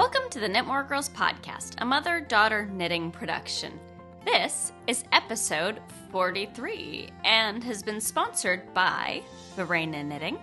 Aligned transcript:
Welcome 0.00 0.30
to 0.30 0.40
the 0.40 0.48
Knitmore 0.48 0.88
Girls 0.88 1.10
Podcast, 1.10 1.74
a 1.76 1.84
mother 1.84 2.20
daughter 2.20 2.64
knitting 2.72 3.10
production. 3.10 3.78
This 4.24 4.72
is 4.86 5.04
episode 5.12 5.78
43 6.10 7.10
and 7.22 7.62
has 7.62 7.82
been 7.82 8.00
sponsored 8.00 8.72
by 8.72 9.22
Verena 9.56 10.02
Knitting, 10.02 10.38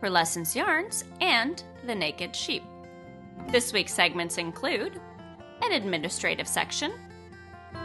Purlescence 0.00 0.56
Yarns, 0.56 1.04
and 1.20 1.62
The 1.86 1.94
Naked 1.94 2.34
Sheep. 2.34 2.64
This 3.52 3.72
week's 3.72 3.94
segments 3.94 4.38
include 4.38 5.00
an 5.62 5.70
administrative 5.70 6.48
section, 6.48 6.92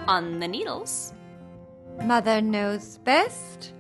On 0.08 0.40
the 0.40 0.48
Needles, 0.48 1.14
Mother 2.04 2.42
knows 2.42 2.98
best 2.98 3.74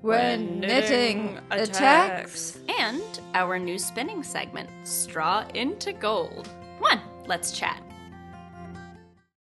when 0.00 0.60
knitting 0.60 1.38
attacks. 1.50 2.58
and 2.80 3.20
our 3.34 3.58
new 3.58 3.78
spinning 3.78 4.22
segment, 4.22 4.70
Straw 4.84 5.46
into 5.52 5.92
Gold. 5.92 6.48
Come 6.78 6.98
on, 6.98 7.02
let's 7.26 7.50
chat. 7.50 7.82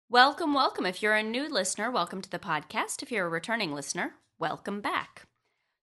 Welcome, 0.09 0.53
welcome. 0.53 0.85
If 0.85 1.03
you're 1.03 1.15
a 1.15 1.21
new 1.21 1.49
listener, 1.49 1.91
welcome 1.91 2.21
to 2.21 2.29
the 2.29 2.39
podcast. 2.39 3.03
If 3.03 3.11
you're 3.11 3.25
a 3.25 3.29
returning 3.29 3.73
listener, 3.73 4.13
welcome 4.39 4.79
back. 4.79 5.25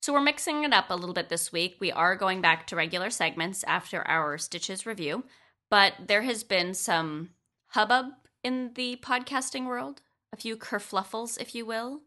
So, 0.01 0.15
we're 0.15 0.23
mixing 0.23 0.65
it 0.65 0.73
up 0.73 0.87
a 0.89 0.95
little 0.95 1.13
bit 1.13 1.29
this 1.29 1.53
week. 1.53 1.77
We 1.79 1.93
are 1.93 2.17
going 2.17 2.41
back 2.41 2.67
to 2.69 2.77
regular 2.77 3.11
segments 3.11 3.65
after 3.65 4.01
our 4.09 4.39
Stitches 4.39 4.87
review, 4.87 5.25
but 5.69 5.93
there 6.07 6.23
has 6.23 6.43
been 6.43 6.73
some 6.73 7.33
hubbub 7.67 8.07
in 8.43 8.73
the 8.75 8.99
podcasting 9.03 9.67
world, 9.67 10.01
a 10.33 10.39
few 10.39 10.57
kerfluffles, 10.57 11.39
if 11.39 11.55
you 11.55 11.67
will. 11.67 12.01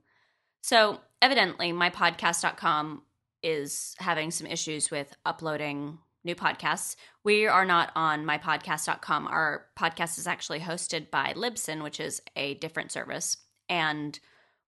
So, 0.64 1.02
evidently, 1.22 1.72
mypodcast.com 1.72 3.04
is 3.44 3.96
having 4.00 4.32
some 4.32 4.48
issues 4.48 4.90
with 4.90 5.16
uploading 5.24 6.00
new 6.24 6.36
podcasts. 6.36 6.96
We 7.24 7.48
are 7.48 7.66
not 7.66 7.92
on 7.96 8.26
mypodcast.com. 8.26 9.28
Our 9.28 9.66
podcast 9.78 10.18
is 10.18 10.28
actually 10.28 10.60
hosted 10.60 11.10
by 11.10 11.34
Libsyn, 11.36 11.84
which 11.84 12.00
is 12.00 12.22
a 12.36 12.56
different 12.56 12.92
service. 12.92 13.38
And 13.68 14.20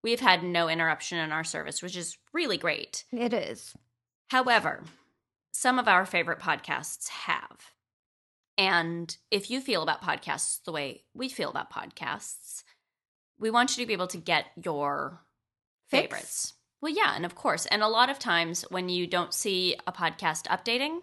we've 0.03 0.19
had 0.19 0.43
no 0.43 0.69
interruption 0.69 1.17
in 1.17 1.31
our 1.31 1.43
service, 1.43 1.81
which 1.81 1.95
is 1.95 2.17
really 2.33 2.57
great. 2.57 3.03
It 3.11 3.33
is. 3.33 3.75
However, 4.29 4.83
some 5.51 5.79
of 5.79 5.87
our 5.87 6.05
favorite 6.05 6.39
podcasts 6.39 7.09
have. 7.09 7.73
And 8.57 9.15
if 9.31 9.49
you 9.49 9.61
feel 9.61 9.83
about 9.83 10.01
podcasts 10.01 10.63
the 10.63 10.71
way 10.71 11.03
we 11.13 11.29
feel 11.29 11.49
about 11.49 11.71
podcasts, 11.71 12.63
we 13.39 13.49
want 13.49 13.75
you 13.75 13.83
to 13.83 13.87
be 13.87 13.93
able 13.93 14.07
to 14.07 14.17
get 14.17 14.45
your 14.63 15.21
Fix. 15.89 16.01
favorites. 16.03 16.53
Well, 16.81 16.93
yeah, 16.93 17.13
and 17.15 17.25
of 17.25 17.35
course. 17.35 17.65
And 17.67 17.83
a 17.83 17.87
lot 17.87 18.09
of 18.09 18.19
times 18.19 18.63
when 18.69 18.89
you 18.89 19.07
don't 19.07 19.33
see 19.33 19.75
a 19.85 19.91
podcast 19.91 20.47
updating 20.47 20.99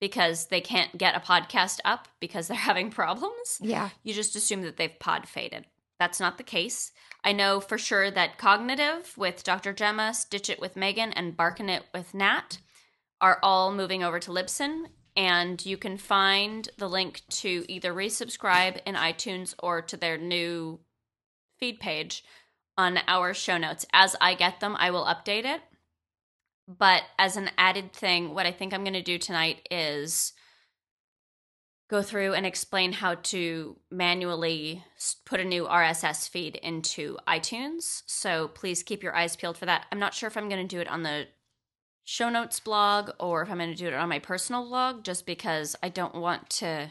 because 0.00 0.46
they 0.46 0.60
can't 0.60 0.96
get 0.98 1.16
a 1.16 1.20
podcast 1.20 1.80
up 1.84 2.08
because 2.20 2.48
they're 2.48 2.56
having 2.56 2.90
problems, 2.90 3.58
Yeah. 3.60 3.90
you 4.02 4.12
just 4.14 4.36
assume 4.36 4.62
that 4.62 4.76
they've 4.76 4.98
pod 4.98 5.28
faded. 5.28 5.66
That's 5.98 6.20
not 6.20 6.38
the 6.38 6.44
case. 6.44 6.92
I 7.22 7.32
know 7.32 7.60
for 7.60 7.78
sure 7.78 8.10
that 8.10 8.36
CogKnitive 8.38 9.16
with 9.16 9.44
Dr. 9.44 9.72
Gemma, 9.72 10.12
Stitch 10.12 10.50
It 10.50 10.60
with 10.60 10.76
Megan, 10.76 11.12
and 11.12 11.36
Barkin' 11.36 11.68
It 11.70 11.84
with 11.94 12.12
Nat 12.14 12.58
are 13.20 13.38
all 13.42 13.72
moving 13.72 14.02
over 14.02 14.18
to 14.20 14.30
Libsyn. 14.30 14.86
And 15.16 15.64
you 15.64 15.76
can 15.76 15.96
find 15.96 16.68
the 16.76 16.88
link 16.88 17.22
to 17.30 17.64
either 17.68 17.94
resubscribe 17.94 18.80
in 18.84 18.96
iTunes 18.96 19.54
or 19.62 19.80
to 19.82 19.96
their 19.96 20.18
new 20.18 20.80
feed 21.60 21.78
page 21.78 22.24
on 22.76 22.98
our 23.06 23.32
show 23.32 23.56
notes. 23.56 23.86
As 23.92 24.16
I 24.20 24.34
get 24.34 24.58
them, 24.58 24.74
I 24.76 24.90
will 24.90 25.04
update 25.04 25.44
it. 25.44 25.60
But 26.66 27.02
as 27.18 27.36
an 27.36 27.50
added 27.58 27.92
thing, 27.92 28.34
what 28.34 28.46
I 28.46 28.52
think 28.52 28.72
I'm 28.72 28.84
going 28.84 28.94
to 28.94 29.02
do 29.02 29.18
tonight 29.18 29.66
is 29.70 30.32
go 31.90 32.02
through 32.02 32.32
and 32.32 32.46
explain 32.46 32.92
how 32.92 33.16
to 33.16 33.76
manually 33.90 34.82
put 35.26 35.40
a 35.40 35.44
new 35.44 35.64
RSS 35.64 36.28
feed 36.28 36.56
into 36.56 37.18
iTunes. 37.28 38.02
So 38.06 38.48
please 38.48 38.82
keep 38.82 39.02
your 39.02 39.14
eyes 39.14 39.36
peeled 39.36 39.58
for 39.58 39.66
that. 39.66 39.86
I'm 39.92 39.98
not 39.98 40.14
sure 40.14 40.26
if 40.26 40.36
I'm 40.36 40.48
going 40.48 40.66
to 40.66 40.76
do 40.76 40.80
it 40.80 40.88
on 40.88 41.02
the 41.02 41.26
show 42.04 42.30
notes 42.30 42.60
blog 42.60 43.10
or 43.20 43.42
if 43.42 43.50
I'm 43.50 43.58
going 43.58 43.70
to 43.70 43.76
do 43.76 43.88
it 43.88 43.94
on 43.94 44.08
my 44.08 44.18
personal 44.18 44.66
blog 44.66 45.04
just 45.04 45.26
because 45.26 45.76
I 45.82 45.88
don't 45.88 46.14
want 46.14 46.50
to 46.50 46.90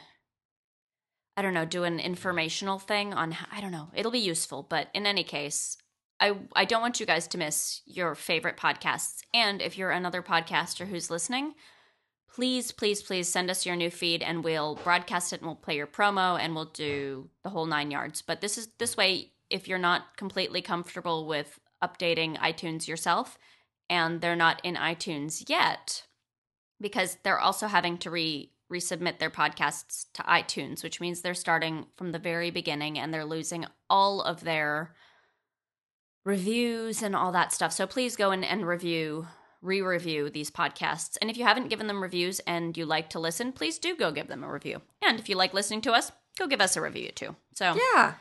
I 1.35 1.41
don't 1.41 1.55
know, 1.55 1.65
do 1.65 1.83
an 1.83 1.99
informational 1.99 2.77
thing 2.77 3.11
on 3.13 3.35
I 3.51 3.59
don't 3.59 3.71
know. 3.71 3.89
It'll 3.95 4.11
be 4.11 4.19
useful, 4.19 4.61
but 4.61 4.89
in 4.93 5.07
any 5.07 5.23
case, 5.23 5.77
I 6.23 6.37
I 6.55 6.63
don't 6.63 6.81
want 6.81 7.01
you 7.01 7.05
guys 7.05 7.27
to 7.27 7.37
miss 7.37 7.81
your 7.85 8.15
favorite 8.15 8.55
podcasts. 8.55 9.23
And 9.33 9.61
if 9.61 9.77
you're 9.77 9.91
another 9.91 10.21
podcaster 10.21 10.87
who's 10.87 11.11
listening, 11.11 11.53
please, 12.33 12.71
please, 12.71 13.01
please 13.01 13.27
send 13.27 13.51
us 13.51 13.65
your 13.65 13.75
new 13.75 13.89
feed 13.89 14.23
and 14.23 14.43
we'll 14.43 14.75
broadcast 14.75 15.33
it 15.33 15.41
and 15.41 15.47
we'll 15.47 15.55
play 15.55 15.75
your 15.75 15.87
promo 15.87 16.39
and 16.39 16.55
we'll 16.55 16.65
do 16.65 17.29
the 17.43 17.49
whole 17.49 17.65
nine 17.65 17.91
yards. 17.91 18.21
But 18.21 18.39
this 18.39 18.57
is 18.57 18.69
this 18.79 18.95
way, 18.95 19.33
if 19.49 19.67
you're 19.67 19.77
not 19.77 20.15
completely 20.15 20.61
comfortable 20.61 21.27
with 21.27 21.59
updating 21.83 22.37
iTunes 22.37 22.87
yourself 22.87 23.37
and 23.89 24.21
they're 24.21 24.35
not 24.37 24.61
in 24.63 24.75
iTunes 24.75 25.47
yet, 25.49 26.07
because 26.79 27.17
they're 27.23 27.39
also 27.39 27.67
having 27.67 27.97
to 27.97 28.09
re 28.09 28.49
resubmit 28.71 29.19
their 29.19 29.29
podcasts 29.29 30.05
to 30.13 30.23
iTunes, 30.23 30.83
which 30.83 30.99
means 30.99 31.21
they're 31.21 31.35
starting 31.35 31.85
from 31.95 32.11
the 32.11 32.17
very 32.17 32.49
beginning 32.49 32.97
and 32.97 33.13
they're 33.13 33.25
losing 33.25 33.65
all 33.87 34.21
of 34.21 34.43
their 34.45 34.95
reviews 36.23 37.01
and 37.01 37.15
all 37.15 37.31
that 37.31 37.51
stuff. 37.53 37.73
So 37.73 37.85
please 37.87 38.15
go 38.15 38.31
in 38.31 38.43
and 38.43 38.65
review, 38.67 39.27
re 39.61 39.81
review 39.81 40.29
these 40.29 40.49
podcasts. 40.51 41.17
And 41.21 41.29
if 41.29 41.37
you 41.37 41.43
haven't 41.43 41.69
given 41.69 41.87
them 41.87 42.01
reviews 42.01 42.39
and 42.41 42.75
you 42.77 42.85
like 42.85 43.09
to 43.11 43.19
listen, 43.19 43.51
please 43.51 43.77
do 43.77 43.95
go 43.95 44.11
give 44.11 44.27
them 44.27 44.43
a 44.43 44.51
review. 44.51 44.81
And 45.01 45.19
if 45.19 45.29
you 45.29 45.35
like 45.35 45.53
listening 45.53 45.81
to 45.81 45.91
us, 45.91 46.11
go 46.37 46.47
give 46.47 46.61
us 46.61 46.75
a 46.77 46.81
review 46.81 47.09
too. 47.09 47.35
So 47.53 47.75
Yeah. 47.95 48.15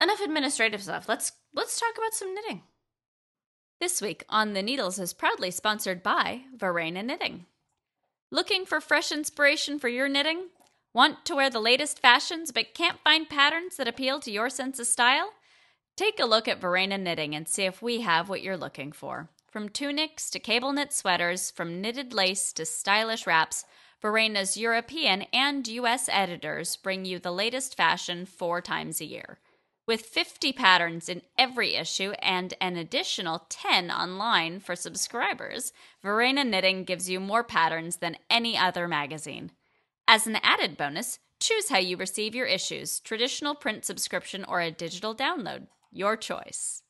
enough 0.00 0.20
administrative 0.20 0.82
stuff. 0.82 1.08
Let's 1.08 1.32
let's 1.52 1.78
talk 1.78 1.96
about 1.98 2.14
some 2.14 2.34
knitting. 2.34 2.62
This 3.80 4.02
week 4.02 4.24
on 4.28 4.52
the 4.52 4.62
Needles 4.62 4.98
is 4.98 5.14
proudly 5.14 5.50
sponsored 5.50 6.02
by 6.02 6.42
Verena 6.54 7.02
Knitting. 7.02 7.46
Looking 8.30 8.64
for 8.66 8.80
fresh 8.80 9.10
inspiration 9.10 9.78
for 9.78 9.88
your 9.88 10.08
knitting? 10.08 10.50
Want 10.92 11.24
to 11.24 11.34
wear 11.34 11.50
the 11.50 11.60
latest 11.60 11.98
fashions 11.98 12.52
but 12.52 12.74
can't 12.74 13.00
find 13.02 13.28
patterns 13.28 13.76
that 13.76 13.88
appeal 13.88 14.20
to 14.20 14.30
your 14.30 14.50
sense 14.50 14.78
of 14.78 14.86
style? 14.86 15.32
Take 15.96 16.18
a 16.18 16.24
look 16.24 16.48
at 16.48 16.60
Verena 16.60 16.96
Knitting 16.96 17.34
and 17.34 17.46
see 17.46 17.64
if 17.64 17.82
we 17.82 18.00
have 18.00 18.28
what 18.28 18.42
you're 18.42 18.56
looking 18.56 18.92
for. 18.92 19.28
From 19.50 19.68
tunics 19.68 20.30
to 20.30 20.38
cable 20.38 20.72
knit 20.72 20.92
sweaters, 20.92 21.50
from 21.50 21.80
knitted 21.80 22.14
lace 22.14 22.52
to 22.54 22.64
stylish 22.64 23.26
wraps, 23.26 23.64
Verena's 24.00 24.56
European 24.56 25.22
and 25.32 25.66
US 25.68 26.08
editors 26.08 26.76
bring 26.76 27.04
you 27.04 27.18
the 27.18 27.32
latest 27.32 27.76
fashion 27.76 28.24
four 28.24 28.60
times 28.62 29.00
a 29.00 29.04
year. 29.04 29.38
With 29.86 30.02
50 30.02 30.52
patterns 30.52 31.08
in 31.08 31.22
every 31.36 31.74
issue 31.74 32.12
and 32.22 32.54
an 32.60 32.76
additional 32.76 33.46
10 33.48 33.90
online 33.90 34.60
for 34.60 34.76
subscribers, 34.76 35.72
Verena 36.00 36.44
Knitting 36.44 36.84
gives 36.84 37.10
you 37.10 37.18
more 37.18 37.42
patterns 37.42 37.96
than 37.96 38.16
any 38.30 38.56
other 38.56 38.86
magazine. 38.86 39.50
As 40.06 40.26
an 40.26 40.36
added 40.42 40.76
bonus, 40.76 41.18
choose 41.40 41.70
how 41.70 41.78
you 41.78 41.96
receive 41.96 42.34
your 42.34 42.46
issues 42.46 43.00
traditional 43.00 43.54
print 43.54 43.84
subscription 43.84 44.44
or 44.44 44.60
a 44.60 44.70
digital 44.70 45.14
download. 45.14 45.66
Your 45.92 46.16
choice. 46.16 46.82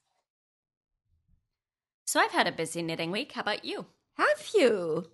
So 2.06 2.20
I've 2.20 2.32
had 2.32 2.46
a 2.46 2.52
busy 2.52 2.82
knitting 2.82 3.10
week. 3.10 3.32
How 3.32 3.42
about 3.42 3.64
you? 3.64 3.86
Have 4.14 4.48
you? 4.54 5.06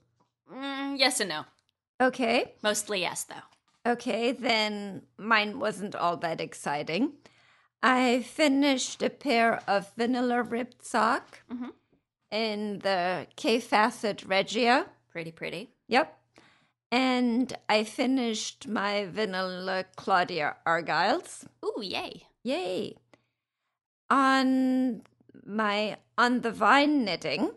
Mm, 0.53 0.99
yes 0.99 1.21
and 1.21 1.29
no. 1.29 1.45
Okay. 2.01 2.55
Mostly 2.63 3.01
yes, 3.01 3.25
though. 3.25 3.91
Okay, 3.93 4.33
then 4.33 5.03
mine 5.19 5.61
wasn't 5.61 5.95
all 5.95 6.17
that 6.19 6.41
exciting. 6.41 7.13
I 7.83 8.23
finished 8.23 9.03
a 9.03 9.11
pair 9.11 9.63
of 9.69 9.93
vanilla 9.97 10.43
ribbed 10.43 10.83
sock 10.85 11.43
Mhm. 11.51 11.73
in 12.31 12.79
the 12.81 13.27
Kaffe 13.37 13.63
Fassett 13.63 14.25
Regia. 14.27 14.87
Pretty 15.11 15.31
pretty. 15.31 15.71
Yep. 15.89 16.19
And 16.91 17.57
I 17.69 17.85
finished 17.85 18.67
my 18.67 19.05
vanilla 19.07 19.85
Claudia 19.97 20.57
Argyles. 20.67 21.45
Ooh, 21.65 21.83
yay. 21.83 22.27
Yay. 22.43 22.97
On 24.11 25.03
my 25.45 25.97
on 26.17 26.41
the 26.41 26.51
vine 26.53 27.05
knitting, 27.05 27.51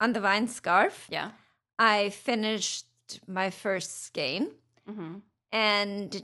on 0.00 0.12
the 0.12 0.20
vine 0.20 0.48
scarf, 0.48 1.06
Yeah. 1.10 1.30
I 1.78 2.10
finished 2.10 2.86
my 3.26 3.50
first 3.50 4.04
skein 4.04 4.50
Mm-hmm. 4.88 5.16
and 5.52 6.22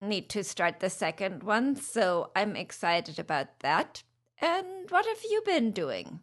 need 0.00 0.30
to 0.30 0.42
start 0.42 0.80
the 0.80 0.88
second 0.88 1.42
one. 1.42 1.76
So 1.76 2.30
I'm 2.34 2.56
excited 2.56 3.18
about 3.18 3.60
that. 3.60 4.02
And 4.40 4.90
what 4.90 5.04
have 5.04 5.22
you 5.28 5.42
been 5.44 5.70
doing? 5.72 6.20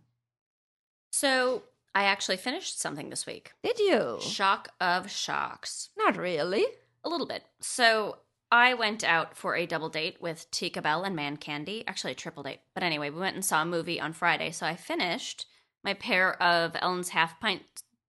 So 1.11 1.61
I 1.93 2.03
actually 2.05 2.37
finished 2.37 2.79
something 2.81 3.09
this 3.11 3.25
week. 3.27 3.51
Did 3.63 3.77
you? 3.77 4.17
Shock 4.19 4.69
of 4.81 5.11
shocks. 5.11 5.89
Not 5.97 6.17
really. 6.17 6.65
A 7.03 7.09
little 7.09 7.27
bit. 7.27 7.43
So 7.61 8.17
I 8.51 8.73
went 8.73 9.03
out 9.03 9.35
for 9.35 9.55
a 9.55 9.65
double 9.65 9.89
date 9.89 10.17
with 10.21 10.49
Tika 10.51 10.81
Bell 10.81 11.03
and 11.03 11.15
Man 11.15 11.37
Candy. 11.37 11.83
Actually, 11.87 12.13
a 12.13 12.15
triple 12.15 12.43
date. 12.43 12.61
But 12.73 12.83
anyway, 12.83 13.09
we 13.09 13.19
went 13.19 13.35
and 13.35 13.43
saw 13.43 13.61
a 13.61 13.65
movie 13.65 13.99
on 13.99 14.13
Friday. 14.13 14.51
So 14.51 14.65
I 14.65 14.75
finished 14.75 15.45
my 15.83 15.93
pair 15.93 16.41
of 16.41 16.75
Ellen's 16.81 17.09
Half 17.09 17.39
Pint 17.39 17.63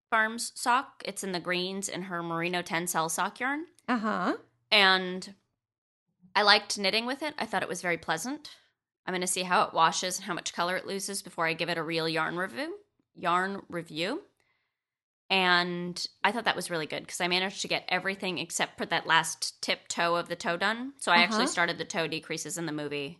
Farms 0.09 0.51
sock. 0.55 1.03
It's 1.05 1.23
in 1.23 1.33
the 1.33 1.39
greens 1.39 1.89
in 1.89 2.03
her 2.03 2.23
Merino 2.23 2.61
Tencel 2.61 3.11
sock 3.11 3.39
yarn. 3.39 3.65
Uh 3.87 3.97
huh. 3.97 4.33
And 4.71 5.33
I 6.35 6.43
liked 6.43 6.77
knitting 6.77 7.05
with 7.05 7.21
it. 7.21 7.33
I 7.37 7.45
thought 7.45 7.63
it 7.63 7.69
was 7.69 7.81
very 7.81 7.97
pleasant. 7.97 8.49
I'm 9.05 9.13
going 9.13 9.21
to 9.21 9.27
see 9.27 9.43
how 9.43 9.63
it 9.63 9.73
washes 9.73 10.17
and 10.17 10.25
how 10.25 10.33
much 10.33 10.53
color 10.53 10.77
it 10.77 10.85
loses 10.85 11.21
before 11.21 11.47
I 11.47 11.53
give 11.53 11.69
it 11.69 11.77
a 11.77 11.83
real 11.83 12.07
yarn 12.07 12.37
review. 12.37 12.75
Yarn 13.15 13.63
review. 13.67 14.21
And 15.29 16.03
I 16.23 16.31
thought 16.31 16.45
that 16.45 16.55
was 16.55 16.71
really 16.71 16.87
good 16.87 17.03
because 17.03 17.21
I 17.21 17.27
managed 17.27 17.61
to 17.61 17.67
get 17.67 17.85
everything 17.87 18.39
except 18.39 18.77
for 18.77 18.85
that 18.87 19.05
last 19.05 19.61
tip 19.61 19.87
toe 19.87 20.15
of 20.15 20.27
the 20.27 20.35
toe 20.35 20.57
done. 20.57 20.93
So 20.97 21.11
I 21.11 21.15
Uh-huh. 21.15 21.23
actually 21.23 21.47
started 21.47 21.77
the 21.77 21.85
toe 21.85 22.07
decreases 22.07 22.57
in 22.57 22.65
the 22.65 22.71
movie 22.71 23.19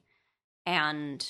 and 0.65 1.27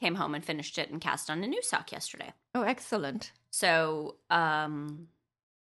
came 0.00 0.16
home 0.16 0.34
and 0.34 0.44
finished 0.44 0.78
it 0.78 0.90
and 0.90 1.00
cast 1.00 1.30
on 1.30 1.42
a 1.44 1.46
new 1.46 1.62
sock 1.62 1.92
yesterday. 1.92 2.32
Oh, 2.54 2.62
excellent. 2.62 3.30
So 3.50 4.16
um, 4.30 5.08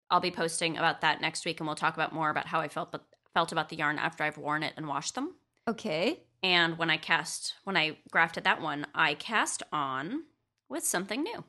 I'll 0.09 0.19
be 0.19 0.31
posting 0.31 0.77
about 0.77 1.01
that 1.01 1.21
next 1.21 1.45
week, 1.45 1.59
and 1.59 1.67
we'll 1.67 1.75
talk 1.75 1.93
about 1.93 2.11
more 2.13 2.29
about 2.31 2.47
how 2.47 2.59
I 2.59 2.67
felt 2.67 2.91
but 2.91 3.05
felt 3.35 3.51
about 3.51 3.69
the 3.69 3.75
yarn 3.75 3.99
after 3.99 4.23
I've 4.23 4.37
worn 4.37 4.63
it 4.63 4.73
and 4.77 4.87
washed 4.87 5.15
them. 5.15 5.35
Okay. 5.67 6.23
And 6.41 6.77
when 6.77 6.89
I 6.89 6.97
cast, 6.97 7.53
when 7.63 7.77
I 7.77 7.97
grafted 8.11 8.43
that 8.43 8.61
one, 8.61 8.85
I 8.93 9.13
cast 9.13 9.63
on 9.71 10.23
with 10.69 10.83
something 10.83 11.23
new. 11.23 11.43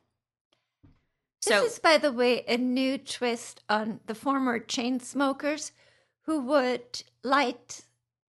So 1.45 1.63
this 1.63 1.75
is, 1.75 1.79
by 1.79 1.99
the 1.99 2.11
way, 2.13 2.43
a 2.49 2.57
new 2.57 2.97
twist 2.99 3.63
on 3.69 4.01
the 4.07 4.15
former 4.15 4.59
chain 4.59 4.99
smokers 5.01 5.73
who 6.23 6.41
would 6.41 7.03
light. 7.23 7.83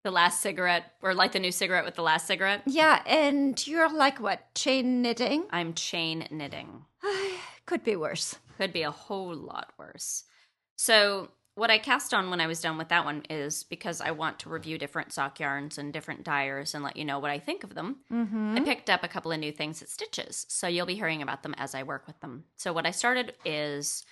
the 0.04 0.12
last 0.12 0.42
cigarette, 0.42 0.92
or 1.02 1.14
light 1.16 1.32
the 1.32 1.40
new 1.40 1.52
cigarette 1.52 1.86
with 1.86 1.96
the 1.96 2.04
last 2.04 2.28
cigarette. 2.28 2.62
Yeah, 2.68 3.02
and 3.08 3.66
you're 3.66 3.92
like 3.92 4.20
what? 4.20 4.54
Chain 4.54 5.02
knitting? 5.02 5.46
I'm 5.50 5.74
chain 5.74 6.28
knitting. 6.30 6.86
Could 7.66 7.84
be 7.84 7.96
worse. 7.96 8.36
Could 8.58 8.74
be 8.74 8.84
a 8.84 8.92
whole 8.92 9.34
lot 9.34 9.72
worse. 9.78 10.24
So, 10.76 11.30
what 11.56 11.72
I 11.72 11.78
cast 11.78 12.13
on 12.13 12.30
when 12.30 12.42
I 12.42 12.48
was 12.48 12.62
done 12.62 12.78
with 12.78 12.90
that 12.90 13.06
one 13.06 13.24
is 13.30 13.63
because 13.63 14.02
I 14.02 14.12
want 14.12 14.40
to 14.40 14.50
review 14.50 14.78
different 14.78 15.13
sock 15.13 15.40
yarns 15.40 15.78
and 15.78 15.94
different 15.94 16.25
dyers 16.25 16.75
and 16.75 16.84
let 16.84 16.98
you 16.98 17.06
know 17.06 17.19
what 17.19 17.31
I 17.31 17.40
think 17.40 17.63
of 17.63 17.74
them. 17.74 17.98
Mm-hmm. 18.12 18.56
I 18.57 18.60
picked 18.60 18.90
up 18.90 19.04
a 19.04 19.07
couple 19.07 19.31
of 19.31 19.40
new 19.40 19.54
things 19.54 19.81
at 19.81 19.88
Stitches, 19.88 20.46
so 20.50 20.68
you'll 20.68 20.86
be 20.86 20.96
hearing 20.96 21.22
about 21.22 21.44
them 21.44 21.56
as 21.57 21.74
I 21.74 21.84
work 21.84 22.07
with 22.07 22.19
them. 22.19 22.44
So, 22.57 22.74
what 22.74 22.86
I 22.86 22.92
started 22.92 23.34
is 23.46 24.06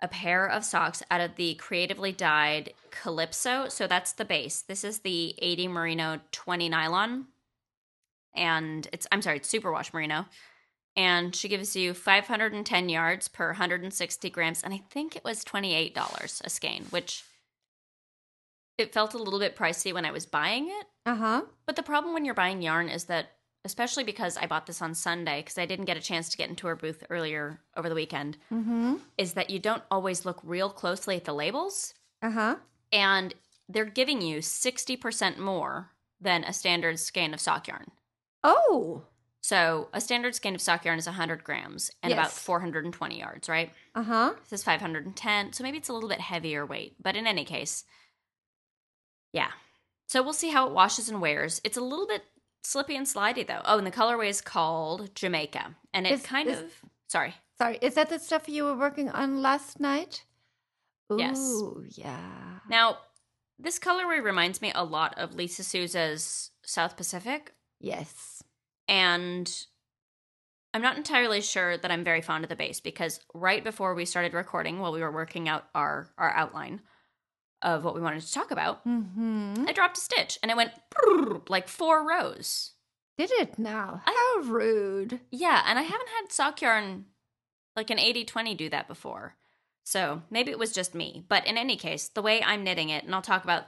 a 0.00 0.06
pair 0.06 0.46
of 0.46 0.64
socks 0.64 1.02
out 1.10 1.20
of 1.20 1.34
the 1.34 1.56
creatively 1.56 2.12
dyed 2.12 2.72
Calypso. 2.92 3.68
So, 3.68 3.88
that's 3.88 4.12
the 4.12 4.24
base. 4.24 4.62
This 4.62 4.84
is 4.84 5.00
the 5.00 5.34
80 5.38 5.68
Merino 5.68 6.20
20 6.30 6.68
nylon, 6.68 7.26
and 8.36 8.86
it's, 8.92 9.06
I'm 9.10 9.20
sorry, 9.20 9.38
it's 9.38 9.52
superwash 9.52 9.92
merino. 9.92 10.26
And 10.98 11.34
she 11.34 11.48
gives 11.48 11.76
you 11.76 11.94
510 11.94 12.88
yards 12.88 13.28
per 13.28 13.46
160 13.48 14.30
grams, 14.30 14.64
and 14.64 14.74
I 14.74 14.82
think 14.90 15.14
it 15.14 15.22
was 15.24 15.44
$28 15.44 16.40
a 16.44 16.50
skein, 16.50 16.86
which 16.90 17.22
it 18.76 18.92
felt 18.92 19.14
a 19.14 19.18
little 19.18 19.38
bit 19.38 19.56
pricey 19.56 19.92
when 19.94 20.04
I 20.04 20.10
was 20.10 20.26
buying 20.26 20.66
it. 20.68 20.86
Uh 21.06 21.14
huh. 21.14 21.42
But 21.66 21.76
the 21.76 21.82
problem 21.84 22.14
when 22.14 22.24
you're 22.24 22.34
buying 22.34 22.62
yarn 22.62 22.88
is 22.88 23.04
that, 23.04 23.30
especially 23.64 24.02
because 24.04 24.36
I 24.36 24.46
bought 24.46 24.66
this 24.66 24.82
on 24.82 24.94
Sunday, 24.94 25.40
because 25.40 25.56
I 25.58 25.66
didn't 25.66 25.84
get 25.84 25.96
a 25.96 26.00
chance 26.00 26.28
to 26.30 26.36
get 26.36 26.48
into 26.50 26.66
her 26.66 26.76
booth 26.76 27.04
earlier 27.10 27.60
over 27.76 27.88
the 27.88 27.94
weekend, 27.94 28.36
Mm-hmm. 28.52 28.96
is 29.16 29.34
that 29.34 29.50
you 29.50 29.58
don't 29.60 29.82
always 29.92 30.24
look 30.24 30.40
real 30.42 30.68
closely 30.70 31.16
at 31.16 31.24
the 31.24 31.32
labels. 31.32 31.94
Uh 32.22 32.30
huh. 32.30 32.56
And 32.92 33.34
they're 33.68 33.84
giving 33.84 34.20
you 34.20 34.38
60% 34.38 35.38
more 35.38 35.90
than 36.20 36.42
a 36.42 36.52
standard 36.52 36.98
skein 36.98 37.34
of 37.34 37.40
sock 37.40 37.68
yarn. 37.68 37.92
Oh. 38.42 39.04
So 39.40 39.88
a 39.92 40.00
standard 40.00 40.34
skein 40.34 40.54
of 40.54 40.60
sock 40.60 40.84
yarn 40.84 40.98
is 40.98 41.06
100 41.06 41.44
grams 41.44 41.90
and 42.02 42.12
about 42.12 42.32
420 42.32 43.18
yards, 43.18 43.48
right? 43.48 43.72
Uh 43.94 44.02
huh. 44.02 44.34
This 44.50 44.60
is 44.60 44.64
510, 44.64 45.52
so 45.52 45.62
maybe 45.64 45.78
it's 45.78 45.88
a 45.88 45.92
little 45.92 46.08
bit 46.08 46.20
heavier 46.20 46.66
weight. 46.66 46.96
But 47.02 47.16
in 47.16 47.26
any 47.26 47.44
case, 47.44 47.84
yeah. 49.32 49.50
So 50.06 50.22
we'll 50.22 50.32
see 50.32 50.50
how 50.50 50.66
it 50.66 50.72
washes 50.72 51.08
and 51.08 51.20
wears. 51.20 51.60
It's 51.64 51.76
a 51.76 51.80
little 51.82 52.06
bit 52.06 52.24
slippy 52.64 52.96
and 52.96 53.06
slidey 53.06 53.46
though. 53.46 53.62
Oh, 53.64 53.78
and 53.78 53.86
the 53.86 53.90
colorway 53.92 54.28
is 54.28 54.40
called 54.40 55.14
Jamaica, 55.14 55.76
and 55.94 56.06
it 56.06 56.12
Is- 56.12 56.22
kind 56.22 56.48
is- 56.48 56.58
of 56.58 56.72
sorry. 57.06 57.34
Sorry, 57.58 57.78
is 57.82 57.94
that 57.94 58.08
the 58.08 58.18
stuff 58.20 58.48
you 58.48 58.64
were 58.64 58.76
working 58.76 59.08
on 59.10 59.42
last 59.42 59.80
night? 59.80 60.24
Yes. 61.16 61.40
Yeah. 61.96 62.60
Now, 62.68 62.98
this 63.58 63.78
colorway 63.80 64.22
reminds 64.22 64.60
me 64.62 64.70
a 64.74 64.84
lot 64.84 65.14
of 65.18 65.34
Lisa 65.34 65.64
Souza's 65.64 66.50
South 66.62 66.96
Pacific, 66.96 67.54
Yes. 67.80 68.37
And 68.88 69.66
I'm 70.74 70.82
not 70.82 70.96
entirely 70.96 71.40
sure 71.40 71.76
that 71.76 71.90
I'm 71.90 72.04
very 72.04 72.20
fond 72.20 72.44
of 72.44 72.50
the 72.50 72.56
base 72.56 72.80
because 72.80 73.20
right 73.34 73.62
before 73.62 73.94
we 73.94 74.04
started 74.04 74.34
recording, 74.34 74.78
while 74.78 74.92
we 74.92 75.00
were 75.00 75.12
working 75.12 75.48
out 75.48 75.64
our 75.74 76.10
our 76.18 76.30
outline 76.30 76.80
of 77.62 77.84
what 77.84 77.94
we 77.94 78.00
wanted 78.00 78.22
to 78.22 78.32
talk 78.32 78.50
about, 78.50 78.84
Mm-hmm. 78.86 79.64
I 79.66 79.72
dropped 79.72 79.98
a 79.98 80.00
stitch 80.00 80.38
and 80.42 80.50
it 80.50 80.56
went 80.56 80.72
like 81.48 81.68
four 81.68 82.06
rows. 82.06 82.72
Did 83.16 83.30
it 83.32 83.58
now? 83.58 84.02
How 84.04 84.40
rude. 84.42 85.20
Yeah, 85.30 85.62
and 85.66 85.78
I 85.78 85.82
haven't 85.82 86.08
had 86.20 86.30
sock 86.32 86.62
yarn 86.62 87.06
like 87.74 87.90
an 87.90 87.98
80 87.98 88.24
20 88.24 88.54
do 88.54 88.68
that 88.70 88.86
before. 88.88 89.36
So 89.84 90.22
maybe 90.30 90.50
it 90.50 90.58
was 90.58 90.72
just 90.72 90.94
me. 90.94 91.24
But 91.28 91.46
in 91.46 91.56
any 91.56 91.76
case, 91.76 92.08
the 92.08 92.22
way 92.22 92.42
I'm 92.42 92.62
knitting 92.62 92.90
it, 92.90 93.04
and 93.04 93.14
I'll 93.14 93.22
talk 93.22 93.42
about 93.42 93.64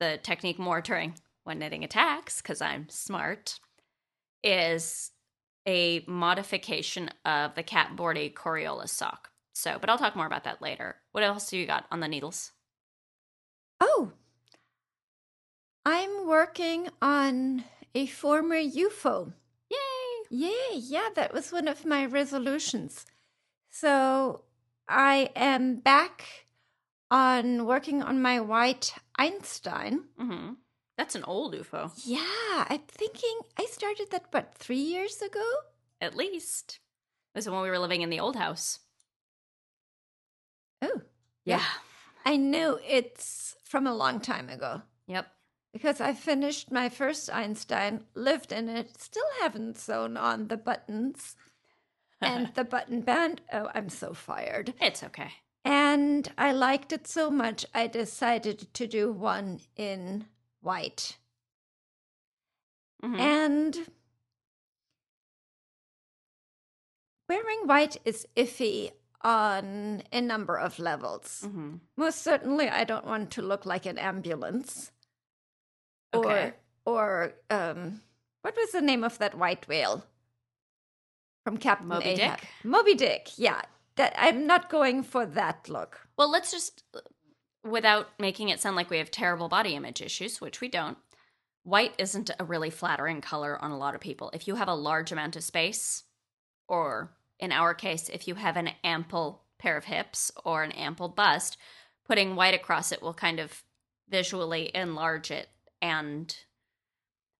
the 0.00 0.18
technique 0.22 0.58
more 0.58 0.80
during 0.80 1.14
when 1.44 1.58
knitting 1.58 1.82
attacks, 1.82 2.40
because 2.40 2.62
I'm 2.62 2.88
smart, 2.88 3.58
is 4.42 5.10
a 5.66 6.04
modification 6.06 7.10
of 7.24 7.54
the 7.54 7.62
Cat 7.62 7.92
Bordhi 7.96 8.32
Coriolis 8.32 8.88
sock. 8.88 9.30
So, 9.52 9.76
but 9.80 9.90
I'll 9.90 9.98
talk 9.98 10.16
more 10.16 10.26
about 10.26 10.44
that 10.44 10.62
later. 10.62 10.96
What 11.12 11.24
else 11.24 11.50
do 11.50 11.58
you 11.58 11.66
got 11.66 11.86
on 11.90 12.00
the 12.00 12.08
needles? 12.08 12.52
Oh. 13.80 14.12
I'm 15.84 16.26
working 16.26 16.88
on 17.02 17.64
a 17.94 18.06
former 18.06 18.56
UFO. 18.56 19.32
Yay! 19.70 19.76
Yay, 20.30 20.76
yeah, 20.78 21.08
that 21.14 21.32
was 21.32 21.52
one 21.52 21.68
of 21.68 21.84
my 21.84 22.06
resolutions. 22.06 23.06
So 23.70 24.42
I 24.88 25.30
am 25.34 25.76
back 25.76 26.46
on 27.10 27.66
working 27.66 28.02
on 28.02 28.22
my 28.22 28.40
white 28.40 28.94
Einstein. 29.16 30.04
hmm 30.18 30.52
That's 30.98 31.14
an 31.14 31.24
old 31.24 31.54
UFO, 31.54 31.90
Yeah, 32.04 32.66
I'm 32.68 32.80
thinking 32.88 33.38
I 33.56 33.64
started 33.66 34.08
that, 34.10 34.26
what, 34.32 34.52
three 34.54 34.76
years 34.76 35.22
ago? 35.22 35.44
at 36.00 36.14
least. 36.16 36.80
It 37.34 37.38
was 37.38 37.48
when 37.48 37.62
we 37.62 37.70
were 37.70 37.78
living 37.78 38.02
in 38.02 38.10
the 38.10 38.20
old 38.20 38.36
house. 38.36 38.80
Oh, 40.82 41.00
Yeah. 41.44 41.64
I 42.24 42.36
know 42.36 42.78
it's 42.86 43.56
from 43.64 43.86
a 43.86 43.94
long 43.94 44.20
time 44.20 44.48
ago 44.50 44.82
Yep. 45.06 45.26
because 45.72 46.00
I 46.00 46.12
finished 46.14 46.70
my 46.72 46.88
first 46.88 47.30
Einstein, 47.32 48.04
lived 48.14 48.52
in 48.52 48.68
it, 48.68 49.00
still 49.00 49.24
haven't 49.40 49.78
sewn 49.78 50.16
on 50.16 50.48
the 50.48 50.56
buttons 50.56 51.36
and 52.20 52.52
the 52.54 52.64
button 52.64 53.00
band. 53.02 53.40
Oh, 53.52 53.70
I'm 53.74 53.88
so 53.88 54.12
fired. 54.14 54.74
It's 54.80 55.02
okay. 55.04 55.30
And 55.64 56.30
I 56.36 56.52
liked 56.52 56.92
it 56.92 57.06
so 57.06 57.30
much, 57.30 57.64
I 57.74 57.86
decided 57.86 58.72
to 58.74 58.86
do 58.86 59.12
one 59.12 59.60
in 59.76 60.26
white. 60.68 61.16
Mhm. 63.02 63.18
And 63.18 63.90
wearing 67.28 67.66
white 67.66 67.96
is 68.04 68.26
iffy 68.36 68.92
on 69.22 70.02
a 70.12 70.20
number 70.20 70.56
of 70.56 70.78
levels. 70.78 71.42
Mhm. 71.46 71.80
Most 71.96 72.22
certainly, 72.22 72.68
I 72.68 72.84
don't 72.84 73.04
want 73.06 73.30
to 73.32 73.42
look 73.42 73.64
like 73.66 73.86
an 73.86 73.98
ambulance. 73.98 74.92
Okay. 76.14 76.54
Or, 76.84 76.94
or 76.94 77.34
um, 77.50 78.02
what 78.42 78.56
was 78.56 78.70
the 78.72 78.80
name 78.80 79.04
of 79.04 79.18
that 79.18 79.34
white 79.36 79.66
whale 79.68 80.04
from 81.44 81.56
Captain 81.58 81.88
Moby 81.88 82.10
Ahab? 82.10 82.40
Dick? 82.40 82.48
Moby 82.64 82.94
Dick. 82.94 83.30
Yeah, 83.36 83.62
that 83.96 84.14
I'm 84.16 84.46
not 84.46 84.70
going 84.70 85.02
for 85.02 85.26
that 85.26 85.68
look. 85.68 86.08
Well, 86.16 86.30
let's 86.30 86.50
just, 86.50 86.84
without 87.64 88.08
making 88.18 88.48
it 88.48 88.60
sound 88.60 88.76
like 88.76 88.90
we 88.90 88.98
have 88.98 89.10
terrible 89.10 89.48
body 89.48 89.74
image 89.74 90.00
issues, 90.00 90.40
which 90.40 90.60
we 90.60 90.68
don't, 90.68 90.98
white 91.62 91.94
isn't 91.98 92.30
a 92.38 92.44
really 92.44 92.70
flattering 92.70 93.20
color 93.20 93.62
on 93.62 93.70
a 93.70 93.78
lot 93.78 93.94
of 93.94 94.00
people. 94.00 94.30
If 94.32 94.48
you 94.48 94.54
have 94.54 94.68
a 94.68 94.74
large 94.74 95.12
amount 95.12 95.36
of 95.36 95.44
space, 95.44 96.04
or 96.68 97.12
in 97.38 97.52
our 97.52 97.74
case, 97.74 98.08
if 98.08 98.26
you 98.26 98.36
have 98.36 98.56
an 98.56 98.70
ample 98.84 99.42
pair 99.58 99.76
of 99.76 99.84
hips 99.84 100.30
or 100.44 100.62
an 100.62 100.72
ample 100.72 101.08
bust, 101.08 101.56
putting 102.06 102.36
white 102.36 102.54
across 102.54 102.92
it 102.92 103.02
will 103.02 103.14
kind 103.14 103.38
of 103.38 103.64
visually 104.08 104.70
enlarge 104.74 105.30
it. 105.30 105.48
And 105.82 106.34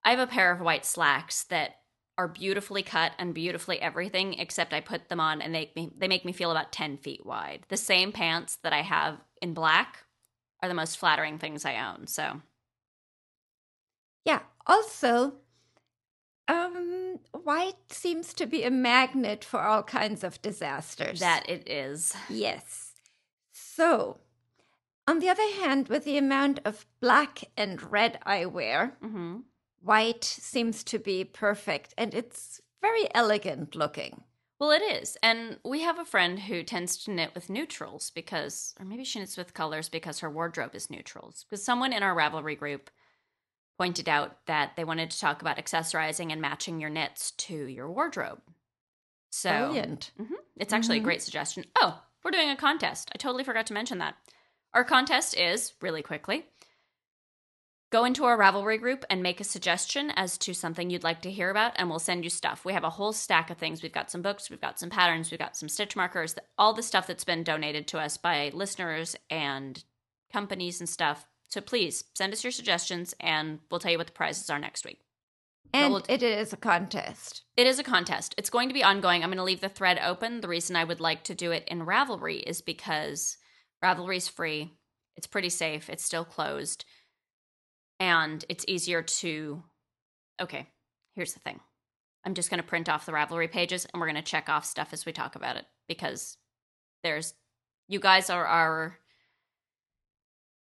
I 0.04 0.10
have 0.10 0.18
a 0.18 0.26
pair 0.26 0.52
of 0.52 0.60
white 0.60 0.84
slacks 0.84 1.44
that 1.44 1.76
are 2.18 2.28
beautifully 2.28 2.82
cut 2.82 3.12
and 3.18 3.32
beautifully 3.32 3.80
everything, 3.80 4.34
except 4.34 4.74
I 4.74 4.80
put 4.80 5.08
them 5.08 5.20
on 5.20 5.40
and 5.40 5.54
they 5.54 5.60
make 5.60 5.76
me, 5.76 5.90
they 5.96 6.08
make 6.08 6.24
me 6.24 6.32
feel 6.32 6.50
about 6.50 6.72
10 6.72 6.98
feet 6.98 7.24
wide. 7.24 7.64
The 7.68 7.76
same 7.76 8.12
pants 8.12 8.56
that 8.62 8.72
I 8.72 8.82
have 8.82 9.18
in 9.40 9.54
black 9.54 10.04
are 10.62 10.68
the 10.68 10.74
most 10.74 10.98
flattering 10.98 11.38
things 11.38 11.64
I 11.64 11.76
own. 11.76 12.06
So, 12.06 12.40
Yeah. 14.24 14.40
Also, 14.66 15.34
um, 16.46 17.18
white 17.42 17.90
seems 17.92 18.34
to 18.34 18.46
be 18.46 18.62
a 18.64 18.70
magnet 18.70 19.44
for 19.44 19.60
all 19.60 19.82
kinds 19.82 20.22
of 20.24 20.40
disasters. 20.42 21.20
that 21.20 21.48
it 21.48 21.68
is. 21.68 22.14
Yes. 22.28 22.92
So, 23.52 24.18
On 25.06 25.20
the 25.20 25.30
other 25.30 25.50
hand, 25.62 25.88
with 25.88 26.04
the 26.04 26.18
amount 26.18 26.60
of 26.66 26.84
black 27.00 27.40
and 27.56 27.82
red 27.90 28.18
I 28.24 28.44
wear, 28.46 28.96
hmm 29.00 29.38
white 29.80 30.24
seems 30.24 30.82
to 30.84 30.98
be 30.98 31.24
perfect 31.24 31.94
and 31.96 32.12
it's 32.12 32.60
very 32.82 33.06
elegant 33.14 33.74
looking. 33.76 34.24
Well, 34.60 34.70
it 34.72 34.82
is. 34.82 35.16
And 35.22 35.58
we 35.64 35.82
have 35.82 35.98
a 36.00 36.04
friend 36.04 36.38
who 36.40 36.64
tends 36.64 36.96
to 37.04 37.12
knit 37.12 37.32
with 37.34 37.48
neutrals 37.48 38.10
because, 38.10 38.74
or 38.80 38.84
maybe 38.84 39.04
she 39.04 39.20
knits 39.20 39.36
with 39.36 39.54
colors 39.54 39.88
because 39.88 40.18
her 40.18 40.30
wardrobe 40.30 40.74
is 40.74 40.90
neutrals. 40.90 41.44
Because 41.44 41.64
someone 41.64 41.92
in 41.92 42.02
our 42.02 42.14
Ravelry 42.16 42.58
group 42.58 42.90
pointed 43.78 44.08
out 44.08 44.46
that 44.46 44.76
they 44.76 44.84
wanted 44.84 45.10
to 45.10 45.20
talk 45.20 45.42
about 45.42 45.58
accessorizing 45.58 46.32
and 46.32 46.40
matching 46.40 46.80
your 46.80 46.90
knits 46.90 47.32
to 47.32 47.56
your 47.66 47.90
wardrobe. 47.90 48.42
So 49.30 49.54
Brilliant. 49.66 50.12
Mhm. 50.18 50.34
it's 50.58 50.72
actually 50.72 50.98
Mhm. 50.98 51.02
a 51.02 51.04
great 51.04 51.22
suggestion. 51.22 51.64
Oh, 51.76 52.02
we're 52.24 52.30
doing 52.32 52.50
a 52.50 52.56
contest. 52.56 53.10
I 53.14 53.18
totally 53.18 53.44
forgot 53.44 53.66
to 53.68 53.74
mention 53.74 53.98
that. 53.98 54.16
Our 54.74 54.84
contest 54.84 55.36
is, 55.36 55.74
really 55.80 56.02
quickly, 56.02 56.46
go 57.90 58.04
into 58.04 58.24
our 58.24 58.38
Ravelry 58.38 58.78
group 58.78 59.04
and 59.08 59.22
make 59.22 59.40
a 59.40 59.44
suggestion 59.44 60.10
as 60.14 60.36
to 60.38 60.52
something 60.52 60.90
you'd 60.90 61.04
like 61.04 61.22
to 61.22 61.30
hear 61.30 61.50
about, 61.50 61.72
and 61.76 61.88
we'll 61.88 61.98
send 61.98 62.24
you 62.24 62.30
stuff. 62.30 62.64
We 62.64 62.72
have 62.74 62.84
a 62.84 62.90
whole 62.90 63.12
stack 63.12 63.50
of 63.50 63.56
things. 63.58 63.82
We've 63.82 63.92
got 63.92 64.10
some 64.10 64.22
books, 64.22 64.50
we've 64.50 64.60
got 64.60 64.78
some 64.78 64.90
patterns, 64.90 65.30
we've 65.30 65.40
got 65.40 65.56
some 65.56 65.68
stitch 65.68 65.96
markers, 65.96 66.34
all 66.58 66.74
the 66.74 66.82
stuff 66.82 67.06
that's 67.06 67.24
been 67.24 67.44
donated 67.44 67.86
to 67.88 67.98
us 67.98 68.16
by 68.16 68.50
listeners 68.52 69.16
and 69.30 69.82
companies 70.32 70.80
and 70.80 70.88
stuff. 70.88 71.26
So 71.48 71.60
please 71.62 72.04
send 72.14 72.32
us 72.34 72.44
your 72.44 72.50
suggestions, 72.50 73.14
and 73.20 73.60
we'll 73.70 73.80
tell 73.80 73.92
you 73.92 73.98
what 73.98 74.06
the 74.08 74.12
prizes 74.12 74.50
are 74.50 74.58
next 74.58 74.84
week. 74.84 75.00
And 75.72 75.92
we'll- 75.92 76.04
it 76.08 76.22
is 76.22 76.52
a 76.52 76.56
contest. 76.58 77.42
It 77.56 77.66
is 77.66 77.78
a 77.78 77.84
contest. 77.84 78.34
It's 78.38 78.50
going 78.50 78.68
to 78.68 78.74
be 78.74 78.84
ongoing. 78.84 79.22
I'm 79.22 79.30
going 79.30 79.38
to 79.38 79.44
leave 79.44 79.60
the 79.60 79.68
thread 79.68 79.98
open. 80.02 80.40
The 80.40 80.48
reason 80.48 80.76
I 80.76 80.84
would 80.84 81.00
like 81.00 81.24
to 81.24 81.34
do 81.34 81.52
it 81.52 81.64
in 81.66 81.84
Ravelry 81.86 82.42
is 82.42 82.60
because 82.62 83.36
Ravelry's 83.82 84.28
free. 84.28 84.74
It's 85.16 85.26
pretty 85.26 85.50
safe. 85.50 85.90
It's 85.90 86.04
still 86.04 86.24
closed. 86.24 86.84
And 88.00 88.44
it's 88.48 88.64
easier 88.68 89.02
to 89.02 89.62
Okay, 90.40 90.68
here's 91.14 91.34
the 91.34 91.40
thing. 91.40 91.58
I'm 92.24 92.34
just 92.34 92.48
going 92.50 92.60
to 92.62 92.66
print 92.66 92.88
off 92.88 93.06
the 93.06 93.12
Ravelry 93.12 93.50
pages 93.50 93.86
and 93.86 94.00
we're 94.00 94.06
going 94.06 94.16
to 94.16 94.22
check 94.22 94.48
off 94.48 94.64
stuff 94.64 94.92
as 94.92 95.04
we 95.04 95.12
talk 95.12 95.34
about 95.34 95.56
it 95.56 95.66
because 95.88 96.36
there's 97.02 97.34
you 97.88 97.98
guys 98.00 98.30
are 98.30 98.46
our 98.46 98.98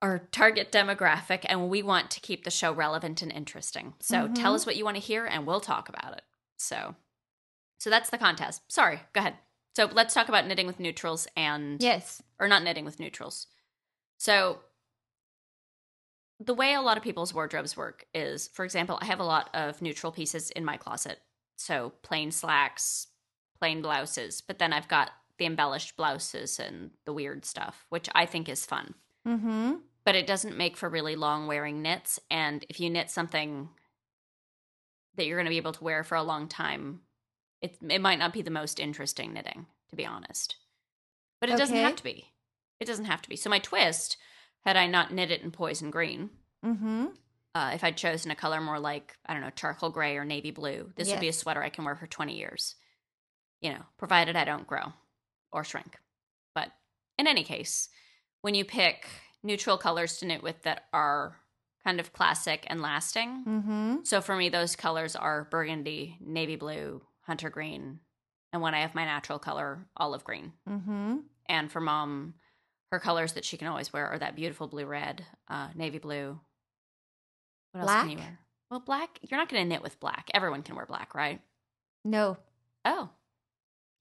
our 0.02 0.18
target 0.30 0.70
demographic 0.70 1.40
and 1.48 1.68
we 1.68 1.82
want 1.82 2.10
to 2.10 2.20
keep 2.20 2.44
the 2.44 2.50
show 2.50 2.72
relevant 2.72 3.22
and 3.22 3.32
interesting. 3.32 3.94
So 4.00 4.28
tell 4.28 4.52
Mhm. 4.52 4.56
us 4.56 4.66
what 4.66 4.76
you 4.76 4.84
want 4.84 4.96
to 4.96 5.02
hear 5.02 5.24
and 5.26 5.46
we'll 5.46 5.60
talk 5.60 5.88
about 5.88 6.12
it. 6.16 6.24
So 6.58 6.94
so 7.78 7.90
that's 7.90 8.08
the 8.10 8.18
contest. 8.18 8.70
Sorry, 8.72 9.00
go 9.12 9.20
ahead. 9.20 9.36
So 9.74 9.84
let's 9.86 10.14
talk 10.14 10.28
about 10.30 10.46
knitting 10.46 10.66
with 10.66 10.80
neutrals 10.80 11.26
and 11.36 11.82
Yes. 11.82 12.22
or 12.38 12.48
not 12.48 12.62
knitting 12.62 12.86
with 12.86 12.98
neutrals. 12.98 13.46
So 14.18 14.62
the 16.38 16.54
way 16.54 16.74
a 16.74 16.82
lot 16.82 16.96
of 16.96 17.02
people's 17.02 17.32
wardrobes 17.32 17.76
work 17.76 18.06
is, 18.14 18.48
for 18.48 18.64
example, 18.64 18.98
I 19.00 19.06
have 19.06 19.20
a 19.20 19.24
lot 19.24 19.50
of 19.54 19.80
neutral 19.80 20.12
pieces 20.12 20.50
in 20.50 20.64
my 20.64 20.76
closet. 20.76 21.18
So 21.56 21.94
plain 22.02 22.30
slacks, 22.30 23.08
plain 23.58 23.80
blouses, 23.80 24.42
but 24.42 24.58
then 24.58 24.72
I've 24.72 24.88
got 24.88 25.10
the 25.38 25.46
embellished 25.46 25.96
blouses 25.96 26.58
and 26.58 26.90
the 27.04 27.12
weird 27.12 27.44
stuff, 27.44 27.86
which 27.88 28.08
I 28.14 28.26
think 28.26 28.48
is 28.48 28.66
fun. 28.66 28.94
Mm-hmm. 29.26 29.74
But 30.04 30.14
it 30.14 30.26
doesn't 30.26 30.56
make 30.56 30.76
for 30.76 30.88
really 30.88 31.16
long 31.16 31.46
wearing 31.46 31.82
knits. 31.82 32.20
And 32.30 32.64
if 32.68 32.80
you 32.80 32.90
knit 32.90 33.10
something 33.10 33.68
that 35.16 35.26
you're 35.26 35.36
going 35.36 35.46
to 35.46 35.50
be 35.50 35.56
able 35.56 35.72
to 35.72 35.84
wear 35.84 36.04
for 36.04 36.16
a 36.16 36.22
long 36.22 36.48
time, 36.48 37.00
it, 37.60 37.76
it 37.88 38.00
might 38.00 38.18
not 38.18 38.32
be 38.32 38.42
the 38.42 38.50
most 38.50 38.78
interesting 38.78 39.32
knitting, 39.32 39.66
to 39.90 39.96
be 39.96 40.06
honest. 40.06 40.56
But 41.40 41.50
it 41.50 41.58
doesn't 41.58 41.76
have 41.76 41.96
to 41.96 42.04
be. 42.04 42.26
It 42.78 42.86
doesn't 42.86 43.06
have 43.06 43.22
to 43.22 43.28
be. 43.28 43.36
So 43.36 43.50
my 43.50 43.58
twist, 43.58 44.16
had 44.66 44.76
I 44.76 44.86
not 44.86 45.12
knit 45.12 45.30
it 45.30 45.42
in 45.42 45.50
poison 45.50 45.90
green, 45.90 46.30
Mm-hmm. 46.64 47.06
uh, 47.54 47.70
if 47.74 47.84
I'd 47.84 47.96
chosen 47.96 48.30
a 48.32 48.34
color 48.36 48.60
more 48.60 48.80
like, 48.80 49.16
I 49.24 49.32
don't 49.32 49.42
know, 49.42 49.50
charcoal 49.50 49.90
gray 49.90 50.16
or 50.16 50.24
navy 50.24 50.50
blue, 50.50 50.90
this 50.96 51.08
would 51.08 51.20
be 51.20 51.28
a 51.28 51.32
sweater 51.32 51.62
I 51.62 51.68
can 51.70 51.84
wear 51.84 51.94
for 51.96 52.06
20 52.08 52.36
years. 52.36 52.74
You 53.60 53.70
know, 53.70 53.82
provided 53.98 54.34
I 54.36 54.44
don't 54.44 54.66
grow 54.66 54.92
or 55.52 55.62
shrink. 55.64 55.96
But 56.54 56.68
in 57.18 57.26
any 57.26 57.44
case, 57.44 57.88
when 58.42 58.54
you 58.54 58.64
pick 58.64 59.06
neutral 59.42 59.78
colors 59.78 60.18
to 60.18 60.26
knit 60.26 60.42
with 60.42 60.62
that 60.62 60.84
are 60.92 61.36
kind 61.84 62.00
of 62.00 62.12
classic 62.12 62.64
and 62.66 62.82
lasting, 62.82 63.44
Mm-hmm. 63.46 63.96
so 64.02 64.20
for 64.20 64.34
me, 64.36 64.48
those 64.48 64.74
colors 64.74 65.14
are 65.14 65.44
burgundy, 65.50 66.16
navy 66.20 66.56
blue, 66.56 67.02
hunter 67.20 67.48
green, 67.50 68.00
and 68.52 68.60
when 68.60 68.74
I 68.74 68.80
have 68.80 68.94
my 68.94 69.04
natural 69.04 69.38
color, 69.38 69.86
olive 69.96 70.24
green. 70.24 70.52
Mm-hmm. 70.68 71.18
And 71.48 71.70
for 71.70 71.80
mom, 71.80 72.34
her 72.92 72.98
colors 73.00 73.32
that 73.32 73.44
she 73.44 73.56
can 73.56 73.68
always 73.68 73.92
wear 73.92 74.06
are 74.08 74.18
that 74.18 74.36
beautiful 74.36 74.66
blue 74.68 74.86
red, 74.86 75.24
uh, 75.48 75.68
navy 75.74 75.98
blue. 75.98 76.38
What 77.72 77.82
else 77.82 77.90
can 77.90 78.10
you 78.10 78.18
wear? 78.18 78.38
Well, 78.70 78.80
black. 78.80 79.18
You're 79.22 79.38
not 79.38 79.48
going 79.48 79.62
to 79.62 79.68
knit 79.68 79.82
with 79.82 80.00
black. 80.00 80.28
Everyone 80.34 80.62
can 80.62 80.74
wear 80.76 80.86
black, 80.86 81.14
right? 81.14 81.40
No, 82.04 82.36
Oh, 82.84 83.10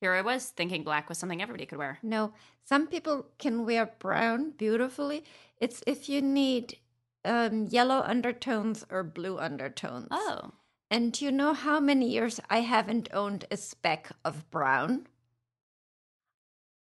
here 0.02 0.14
I 0.14 0.22
was 0.22 0.50
thinking 0.50 0.84
black 0.84 1.10
was 1.10 1.18
something 1.18 1.42
everybody 1.42 1.66
could 1.66 1.80
wear. 1.80 1.98
no. 2.04 2.34
Some 2.68 2.88
people 2.88 3.28
can 3.38 3.64
wear 3.66 3.86
brown 4.00 4.52
beautifully. 4.58 5.24
It's 5.60 5.84
if 5.86 6.10
you 6.10 6.20
need 6.22 6.78
um, 7.24 7.68
yellow 7.70 8.02
undertones 8.06 8.84
or 8.90 9.04
blue 9.04 9.38
undertones. 9.38 10.08
Oh, 10.12 10.52
And 10.92 11.14
do 11.14 11.26
you 11.26 11.32
know 11.32 11.54
how 11.54 11.80
many 11.80 12.10
years 12.10 12.40
I 12.50 12.62
haven't 12.62 13.08
owned 13.14 13.46
a 13.52 13.58
speck 13.58 14.10
of 14.24 14.50
brown? 14.50 15.06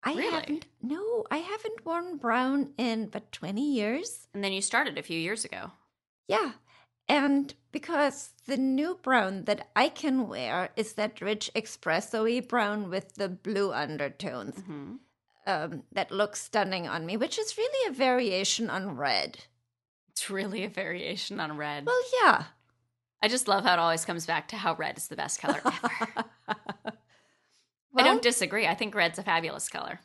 I 0.02 0.14
Really? 0.14 0.30
haven't. 0.30 0.66
No, 0.82 1.24
I 1.30 1.38
haven't 1.38 1.84
worn 1.84 2.16
brown 2.16 2.72
in 2.78 3.06
but 3.08 3.30
20 3.32 3.60
years. 3.74 4.26
and 4.34 4.42
then 4.42 4.52
you 4.52 4.62
started 4.62 4.96
a 4.98 5.02
few 5.02 5.18
years 5.18 5.44
ago. 5.44 5.72
Yeah. 6.28 6.52
And 7.08 7.52
because 7.72 8.30
the 8.46 8.56
new 8.56 8.98
brown 9.02 9.44
that 9.44 9.68
I 9.74 9.88
can 9.88 10.28
wear 10.28 10.70
is 10.76 10.92
that 10.94 11.20
rich 11.20 11.50
espresso 11.54 12.46
brown 12.48 12.88
with 12.88 13.14
the 13.16 13.28
blue 13.28 13.72
undertones 13.72 14.58
hmm 14.60 14.96
um, 15.46 15.82
that 15.92 16.12
looks 16.12 16.42
stunning 16.42 16.86
on 16.86 17.04
me, 17.06 17.16
which 17.16 17.38
is 17.38 17.56
really 17.56 17.88
a 17.90 17.92
variation 17.94 18.68
on 18.70 18.96
red. 18.96 19.38
It's 20.10 20.28
really 20.30 20.64
a 20.64 20.68
variation 20.68 21.40
on 21.40 21.56
red. 21.56 21.86
Well, 21.86 22.00
yeah. 22.22 22.44
I 23.22 23.28
just 23.28 23.48
love 23.48 23.64
how 23.64 23.72
it 23.72 23.78
always 23.78 24.04
comes 24.04 24.26
back 24.26 24.48
to 24.48 24.56
how 24.56 24.74
red 24.74 24.98
is 24.98 25.08
the 25.08 25.16
best 25.16 25.40
color 25.40 25.60
ever. 25.64 26.24
I 27.96 28.02
don't 28.04 28.22
disagree. 28.22 28.66
I 28.66 28.74
think 28.74 28.94
red's 28.94 29.18
a 29.18 29.22
fabulous 29.22 29.68
color. 29.68 30.00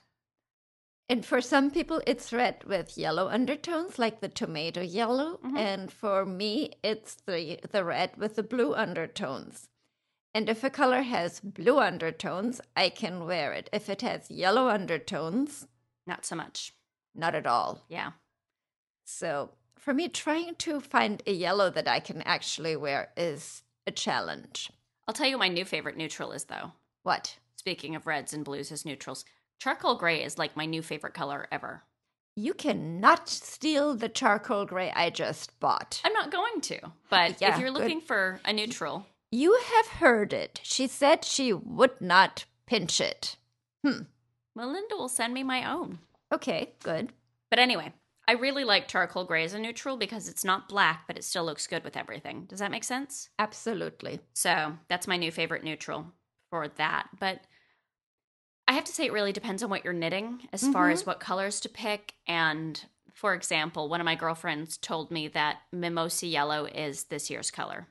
And 1.08 1.24
for 1.24 1.40
some 1.40 1.70
people, 1.70 2.02
it's 2.08 2.34
red 2.34 2.64
with 2.64 2.98
yellow 2.98 3.28
undertones, 3.28 4.00
like 4.00 4.22
the 4.22 4.28
tomato 4.30 4.82
yellow. 4.82 5.38
Mhm. 5.44 5.58
And 5.58 5.92
for 5.92 6.26
me, 6.26 6.72
it's 6.84 7.16
the, 7.28 7.60
the 7.72 7.84
red 7.84 8.18
with 8.18 8.36
the 8.36 8.44
blue 8.44 8.74
undertones. 8.74 9.70
And 10.34 10.50
if 10.50 10.64
a 10.64 10.70
color 10.72 11.04
has 11.04 11.40
blue 11.40 11.80
undertones, 11.80 12.60
I 12.76 12.90
can 12.90 13.26
wear 13.26 13.54
it. 13.54 13.70
If 13.72 13.88
it 13.88 14.02
has 14.02 14.32
yellow 14.32 14.68
undertones, 14.68 15.68
Not 16.08 16.26
so 16.26 16.36
much. 16.36 16.74
not 17.14 17.36
at 17.36 17.46
all. 17.46 17.86
Yeah. 17.88 18.14
So 19.06 19.52
for 19.78 19.94
me, 19.94 20.10
trying 20.10 20.56
to 20.56 20.82
find 20.82 21.22
a 21.28 21.32
yellow 21.32 21.70
that 21.70 21.88
I 21.88 22.00
can 22.00 22.24
actually 22.24 22.76
wear 22.76 23.12
is 23.16 23.64
a 23.86 23.92
challenge. 23.92 24.72
I'll 25.08 25.14
tell 25.14 25.28
you 25.28 25.38
what 25.38 25.48
my 25.48 25.54
new 25.54 25.64
favorite 25.66 25.96
neutral 25.98 26.32
is, 26.32 26.46
though. 26.46 26.72
What? 27.04 27.38
Speaking 27.66 27.96
of 27.96 28.06
reds 28.06 28.32
and 28.32 28.46
blues 28.46 28.72
as 28.72 28.86
neutrals, 28.86 29.26
charcoal 29.58 29.96
gray 29.96 30.24
is 30.24 30.38
like 30.38 30.56
my 30.56 30.68
new 30.68 30.84
favorite 30.84 31.16
color 31.16 31.48
ever. 31.52 31.82
You 32.36 32.54
cannot 32.54 33.28
steal 33.28 33.96
the 33.96 34.08
charcoal 34.08 34.66
gray 34.66 34.92
I 34.96 35.10
just 35.10 35.60
bought. 35.60 36.00
I'm 36.06 36.14
not 36.14 36.30
going 36.32 36.62
to, 36.62 36.80
but 37.10 37.42
Yeah, 37.42 37.56
if 37.56 37.60
you're 37.60 37.72
good. 37.72 37.80
looking 37.82 38.02
for 38.02 38.40
a 38.46 38.54
neutral, 38.54 39.08
You 39.32 39.58
have 39.74 39.88
heard 40.00 40.32
it. 40.32 40.60
She 40.62 40.86
said 40.86 41.26
she 41.26 41.54
would 41.54 42.00
not 42.00 42.46
pinch 42.68 43.02
it. 43.02 43.36
Hmm. 43.84 44.04
Melinda 44.56 44.96
will 44.96 45.10
send 45.10 45.34
me 45.34 45.42
my 45.42 45.68
own. 45.68 45.98
Okay, 46.32 46.76
good. 46.84 47.14
But 47.50 47.58
anyway, 47.58 47.94
I 48.28 48.34
really 48.34 48.64
like 48.64 48.88
charcoal 48.88 49.24
gray 49.26 49.44
as 49.44 49.56
a 49.56 49.60
neutral 49.60 49.98
because 49.98 50.30
it's 50.30 50.46
not 50.46 50.70
black, 50.70 51.06
but 51.08 51.18
it 51.18 51.24
still 51.24 51.46
looks 51.46 51.66
good 51.66 51.84
with 51.84 51.98
everything. 51.98 52.46
Does 52.48 52.60
that 52.60 52.70
make 52.70 52.84
sense? 52.84 53.30
Absolutely. 53.40 54.20
So 54.36 54.78
that's 54.88 55.08
my 55.08 55.18
new 55.18 55.32
favorite 55.32 55.64
neutral 55.64 56.06
for 56.52 56.68
that. 56.68 57.08
But 57.20 57.42
I 58.68 58.74
have 58.74 58.86
to 58.86 58.92
say, 58.92 59.06
it 59.06 59.14
really 59.14 59.32
depends 59.32 59.62
on 59.62 59.70
what 59.70 59.84
you're 59.84 59.94
knitting 59.94 60.48
as 60.52 60.68
far 60.68 60.90
as 60.90 61.06
what 61.06 61.20
colors 61.20 61.60
to 61.62 61.70
pick. 61.70 62.16
And 62.28 62.84
for 63.14 63.34
example, 63.34 63.88
one 63.90 64.02
of 64.02 64.06
my 64.06 64.16
girlfriends 64.16 64.78
told 64.78 65.12
me 65.12 65.28
that 65.30 65.58
mimosa 65.72 66.26
yellow 66.28 66.66
is 66.66 67.06
this 67.06 67.30
year's 67.30 67.52
color. 67.52 67.88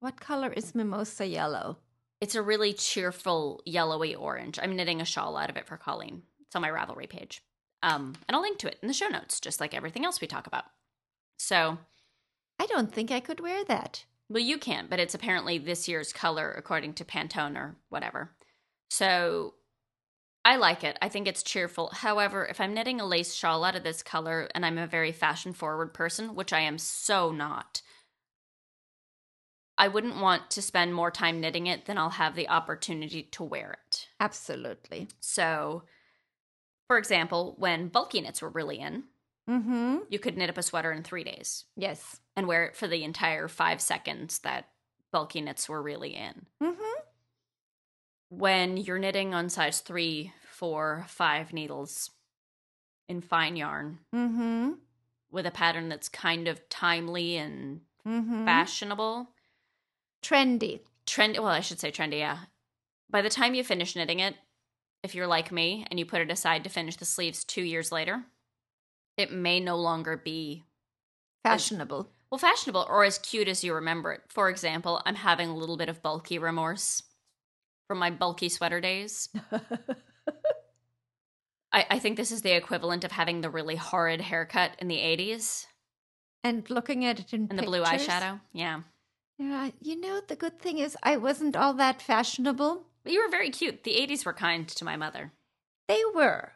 What 0.00 0.20
color 0.20 0.52
is 0.52 0.74
mimosa 0.74 1.26
yellow? 1.26 1.78
It's 2.20 2.34
a 2.34 2.42
really 2.42 2.72
cheerful 2.72 3.62
yellowy 3.64 4.14
orange. 4.14 4.58
I'm 4.62 4.76
knitting 4.76 5.00
a 5.00 5.04
shawl 5.04 5.36
out 5.36 5.50
of 5.50 5.56
it 5.56 5.66
for 5.66 5.76
Colleen. 5.76 6.22
It's 6.46 6.54
on 6.54 6.62
my 6.62 6.70
Ravelry 6.70 7.08
page. 7.08 7.42
Um, 7.82 8.14
and 8.28 8.34
I'll 8.34 8.42
link 8.42 8.58
to 8.58 8.68
it 8.68 8.78
in 8.82 8.88
the 8.88 8.94
show 8.94 9.08
notes, 9.08 9.40
just 9.40 9.60
like 9.60 9.74
everything 9.74 10.04
else 10.04 10.20
we 10.20 10.26
talk 10.26 10.46
about. 10.46 10.64
So, 11.38 11.78
I 12.58 12.66
don't 12.66 12.92
think 12.92 13.10
I 13.10 13.20
could 13.20 13.40
wear 13.40 13.64
that. 13.64 14.04
well, 14.28 14.42
you 14.42 14.58
can't, 14.58 14.90
but 14.90 14.98
it's 14.98 15.14
apparently 15.14 15.58
this 15.58 15.88
year's 15.88 16.12
color 16.12 16.52
according 16.52 16.94
to 16.94 17.04
Pantone 17.04 17.56
or 17.56 17.76
whatever. 17.88 18.32
So, 18.90 19.54
I 20.48 20.56
like 20.56 20.82
it. 20.82 20.96
I 21.02 21.10
think 21.10 21.28
it's 21.28 21.42
cheerful. 21.42 21.90
However, 21.92 22.46
if 22.46 22.58
I'm 22.58 22.72
knitting 22.72 23.02
a 23.02 23.06
lace 23.06 23.34
shawl 23.34 23.64
out 23.64 23.76
of 23.76 23.82
this 23.84 24.02
color 24.02 24.48
and 24.54 24.64
I'm 24.64 24.78
a 24.78 24.86
very 24.86 25.12
fashion 25.12 25.52
forward 25.52 25.92
person, 25.92 26.34
which 26.34 26.54
I 26.54 26.60
am 26.60 26.78
so 26.78 27.30
not, 27.30 27.82
I 29.76 29.88
wouldn't 29.88 30.16
want 30.22 30.50
to 30.52 30.62
spend 30.62 30.94
more 30.94 31.10
time 31.10 31.38
knitting 31.38 31.66
it 31.66 31.84
than 31.84 31.98
I'll 31.98 32.08
have 32.08 32.34
the 32.34 32.48
opportunity 32.48 33.24
to 33.24 33.44
wear 33.44 33.76
it. 33.86 34.08
Absolutely. 34.18 35.08
So, 35.20 35.82
for 36.86 36.96
example, 36.96 37.54
when 37.58 37.88
bulky 37.88 38.22
knits 38.22 38.40
were 38.40 38.48
really 38.48 38.78
in, 38.80 39.04
Mm-hmm. 39.50 39.98
you 40.10 40.18
could 40.18 40.36
knit 40.36 40.50
up 40.50 40.58
a 40.58 40.62
sweater 40.62 40.92
in 40.92 41.02
three 41.02 41.24
days 41.24 41.64
Yes. 41.74 42.20
and 42.36 42.46
wear 42.46 42.64
it 42.66 42.76
for 42.76 42.86
the 42.86 43.02
entire 43.04 43.48
five 43.48 43.80
seconds 43.80 44.40
that 44.40 44.68
bulky 45.10 45.40
knits 45.40 45.68
were 45.70 45.80
really 45.82 46.14
in. 46.14 46.44
Mm-hmm. 46.62 47.00
When 48.28 48.76
you're 48.76 48.98
knitting 48.98 49.32
on 49.32 49.48
size 49.48 49.80
three, 49.80 50.34
four, 50.58 51.04
five 51.08 51.52
needles 51.52 52.10
in 53.08 53.20
fine 53.20 53.56
yarn 53.56 53.98
Mm-hmm. 54.14 54.72
with 55.30 55.46
a 55.46 55.50
pattern 55.50 55.88
that's 55.88 56.08
kind 56.08 56.48
of 56.48 56.68
timely 56.68 57.36
and 57.36 57.80
Mm-hmm. 58.06 58.44
fashionable, 58.46 59.28
Trendy. 60.22 60.80
trend 61.06 61.36
well, 61.36 61.46
I 61.48 61.60
should 61.60 61.78
say 61.78 61.90
trendy, 61.92 62.18
yeah. 62.20 62.38
By 63.10 63.20
the 63.22 63.28
time 63.28 63.54
you 63.54 63.62
finish 63.62 63.94
knitting 63.94 64.20
it, 64.20 64.34
if 65.02 65.14
you're 65.14 65.26
like 65.26 65.52
me 65.52 65.84
and 65.90 65.98
you 65.98 66.06
put 66.06 66.20
it 66.22 66.30
aside 66.30 66.64
to 66.64 66.70
finish 66.70 66.96
the 66.96 67.04
sleeves 67.04 67.44
two 67.44 67.62
years 67.62 67.92
later, 67.92 68.24
it 69.16 69.30
may 69.32 69.60
no 69.60 69.76
longer 69.76 70.16
be 70.16 70.64
Fashionable. 71.44 72.08
well 72.30 72.38
fashionable 72.38 72.86
or 72.88 73.04
as 73.04 73.18
cute 73.18 73.48
as 73.48 73.62
you 73.62 73.74
remember 73.74 74.12
it. 74.12 74.22
For 74.28 74.48
example, 74.48 75.00
I'm 75.04 75.14
having 75.16 75.48
a 75.50 75.56
little 75.56 75.76
bit 75.76 75.88
of 75.88 76.02
bulky 76.02 76.38
remorse 76.38 77.02
from 77.88 77.98
my 77.98 78.10
bulky 78.10 78.48
sweater 78.48 78.80
days. 78.80 79.28
I, 81.72 81.86
I 81.90 81.98
think 81.98 82.16
this 82.16 82.32
is 82.32 82.42
the 82.42 82.56
equivalent 82.56 83.04
of 83.04 83.12
having 83.12 83.40
the 83.40 83.50
really 83.50 83.76
horrid 83.76 84.20
haircut 84.22 84.72
in 84.78 84.88
the 84.88 84.96
80s 84.96 85.66
and 86.42 86.68
looking 86.70 87.04
at 87.04 87.20
it 87.20 87.32
in 87.32 87.46
and 87.50 87.58
the 87.58 87.62
blue 87.62 87.82
eyeshadow. 87.82 88.40
Yeah. 88.52 88.80
Yeah, 89.38 89.70
you 89.80 90.00
know 90.00 90.20
the 90.26 90.36
good 90.36 90.58
thing 90.58 90.78
is 90.78 90.96
I 91.02 91.16
wasn't 91.16 91.56
all 91.56 91.74
that 91.74 92.02
fashionable. 92.02 92.86
But 93.04 93.12
you 93.12 93.22
were 93.22 93.30
very 93.30 93.50
cute. 93.50 93.84
The 93.84 93.94
80s 93.96 94.24
were 94.24 94.32
kind 94.32 94.66
to 94.68 94.84
my 94.84 94.96
mother. 94.96 95.32
They 95.88 96.02
were, 96.14 96.52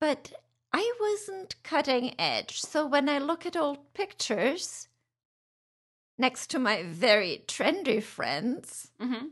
but 0.00 0.32
I 0.72 0.92
wasn't 1.00 1.56
cutting 1.62 2.14
edge. 2.20 2.60
So 2.60 2.86
when 2.86 3.08
I 3.08 3.18
look 3.18 3.46
at 3.46 3.56
old 3.56 3.92
pictures 3.94 4.88
next 6.18 6.50
to 6.50 6.58
my 6.58 6.82
very 6.82 7.44
trendy 7.48 8.02
friends, 8.02 8.90
hmm 9.00 9.28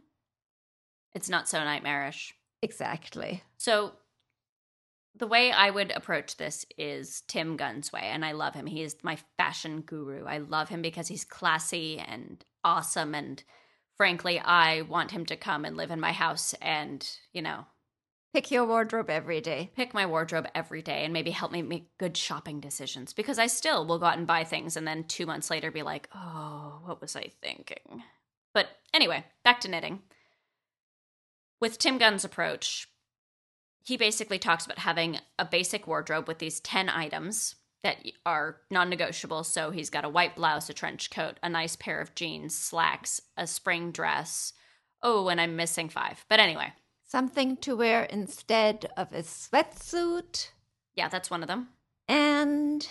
It's 1.15 1.29
not 1.29 1.49
so 1.49 1.63
nightmarish. 1.63 2.35
exactly. 2.63 3.43
So, 3.59 3.93
the 5.19 5.27
way 5.27 5.53
I 5.53 5.71
would 5.71 5.91
approach 5.91 6.37
this 6.37 6.65
is 6.77 7.23
Tim 7.23 7.57
Gunn's 7.57 7.93
way, 7.93 8.03
and 8.05 8.25
I 8.25 8.33
love 8.33 8.55
him. 8.55 8.67
He 8.67 8.83
is 8.83 8.97
my 9.03 9.19
fashion 9.37 9.81
guru. 9.81 10.25
I 10.25 10.39
love 10.39 10.69
him 10.69 10.83
because 10.83 11.09
he's 11.09 11.25
classy 11.25 11.99
and 11.99 12.45
awesome, 12.65 13.15
and 13.15 13.43
frankly, 13.97 14.39
I 14.39 14.83
want 14.83 15.11
him 15.11 15.27
to 15.27 15.37
come 15.37 15.65
and 15.65 15.77
live 15.77 15.91
in 15.91 16.01
my 16.01 16.13
house 16.13 16.55
and, 16.63 17.09
you 17.33 17.43
know, 17.43 17.67
Pick 18.35 18.51
your 18.51 18.67
wardrobe 18.67 19.09
every 19.09 19.41
day. 19.41 19.71
pick 19.75 19.95
my 19.95 20.05
wardrobe 20.05 20.47
every 20.55 20.83
day 20.83 21.03
and 21.05 21.13
maybe 21.15 21.31
help 21.31 21.51
me 21.51 21.63
make 21.63 21.97
good 21.97 22.17
shopping 22.17 22.61
decisions 22.61 23.15
because 23.15 23.39
I 23.39 23.47
still 23.47 23.87
will 23.87 23.99
go 23.99 24.05
out 24.05 24.19
and 24.19 24.27
buy 24.27 24.45
things 24.45 24.77
and 24.77 24.87
then 24.87 25.05
two 25.05 25.25
months 25.25 25.51
later 25.51 25.71
be 25.71 25.83
like, 25.83 26.09
oh, 26.15 26.81
what 26.85 27.01
was 27.01 27.17
I 27.17 27.33
thinking? 27.41 28.03
But 28.53 28.69
anyway, 28.93 29.25
back 29.45 29.61
to 29.63 29.69
knitting. 29.69 30.03
With 31.59 31.79
Tim 31.79 31.97
Gunn's 31.97 32.25
approach, 32.25 32.87
he 33.88 33.97
basically 33.97 34.38
talks 34.38 34.64
about 34.64 34.78
having 34.78 35.18
a 35.38 35.45
basic 35.45 35.87
wardrobe 35.87 36.28
with 36.28 36.38
these 36.38 36.61
10 36.61 36.88
items 36.88 37.56
that 37.82 37.97
are 38.25 38.58
non 38.71 38.89
negotiable. 38.91 39.45
So 39.45 39.71
he's 39.71 39.91
got 39.91 40.04
a 40.04 40.08
white 40.08 40.36
blouse, 40.36 40.69
a 40.69 40.75
trench 40.75 41.10
coat, 41.10 41.39
a 41.43 41.49
nice 41.49 41.76
pair 41.76 42.00
of 42.00 42.15
jeans, 42.15 42.56
slacks, 42.56 43.21
a 43.36 43.47
spring 43.47 43.91
dress. 43.91 44.52
Oh, 45.02 45.28
and 45.28 45.41
I'm 45.41 45.56
missing 45.56 45.89
five. 45.89 46.25
But 46.28 46.41
anyway, 46.41 46.73
Something 47.10 47.56
to 47.58 47.75
wear 47.75 48.02
instead 48.02 48.91
of 48.95 49.15
a 49.15 49.23
sweatsuit 49.23 50.50
yeah, 50.95 51.08
that's 51.08 51.30
one 51.30 51.41
of 51.43 51.49
them. 51.49 51.69
and 52.06 52.86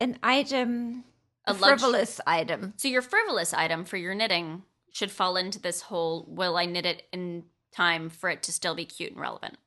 an 0.00 0.18
item, 0.22 1.04
A 1.46 1.50
a, 1.50 1.54
frivolous 1.54 2.22
item. 2.26 2.72
So 2.76 2.88
your 2.88 3.02
frivolous 3.02 3.52
item 3.52 3.84
for 3.84 3.98
your 3.98 4.14
knitting 4.14 4.62
should 4.92 5.10
fall 5.10 5.36
into 5.36 5.60
this 5.60 5.82
whole 5.82 6.24
will 6.26 6.56
I 6.56 6.64
knit 6.64 6.86
it 6.86 7.02
in 7.12 7.44
time 7.70 8.08
for 8.08 8.30
it 8.30 8.42
to 8.44 8.52
still 8.52 8.74
be 8.74 8.86
cute 8.86 9.12
and 9.12 9.20
relevant. 9.20 9.58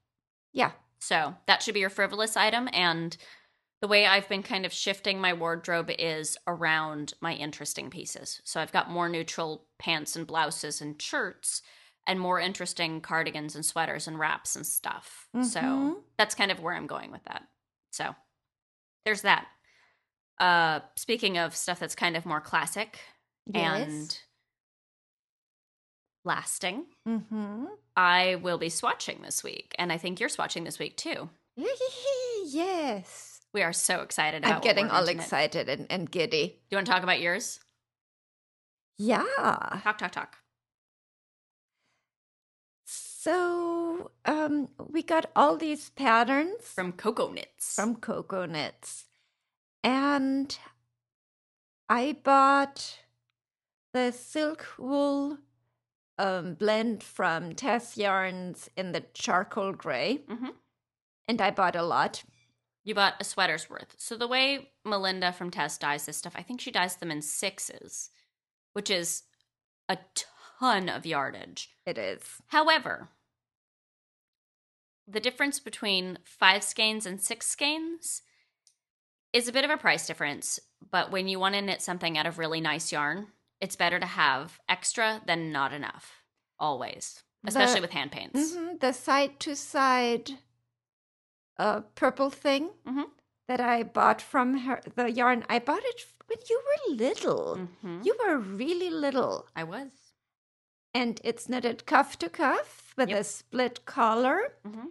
Yeah. 0.53 0.71
So 0.99 1.35
that 1.45 1.61
should 1.61 1.73
be 1.73 1.79
your 1.79 1.89
frivolous 1.89 2.35
item 2.35 2.67
and 2.73 3.15
the 3.81 3.87
way 3.89 4.07
I've 4.07 4.29
been 4.29 4.43
kind 4.43 4.65
of 4.65 4.73
shifting 4.73 5.21
my 5.21 5.33
wardrobe 5.33 5.91
is 5.99 6.37
around 6.47 7.13
my 7.21 7.33
interesting 7.33 7.89
pieces. 7.91 8.41
So 8.45 8.61
I've 8.61 8.71
got 8.71 8.89
more 8.89 9.09
neutral 9.09 9.67
pants 9.79 10.15
and 10.15 10.27
blouses 10.27 10.81
and 10.81 11.01
shirts 11.01 11.61
and 12.07 12.19
more 12.19 12.39
interesting 12.39 13.01
cardigans 13.01 13.55
and 13.55 13.65
sweaters 13.65 14.07
and 14.07 14.19
wraps 14.19 14.55
and 14.55 14.65
stuff. 14.65 15.29
Mhm. 15.35 15.53
So 15.53 16.05
that's 16.17 16.35
kind 16.35 16.51
of 16.51 16.61
where 16.61 16.75
I'm 16.75 16.87
going 16.87 17.11
with 17.11 17.23
that. 17.25 17.43
So 17.91 18.15
there's 19.05 19.23
that. 19.23 19.47
Uh 20.39 20.81
speaking 20.97 21.37
of 21.37 21.55
stuff 21.55 21.79
that's 21.79 21.95
kind 21.95 22.17
of 22.17 22.25
more 22.25 22.41
classic, 22.41 22.99
and 23.53 24.19
lasting. 26.27 26.85
mm-hmm. 27.07 27.65
I 27.95 28.35
will 28.35 28.59
be 28.59 28.67
swatching 28.69 29.23
this 29.23 29.43
week, 29.43 29.73
and 29.79 29.91
I 29.91 29.97
think 29.97 30.19
you're 30.19 30.29
swatching 30.29 30.65
this 30.65 30.77
week 30.77 30.97
too. 30.97 31.29
yes. 32.45 33.41
We 33.53 33.63
are 33.63 33.73
so 33.73 34.01
excited. 34.01 34.45
I'm 34.45 34.61
getting 34.61 34.85
all 34.85 35.03
going 35.03 35.07
to 35.07 35.13
knit. 35.15 35.23
excited 35.23 35.69
and, 35.69 35.87
and 35.89 36.11
giddy. 36.11 36.47
Do 36.47 36.53
you 36.69 36.77
want 36.77 36.85
to 36.85 36.91
talk 36.93 37.01
about 37.01 37.19
yours? 37.21 37.59
Yeah. 38.99 39.23
Talk, 39.83 39.97
talk, 39.97 40.11
talk. 40.11 40.37
So 42.85 44.11
um, 44.25 44.69
we 44.87 45.01
got 45.03 45.25
all 45.35 45.57
these 45.57 45.89
patterns 45.89 46.61
From 46.61 46.93
Cocoknits. 46.93 47.73
from 47.75 47.95
Cocoknits. 47.97 49.05
And 49.83 50.57
I 51.89 52.15
bought 52.23 52.99
the 53.93 54.11
silk 54.11 54.65
wool 54.77 55.39
um, 56.17 56.55
blend 56.55 57.03
from 57.03 57.53
Tess 57.53 57.97
Yarns 57.97 58.69
in 58.75 58.91
the 58.91 59.01
charcoal 59.13 59.71
gray. 59.73 60.19
Mhm. 60.27 60.55
And 61.27 61.41
I 61.41 61.51
bought 61.51 61.75
a 61.75 61.83
lot. 61.83 62.23
you 62.83 62.95
bought 62.95 63.15
a 63.19 63.23
sweater's 63.25 63.69
worth. 63.69 63.95
So 63.97 64.15
the 64.15 64.29
way 64.29 64.71
Melinda 64.85 65.33
from 65.33 65.51
Tess 65.51 65.77
dyes 65.77 66.05
this 66.05 66.15
stuff, 66.15 66.35
I 66.37 66.41
think 66.41 66.61
she 66.61 66.71
dyes 66.71 66.95
them 66.95 67.11
in 67.11 67.21
sixes, 67.21 68.09
which 68.71 68.89
is 68.89 69.23
a 69.89 69.97
ton 70.59 70.87
of 70.87 71.05
yardage. 71.05 71.75
It 71.85 71.97
is. 71.97 72.21
However, 72.47 73.09
the 75.05 75.19
difference 75.19 75.59
between 75.59 76.17
five 76.23 76.63
skeins 76.63 77.05
and 77.05 77.21
six 77.21 77.45
skeins 77.47 78.21
is 79.33 79.49
a 79.49 79.51
bit 79.53 79.65
of 79.65 79.69
a 79.71 79.75
price 79.77 80.07
difference. 80.07 80.57
But 80.89 81.11
when 81.11 81.27
you 81.27 81.39
want 81.39 81.55
to 81.55 81.61
knit 81.61 81.81
something 81.81 82.17
out 82.17 82.25
of 82.25 82.37
really 82.37 82.61
nice 82.61 82.91
yarn, 82.93 83.27
it's 83.61 83.75
better 83.75 83.99
to 83.99 84.05
have 84.05 84.59
extra 84.69 85.21
than 85.25 85.51
not 85.51 85.73
enough. 85.73 86.23
Always, 86.59 87.23
especially 87.45 87.75
The- 87.75 87.81
with 87.81 87.91
hand 87.91 88.11
paints. 88.11 88.53
Mhm, 88.55 88.79
The 88.79 88.93
side 88.93 89.39
to 89.41 89.55
side 89.55 90.39
uh, 91.59 91.81
purple 91.95 92.29
thing 92.29 92.69
Mhm. 92.85 93.09
that 93.47 93.59
I 93.59 93.81
bought 93.83 94.21
from 94.21 94.57
her, 94.59 94.79
the 94.95 95.11
yarn, 95.11 95.43
I 95.49 95.57
bought 95.59 95.83
it 95.83 96.05
when 96.27 96.37
you 96.49 96.61
were 96.67 96.93
little. 96.95 97.55
Mhm. 97.83 98.05
You 98.05 98.15
were 98.19 98.37
really 98.37 98.89
little. 98.91 99.47
I 99.55 99.63
was. 99.63 100.13
And 100.93 101.19
it's 101.23 101.49
knitted 101.49 101.85
cuff 101.85 102.17
to 102.19 102.29
cuff 102.29 102.93
with 102.97 103.09
Yep. 103.09 103.19
a 103.19 103.23
split 103.23 103.85
collar. 103.85 104.57
hmm 104.63 104.89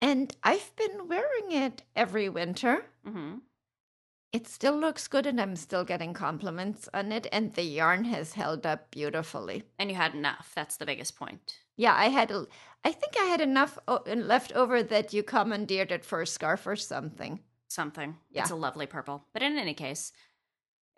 And 0.00 0.36
I've 0.42 0.74
been 0.76 1.08
wearing 1.08 1.52
it 1.52 1.82
every 1.96 2.28
winter. 2.28 2.90
It 4.34 4.48
still 4.48 4.76
looks 4.76 5.06
good, 5.06 5.26
and 5.26 5.40
I'm 5.40 5.54
still 5.54 5.84
getting 5.84 6.12
compliments 6.12 6.88
on 6.92 7.12
it. 7.12 7.28
And 7.30 7.54
the 7.54 7.62
yarn 7.62 8.02
has 8.06 8.32
held 8.32 8.66
up 8.66 8.90
beautifully. 8.90 9.62
And 9.78 9.88
you 9.88 9.94
had 9.94 10.12
enough. 10.12 10.50
That's 10.56 10.76
the 10.76 10.84
biggest 10.86 11.14
point. 11.14 11.60
Yeah, 11.76 11.94
I 11.96 12.08
had, 12.08 12.32
a, 12.32 12.44
I 12.84 12.90
think 12.90 13.14
I 13.16 13.26
had 13.26 13.40
enough 13.40 13.78
o- 13.86 14.02
left 14.06 14.50
over 14.52 14.82
that 14.82 15.12
you 15.12 15.22
commandeered 15.22 15.92
it 15.92 16.04
for 16.04 16.20
a 16.20 16.26
scarf 16.26 16.66
or 16.66 16.74
something. 16.74 17.38
Something. 17.68 18.16
Yeah. 18.28 18.42
It's 18.42 18.50
a 18.50 18.56
lovely 18.56 18.86
purple. 18.86 19.24
But 19.32 19.42
in 19.42 19.56
any 19.56 19.72
case, 19.72 20.12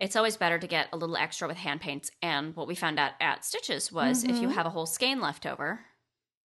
it's 0.01 0.17
always 0.17 0.39
better 0.39 0.59
to 0.59 0.67
get 0.67 0.89
a 0.95 0.97
little 0.97 1.17
extra 1.19 1.47
with 1.47 1.59
hand 1.59 1.83
paints. 1.83 2.11
And 2.23 2.57
what 2.57 2.67
we 2.67 2.75
found 2.75 2.99
out 2.99 3.13
at 3.21 3.45
Stitches 3.45 3.93
was 3.93 4.25
if 4.25 4.37
you 4.41 4.49
Mhm. 4.49 4.55
have 4.55 4.67
a 4.67 4.71
whole 4.71 4.87
skein 4.87 5.21
left 5.21 5.45
over 5.45 5.85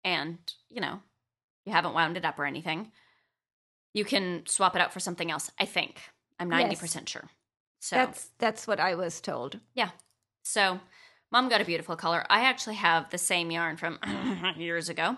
and, 0.06 0.38
you 0.70 0.80
know, 0.80 1.02
you 1.65 1.74
haven't 1.74 1.94
wound 1.94 2.15
it 2.15 2.24
up 2.26 2.39
or 2.39 2.46
anything, 2.46 2.94
you 3.94 4.06
can 4.06 4.46
swap 4.46 4.76
it 4.78 4.82
out 4.82 4.94
for 4.94 5.02
something 5.02 5.30
else. 5.30 5.52
I 5.60 5.65
think. 5.65 6.02
I'm 6.39 6.49
90% 6.49 7.08
sure. 7.08 7.30
So 7.80 7.95
That's 7.95 8.30
that's 8.39 8.67
what 8.67 8.80
I 8.80 8.95
was 8.95 9.21
told. 9.21 9.60
Yeah. 9.73 9.89
So, 10.43 10.80
mom 11.32 11.49
got 11.49 11.62
a 11.62 11.65
beautiful 11.65 11.95
color. 11.95 12.25
I 12.30 12.41
actually 12.41 12.75
have 12.75 13.10
the 13.10 13.17
same 13.17 13.52
yarn 13.52 13.78
from 13.78 13.99
years 14.58 14.89
ago. 14.89 15.17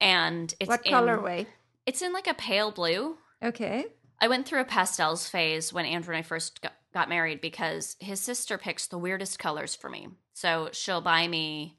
and 0.00 0.54
it's 0.60 0.68
what 0.68 0.86
in, 0.86 0.92
colorway? 0.92 1.46
It's 1.86 2.02
in 2.02 2.12
like 2.12 2.26
a 2.26 2.34
pale 2.34 2.70
blue. 2.70 3.16
Okay. 3.42 3.86
I 4.20 4.28
went 4.28 4.46
through 4.46 4.60
a 4.60 4.64
pastels 4.64 5.28
phase 5.28 5.72
when 5.72 5.86
Andrew 5.86 6.14
and 6.14 6.18
I 6.18 6.22
first 6.26 6.60
got, 6.60 6.72
got 6.92 7.08
married 7.08 7.40
because 7.40 7.96
his 8.00 8.20
sister 8.20 8.58
picks 8.58 8.86
the 8.86 8.98
weirdest 8.98 9.38
colors 9.38 9.74
for 9.74 9.88
me. 9.88 10.08
So 10.34 10.70
she'll 10.72 11.00
buy 11.00 11.26
me 11.28 11.76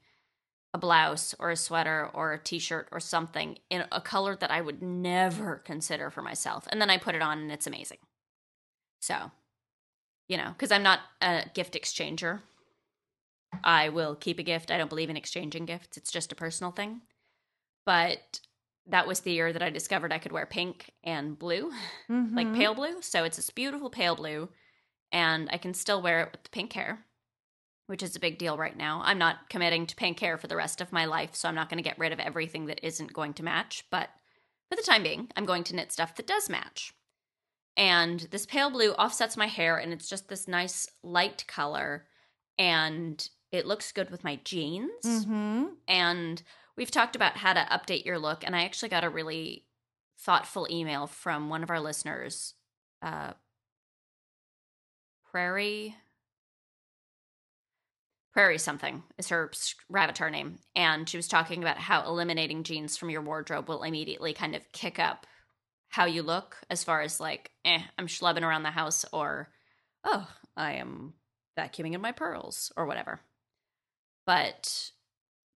a 0.72 0.78
blouse 0.78 1.34
or 1.38 1.50
a 1.50 1.56
sweater 1.56 2.08
or 2.14 2.32
a 2.32 2.38
t-shirt 2.38 2.88
or 2.92 3.00
something 3.00 3.58
in 3.70 3.84
a 3.92 4.00
color 4.00 4.36
that 4.36 4.50
I 4.50 4.60
would 4.60 4.82
never 4.82 5.56
consider 5.64 6.10
for 6.10 6.22
myself. 6.22 6.66
And 6.70 6.80
then 6.80 6.90
I 6.90 6.96
put 6.96 7.14
it 7.14 7.22
on 7.22 7.38
and 7.38 7.52
it's 7.52 7.66
amazing. 7.66 7.98
So, 9.00 9.30
you 10.28 10.36
know, 10.36 10.54
cuz 10.58 10.70
I'm 10.70 10.82
not 10.82 11.00
a 11.20 11.50
gift 11.54 11.74
exchanger. 11.74 12.42
I 13.64 13.88
will 13.88 14.14
keep 14.14 14.38
a 14.38 14.42
gift. 14.44 14.70
I 14.70 14.78
don't 14.78 14.88
believe 14.88 15.10
in 15.10 15.16
exchanging 15.16 15.66
gifts. 15.66 15.96
It's 15.96 16.12
just 16.12 16.32
a 16.32 16.36
personal 16.36 16.70
thing. 16.72 17.02
But 17.84 18.40
that 18.86 19.06
was 19.06 19.20
the 19.20 19.32
year 19.32 19.52
that 19.52 19.62
I 19.62 19.70
discovered 19.70 20.12
I 20.12 20.18
could 20.18 20.32
wear 20.32 20.46
pink 20.46 20.92
and 21.02 21.38
blue, 21.38 21.72
like 22.32 22.46
Mhm. 22.46 22.56
pale 22.56 22.74
blue. 22.74 23.02
So 23.02 23.24
it's 23.24 23.36
this 23.36 23.50
beautiful 23.50 23.90
pale 23.90 24.14
blue, 24.14 24.48
and 25.12 25.48
I 25.50 25.58
can 25.58 25.74
still 25.74 26.00
wear 26.00 26.20
it 26.20 26.32
with 26.32 26.44
the 26.44 26.50
pink 26.50 26.72
hair, 26.72 27.06
which 27.86 28.02
is 28.02 28.16
a 28.16 28.20
big 28.20 28.38
deal 28.38 28.56
right 28.56 28.76
now. 28.76 29.02
I'm 29.04 29.18
not 29.18 29.50
committing 29.50 29.86
to 29.86 29.96
pink 29.96 30.20
hair 30.20 30.38
for 30.38 30.46
the 30.46 30.56
rest 30.56 30.80
of 30.80 30.92
my 30.92 31.04
life, 31.04 31.34
so 31.34 31.48
I'm 31.48 31.54
not 31.54 31.68
going 31.68 31.82
to 31.82 31.88
get 31.88 31.98
rid 31.98 32.12
of 32.12 32.20
everything 32.20 32.66
that 32.66 32.84
isn't 32.86 33.12
going 33.12 33.34
to 33.34 33.42
match. 33.42 33.84
But 33.90 34.10
for 34.68 34.76
the 34.76 34.82
time 34.82 35.02
being, 35.02 35.30
I'm 35.36 35.46
going 35.46 35.64
to 35.64 35.76
knit 35.76 35.92
stuff 35.92 36.14
that 36.16 36.26
does 36.26 36.48
match. 36.48 36.94
And 37.76 38.20
this 38.30 38.46
pale 38.46 38.70
blue 38.70 38.92
offsets 38.92 39.36
my 39.36 39.46
hair, 39.46 39.76
and 39.78 39.92
it's 39.92 40.08
just 40.08 40.28
this 40.28 40.46
nice 40.48 40.86
light 41.02 41.44
color, 41.46 42.06
and 42.58 43.26
it 43.52 43.66
looks 43.66 43.90
good 43.92 44.10
with 44.10 44.22
my 44.22 44.36
jeans 44.44 45.04
Mhm. 45.04 45.74
and 45.88 46.42
we've 46.76 46.90
talked 46.90 47.16
about 47.16 47.36
how 47.38 47.52
to 47.52 47.60
update 47.70 48.04
your 48.04 48.16
look 48.18 48.44
and 48.44 48.54
i 48.54 48.62
actually 48.64 48.88
got 48.88 49.02
a 49.02 49.10
really 49.10 49.66
thoughtful 50.18 50.68
email 50.70 51.08
from 51.08 51.48
one 51.48 51.64
of 51.64 51.70
our 51.70 51.80
listeners 51.80 52.54
uh 53.02 53.32
prairie 55.30 55.96
prairie 58.32 58.58
something 58.58 59.02
is 59.18 59.28
her 59.28 59.50
avatar 59.96 60.30
name 60.30 60.58
and 60.76 61.08
she 61.08 61.16
was 61.16 61.26
talking 61.28 61.62
about 61.62 61.78
how 61.78 62.04
eliminating 62.06 62.62
jeans 62.62 62.96
from 62.96 63.10
your 63.10 63.22
wardrobe 63.22 63.68
will 63.68 63.82
immediately 63.82 64.32
kind 64.32 64.54
of 64.54 64.70
kick 64.72 64.98
up 64.98 65.26
how 65.90 66.06
you 66.06 66.22
look 66.22 66.56
as 66.70 66.82
far 66.82 67.02
as 67.02 67.20
like 67.20 67.50
eh 67.64 67.82
i'm 67.98 68.06
schlubbing 68.06 68.42
around 68.42 68.62
the 68.62 68.70
house 68.70 69.04
or 69.12 69.48
oh 70.04 70.28
i 70.56 70.72
am 70.72 71.12
vacuuming 71.58 71.94
in 71.94 72.00
my 72.00 72.12
pearls 72.12 72.72
or 72.76 72.86
whatever 72.86 73.20
but 74.26 74.92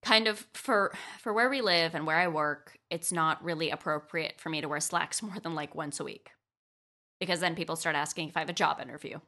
kind 0.05 0.29
of 0.29 0.47
for 0.53 0.92
for 1.18 1.33
where 1.33 1.49
we 1.49 1.61
live 1.61 1.94
and 1.94 2.07
where 2.07 2.18
I 2.18 2.29
work, 2.29 2.79
it's 2.90 3.11
not 3.11 3.42
really 3.42 3.70
appropriate 3.70 4.40
for 4.40 4.51
me 4.51 4.61
to 4.61 4.68
wear 4.68 4.81
slacks 4.81 5.23
more 5.23 5.38
than 5.42 5.55
like 5.55 5.75
once 5.75 5.99
a 5.99 6.05
week. 6.05 6.31
Because 7.18 7.40
then 7.40 7.55
people 7.55 7.77
start 7.77 7.97
asking 7.97 8.29
if 8.29 8.37
I 8.37 8.40
have 8.40 8.49
a 8.49 8.55
job 8.55 8.81
interview. 8.81 9.20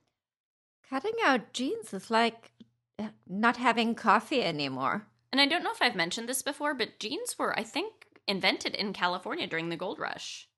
Cutting 0.90 1.14
out 1.24 1.52
jeans 1.52 1.94
is 1.94 2.10
like 2.10 2.52
uh, 2.98 3.08
not 3.26 3.56
having 3.56 3.94
coffee 3.94 4.42
anymore. 4.42 5.06
And 5.32 5.40
I 5.40 5.46
don't 5.46 5.62
know 5.62 5.72
if 5.72 5.82
I've 5.82 5.96
mentioned 5.96 6.28
this 6.28 6.42
before, 6.42 6.74
but 6.74 6.98
jeans 6.98 7.38
were, 7.38 7.58
I 7.58 7.62
think, 7.62 7.92
invented 8.28 8.74
in 8.74 8.92
California 8.92 9.46
during 9.46 9.68
the 9.68 9.76
gold 9.76 9.98
rush. 9.98 10.48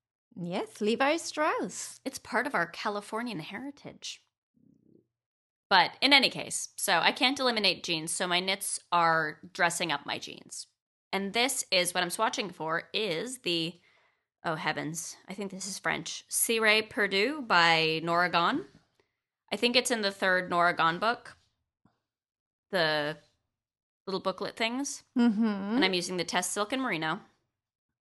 Yes, 0.40 0.80
Levi 0.80 1.16
Strauss. 1.16 2.00
It's 2.04 2.18
part 2.18 2.46
of 2.46 2.54
our 2.54 2.66
Californian 2.66 3.40
heritage. 3.40 4.22
But 5.68 5.90
in 6.00 6.12
any 6.12 6.30
case, 6.30 6.68
so 6.76 7.00
I 7.00 7.10
can't 7.12 7.40
eliminate 7.40 7.82
jeans, 7.82 8.12
so 8.12 8.26
my 8.26 8.38
knits 8.40 8.78
are 8.92 9.38
dressing 9.52 9.90
up 9.90 10.06
my 10.06 10.18
jeans. 10.18 10.68
And 11.12 11.32
this 11.32 11.64
is 11.72 11.92
what 11.92 12.02
I'm 12.02 12.08
swatching 12.08 12.54
for 12.54 12.84
is 12.94 13.38
the 13.38 13.74
oh 14.44 14.54
heavens, 14.54 15.16
I 15.28 15.34
think 15.34 15.50
this 15.50 15.66
is 15.66 15.78
French. 15.78 16.24
Ciré 16.30 16.88
Perdue 16.88 17.42
by 17.42 18.00
Norah 18.04 18.30
Gaughan. 18.30 18.64
I 19.52 19.56
think 19.56 19.74
it's 19.74 19.90
in 19.90 20.02
the 20.02 20.12
third 20.12 20.48
Norah 20.48 20.76
Gaughan 20.76 21.00
book. 21.00 21.36
The 22.70 23.16
little 24.06 24.20
booklet 24.20 24.56
things. 24.56 25.02
Mm-hmm. 25.18 25.44
And 25.44 25.84
I'm 25.84 25.94
using 25.94 26.16
the 26.16 26.24
Tess 26.24 26.48
Silk 26.48 26.72
and 26.72 26.80
Merino. 26.80 27.20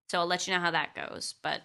So 0.09 0.19
I'll 0.19 0.27
let 0.27 0.47
you 0.47 0.53
know 0.53 0.61
how 0.61 0.71
that 0.71 0.95
goes. 0.95 1.35
But 1.41 1.61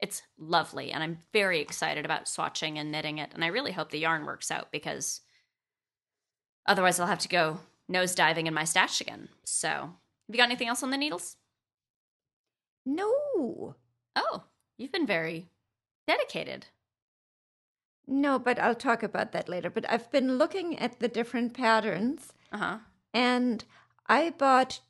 it's 0.00 0.22
lovely. 0.38 0.92
And 0.92 1.02
I'm 1.02 1.18
very 1.32 1.60
excited 1.60 2.04
about 2.04 2.26
swatching 2.26 2.76
and 2.78 2.92
knitting 2.92 3.18
it. 3.18 3.30
And 3.34 3.42
I 3.44 3.48
really 3.48 3.72
hope 3.72 3.90
the 3.90 3.98
yarn 3.98 4.24
works 4.26 4.50
out 4.50 4.70
because 4.70 5.22
otherwise 6.66 7.00
I'll 7.00 7.06
have 7.06 7.18
to 7.20 7.28
go 7.28 7.60
nose 7.88 8.14
diving 8.14 8.46
in 8.46 8.54
my 8.54 8.64
stash 8.64 9.00
again. 9.00 9.28
So 9.44 9.68
have 9.68 9.90
you 10.28 10.36
got 10.36 10.44
anything 10.44 10.68
else 10.68 10.82
on 10.82 10.90
the 10.90 10.96
needles? 10.98 11.36
no, 12.84 13.74
Oh, 14.14 14.44
you've 14.78 14.92
been 14.92 15.06
very 15.06 15.48
dedicated. 16.06 16.66
no, 18.06 18.38
but 18.38 18.58
I'll 18.58 18.74
talk 18.74 19.02
about 19.02 19.32
that 19.32 19.48
later. 19.48 19.68
But 19.70 19.84
I've 19.90 20.10
been 20.10 20.38
looking 20.38 20.78
at 20.78 21.00
the 21.00 21.08
different 21.08 21.52
patterns, 21.54 22.32
Uh 22.52 22.56
huh. 22.58 22.78
and 23.12 23.64
I 24.06 24.30
bought 24.30 24.80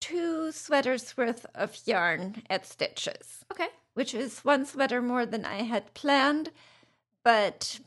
two 0.00 0.50
sweaters 0.52 1.16
worth 1.16 1.46
of 1.54 1.78
yarn 1.86 2.42
at 2.50 2.66
Stitches, 2.66 3.44
Okay. 3.52 3.68
Which 3.94 4.14
is 4.14 4.40
one 4.40 4.64
sweater 4.64 5.02
more 5.02 5.26
than 5.26 5.44
I 5.44 5.62
had 5.62 5.92
planned. 5.94 6.50
But 7.24 7.80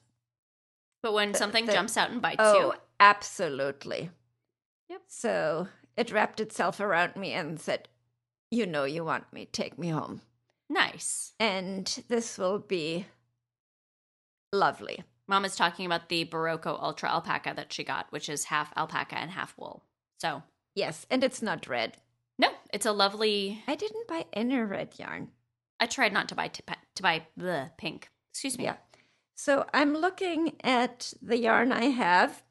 But 1.02 1.14
when 1.14 1.34
something 1.34 1.66
the- 1.66 1.74
jumps 1.74 1.98
out 1.98 2.12
and 2.12 2.22
bites 2.22 2.38
oh, 2.40 2.60
you, 2.60 2.74
absolutely. 3.00 4.10
Yep. 4.90 5.02
So 5.08 5.68
it 5.98 6.12
wrapped 6.12 6.40
itself 6.40 6.80
around 6.80 7.16
me 7.16 7.34
and 7.34 7.60
said, 7.60 7.88
"You 8.52 8.66
know, 8.66 8.84
you 8.84 9.04
want 9.04 9.32
me. 9.34 9.46
Take 9.46 9.78
me 9.80 9.90
home." 9.90 10.22
nice. 10.70 11.34
and 11.40 12.04
this 12.08 12.38
will 12.40 12.58
be 12.60 13.06
lovely. 14.52 15.04
Mom 15.28 15.46
is 15.46 15.56
talking 15.56 15.86
about 15.86 16.10
the 16.10 16.26
Berroco 16.26 16.80
Ultra 16.82 17.10
Alpaca 17.10 17.54
that 17.56 17.74
she 17.74 17.84
got, 17.84 18.12
which 18.12 18.30
is 18.30 18.46
half 18.46 18.72
alpaca 18.78 19.18
and 19.18 19.32
half 19.32 19.58
wool. 19.58 19.84
So, 20.20 20.44
Yes, 20.76 21.06
and 21.10 21.24
it's 21.24 21.42
not 21.42 21.68
red. 21.68 21.98
no, 22.38 22.50
it's 22.74 22.86
a 22.86 22.92
lovely 22.92 23.64
I 23.68 23.76
didn't 23.76 24.08
buy 24.08 24.26
any 24.34 24.58
red 24.60 24.94
yarn. 24.98 25.32
I 25.80 25.86
tried 25.88 26.14
not 26.14 26.30
to 26.30 26.36
buy 26.36 26.48
t- 26.50 26.64
to 26.96 27.04
buy 27.04 27.28
the 27.36 27.72
pink. 27.78 28.10
Excuse 28.32 28.58
me. 28.58 28.64
Yeah. 28.66 28.78
So 29.36 29.66
I'm 29.74 29.94
looking 29.94 30.56
at 30.64 31.14
the 31.22 31.38
yarn 31.38 31.72
I 31.72 31.86
have, 31.86 32.44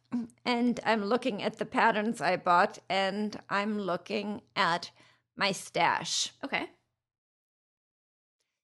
and 0.45 0.79
I'm 0.85 1.05
looking 1.05 1.43
at 1.43 1.57
the 1.59 1.65
patterns 1.65 2.21
I 2.21 2.37
bought, 2.37 2.79
and 2.89 3.41
I'm 3.49 3.79
looking 3.79 4.43
at 4.55 4.91
my 5.37 5.53
stash. 5.53 6.33
Okay. 6.45 6.69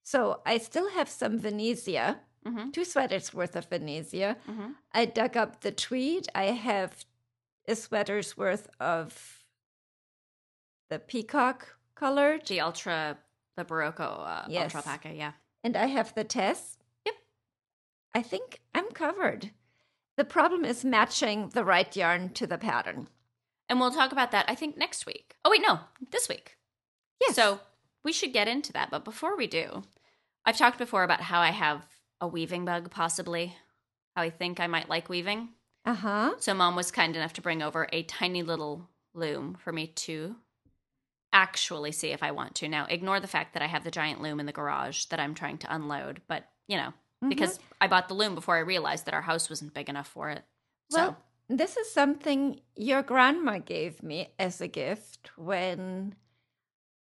So 0.02 0.40
I 0.44 0.58
still 0.58 0.90
have 0.90 1.08
some 1.08 1.38
Venezia, 1.38 2.20
Mm-hmm. 2.46 2.70
two 2.70 2.86
sweaters 2.86 3.34
worth 3.34 3.54
of 3.54 3.66
Venezia. 3.66 4.38
Mm-hmm. 4.50 4.70
I 4.94 5.04
dug 5.04 5.36
up 5.36 5.60
the 5.60 5.70
tweed. 5.72 6.26
I 6.34 6.44
have 6.44 7.04
a 7.68 7.76
sweater's 7.76 8.34
worth 8.34 8.66
of 8.80 9.44
the 10.88 10.98
peacock 10.98 11.76
colored, 11.94 12.46
The 12.46 12.62
ultra, 12.62 13.18
the 13.60 13.64
Berroco 13.74 14.26
uh, 14.26 14.44
Yes. 14.48 14.74
Ultra 14.74 14.90
Alpaca. 14.92 15.14
Yeah. 15.14 15.32
and 15.62 15.76
I 15.76 15.86
have 15.86 16.14
the 16.14 16.24
Tess. 16.24 16.78
Yep. 17.04 17.14
I 18.14 18.22
think 18.22 18.60
I'm 18.74 18.88
covered. 18.90 19.50
The 20.16 20.24
problem 20.24 20.64
is 20.64 20.84
matching 20.84 21.50
the 21.50 21.64
right 21.64 21.94
yarn 21.94 22.30
to 22.30 22.46
the 22.46 22.58
pattern. 22.58 23.08
And 23.68 23.78
we'll 23.78 23.90
talk 23.92 24.12
about 24.12 24.32
that. 24.32 24.46
I 24.48 24.54
think 24.54 24.76
next 24.76 25.06
week. 25.06 25.36
Oh 25.44 25.50
wait, 25.50 25.62
no, 25.62 25.80
this 26.10 26.28
week. 26.28 26.56
Yes. 27.20 27.34
So 27.36 27.60
we 28.04 28.12
should 28.12 28.32
get 28.32 28.48
into 28.48 28.72
that. 28.72 28.90
But 28.90 29.04
before 29.04 29.36
we 29.36 29.46
do, 29.46 29.82
I've 30.44 30.56
talked 30.58 30.78
before 30.78 31.04
about 31.04 31.20
how 31.20 31.40
I 31.40 31.50
have 31.50 31.82
a 32.20 32.26
weaving 32.26 32.64
bug, 32.64 32.90
possibly. 32.90 33.54
How 34.16 34.22
I 34.22 34.30
think 34.30 34.58
I 34.58 34.66
might 34.66 34.88
like 34.88 35.08
weaving. 35.08 35.50
Uh 35.84 35.94
huh. 35.94 36.32
So 36.40 36.52
mom 36.54 36.76
was 36.76 36.90
kind 36.90 37.14
enough 37.14 37.32
to 37.34 37.40
bring 37.42 37.62
over 37.62 37.86
a 37.92 38.02
tiny 38.02 38.42
little 38.42 38.88
loom 39.14 39.56
for 39.62 39.72
me 39.72 39.86
to 39.86 40.36
actually 41.32 41.92
see 41.92 42.08
if 42.08 42.22
I 42.22 42.32
want 42.32 42.54
to. 42.56 42.68
Now, 42.68 42.86
ignore 42.88 43.20
the 43.20 43.26
fact 43.26 43.54
that 43.54 43.62
I 43.62 43.66
have 43.66 43.84
the 43.84 43.90
giant 43.90 44.20
loom 44.20 44.40
in 44.40 44.46
the 44.46 44.52
garage 44.52 45.06
that 45.06 45.20
I'm 45.20 45.34
trying 45.34 45.58
to 45.58 45.74
unload, 45.74 46.20
but 46.28 46.48
you 46.66 46.76
know, 46.76 46.88
mm-hmm. 46.88 47.28
because 47.28 47.58
I 47.80 47.86
bought 47.86 48.08
the 48.08 48.14
loom 48.14 48.34
before 48.34 48.56
I 48.56 48.60
realized 48.60 49.06
that 49.06 49.14
our 49.14 49.22
house 49.22 49.48
wasn't 49.48 49.74
big 49.74 49.88
enough 49.88 50.08
for 50.08 50.30
it. 50.30 50.42
Well, 50.90 51.16
this 51.48 51.76
is 51.76 51.90
something 51.90 52.60
your 52.76 53.02
grandma 53.02 53.58
gave 53.58 54.02
me 54.02 54.32
as 54.38 54.60
a 54.60 54.68
gift 54.68 55.30
when 55.36 56.14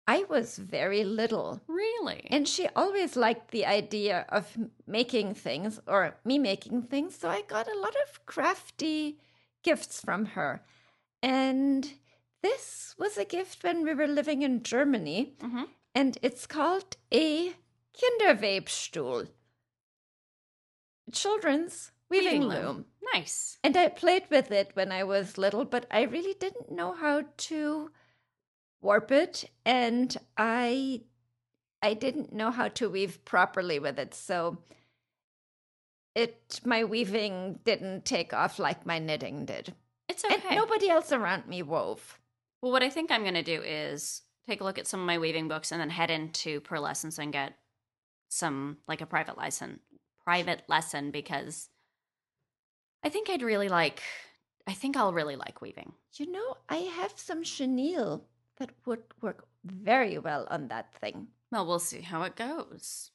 I 0.07 0.25
was 0.29 0.57
very 0.57 1.03
little. 1.03 1.61
really, 1.67 2.27
And 2.29 2.47
she 2.47 2.67
always 2.75 3.15
liked 3.15 3.51
the 3.51 3.65
idea 3.65 4.25
of 4.29 4.57
making 4.87 5.35
things 5.35 5.79
or 5.87 6.17
me 6.25 6.39
making 6.39 6.83
things. 6.83 7.15
So 7.15 7.29
I 7.29 7.41
got 7.41 7.67
a 7.67 7.79
lot 7.79 7.95
of 8.07 8.25
crafty 8.25 9.19
gifts 9.63 10.01
from 10.01 10.25
her. 10.27 10.63
And 11.21 11.91
this 12.41 12.95
was 12.97 13.17
a 13.17 13.25
gift 13.25 13.63
when 13.63 13.83
we 13.83 13.93
were 13.93 14.07
living 14.07 14.41
in 14.41 14.63
Germany. 14.63 15.35
Mhm. 15.39 15.69
And 15.93 16.17
it's 16.21 16.47
called 16.47 16.97
a 17.11 17.53
Kinderwebstuhl. 17.93 19.29
Children's 21.11 21.91
weaving, 22.09 22.43
loom. 22.43 22.85
nice. 23.13 23.57
And 23.63 23.75
I 23.75 23.89
played 23.89 24.29
with 24.29 24.51
it 24.51 24.71
when 24.75 24.91
I 24.91 25.03
was 25.03 25.37
little, 25.37 25.65
but 25.65 25.85
I 25.91 26.03
really 26.03 26.33
didn't 26.35 26.71
know 26.71 26.93
how 26.93 27.23
to 27.49 27.91
warp 28.81 29.11
it, 29.11 29.49
and 29.65 30.15
I 30.37 31.01
I 31.81 31.93
didn't 31.95 32.31
know 32.31 32.51
how 32.51 32.67
to 32.69 32.89
weave 32.89 33.25
properly 33.25 33.79
with 33.79 33.99
it, 33.99 34.13
so 34.13 34.63
it 36.15 36.61
my 36.63 36.83
weaving 36.83 37.59
didn't 37.63 38.05
take 38.05 38.33
off 38.33 38.59
like 38.59 38.85
my 38.85 38.99
knitting 38.99 39.45
did. 39.45 39.75
It's 40.07 40.23
okay. 40.23 40.35
And 40.47 40.55
nobody 40.57 40.89
else 40.89 41.11
around 41.11 41.47
me 41.47 41.61
wove. 41.63 42.19
Well, 42.61 42.71
what 42.71 42.83
I 42.83 42.89
think 42.89 43.11
I'm 43.11 43.23
going 43.23 43.33
to 43.33 43.43
do 43.43 43.61
is 43.61 44.21
take 44.47 44.61
a 44.61 44.63
look 44.63 44.77
at 44.77 44.87
some 44.87 44.99
of 44.99 45.05
my 45.05 45.17
weaving 45.17 45.47
books 45.47 45.71
and 45.71 45.81
then 45.81 45.89
head 45.89 46.11
into 46.11 46.61
Purlescence 46.61 47.17
and 47.17 47.33
get 47.33 47.53
some 48.29 48.77
like 48.87 49.01
a 49.01 49.05
private 49.05 49.37
lesson, 49.37 49.79
private 50.23 50.63
lesson 50.67 51.11
because 51.11 51.69
I 53.03 53.09
think 53.09 53.29
I'd 53.29 53.41
really 53.41 53.69
like. 53.69 54.01
I 54.67 54.73
think 54.73 54.95
I'll 54.95 55.13
really 55.13 55.35
like 55.35 55.61
weaving. 55.61 55.93
You 56.13 56.31
know, 56.31 56.55
I 56.69 56.77
have 56.77 57.13
some 57.15 57.43
chenille 57.43 58.25
that 58.57 58.69
would 58.85 59.03
work 59.19 59.47
very 59.65 60.19
well 60.19 60.47
on 60.51 60.67
that 60.67 60.93
thing. 60.93 61.27
Well, 61.51 61.65
we'll 61.65 61.79
see 61.79 62.01
how 62.01 62.21
it 62.23 62.35
goes. 62.35 63.09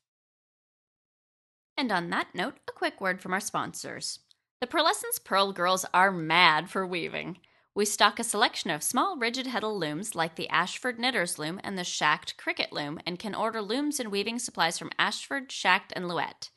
And 1.76 1.92
on 1.92 2.11
that 2.11 2.35
note, 2.35 2.54
a 2.68 2.72
quick 2.72 3.00
word 3.00 3.20
from 3.20 3.32
our 3.32 3.40
sponsors. 3.40 4.20
The 4.61 4.66
Purlescence 4.66 5.18
Purl 5.18 5.52
Girls 5.52 5.87
are 5.94 6.11
mad 6.11 6.68
for 6.68 6.87
weaving. 6.87 7.38
We 7.76 7.84
stock 7.84 8.18
a 8.18 8.24
selection 8.24 8.70
of 8.70 8.82
small 8.82 9.18
rigid 9.18 9.48
heddle 9.48 9.78
looms 9.78 10.14
like 10.14 10.36
the 10.36 10.48
Ashford 10.48 10.98
Knitter's 10.98 11.38
Loom 11.38 11.60
and 11.62 11.76
the 11.76 11.84
Schacht 11.84 12.38
Cricket 12.38 12.72
Loom 12.72 12.98
and 13.04 13.18
can 13.18 13.34
order 13.34 13.60
looms 13.60 14.00
and 14.00 14.10
weaving 14.10 14.38
supplies 14.38 14.78
from 14.78 14.90
Ashford, 14.98 15.50
Schacht, 15.50 15.92
and 15.92 16.08
Louet. 16.08 16.48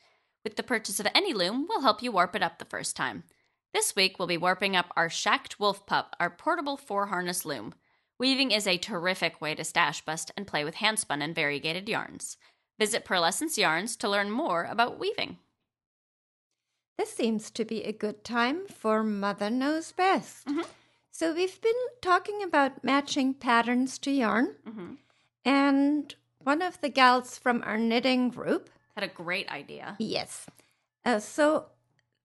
With 0.45 0.55
the 0.55 0.63
purchase 0.63 0.97
of 0.97 1.08
any 1.13 1.34
loom, 1.34 1.65
we'll 1.67 1.82
help 1.82 2.01
you 2.01 2.13
warp 2.13 2.38
it 2.38 2.41
up 2.41 2.58
the 2.58 2.63
first 2.63 2.95
time. 2.95 3.25
This 3.73 3.97
week, 3.97 4.17
we'll 4.17 4.29
be 4.29 4.38
warping 4.38 4.77
up 4.77 4.93
our 4.95 5.10
Schacht 5.10 5.60
Wolf 5.60 5.86
Pup, 5.86 6.15
our 6.21 6.29
portable 6.29 6.77
four 6.77 7.08
harness 7.08 7.43
loom. 7.43 7.73
Weaving 8.17 8.51
is 8.51 8.65
a 8.65 8.77
terrific 8.77 9.41
way 9.41 9.55
to 9.55 9.65
stash 9.65 9.99
bust 9.99 10.32
and 10.38 10.47
play 10.47 10.63
with 10.63 10.75
handspun 10.75 11.21
and 11.21 11.36
variegated 11.36 11.89
yarns. 11.89 12.38
Visit 12.79 13.03
Purlescence 13.03 13.58
Yarns 13.58 13.97
to 13.97 14.08
learn 14.08 14.32
more 14.32 14.63
about 14.63 14.97
weaving. 14.97 15.38
This 16.97 17.12
seems 17.12 17.51
to 17.51 17.65
be 17.65 17.84
a 17.84 17.91
good 17.91 18.23
time 18.23 18.67
for 18.69 19.03
Mother 19.03 19.49
Knows 19.49 19.91
Best. 19.91 20.45
Mhm. 20.47 20.65
So, 21.12 21.34
we've 21.34 21.60
been 21.62 21.74
talking 22.02 22.41
about 22.43 22.84
matching 22.84 23.34
patterns 23.34 23.98
to 24.00 24.12
yarn, 24.12 24.56
Mm-hmm. 24.67 24.93
and 25.43 26.15
one 26.43 26.62
of 26.62 26.80
the 26.82 26.89
gals 26.89 27.38
from 27.38 27.62
our 27.65 27.78
knitting 27.78 28.30
group, 28.30 28.69
Had 28.95 29.04
a 29.04 29.08
great 29.13 29.50
idea. 29.50 29.95
yes. 30.00 30.45
Uh, 31.04 31.19
so, 31.19 31.65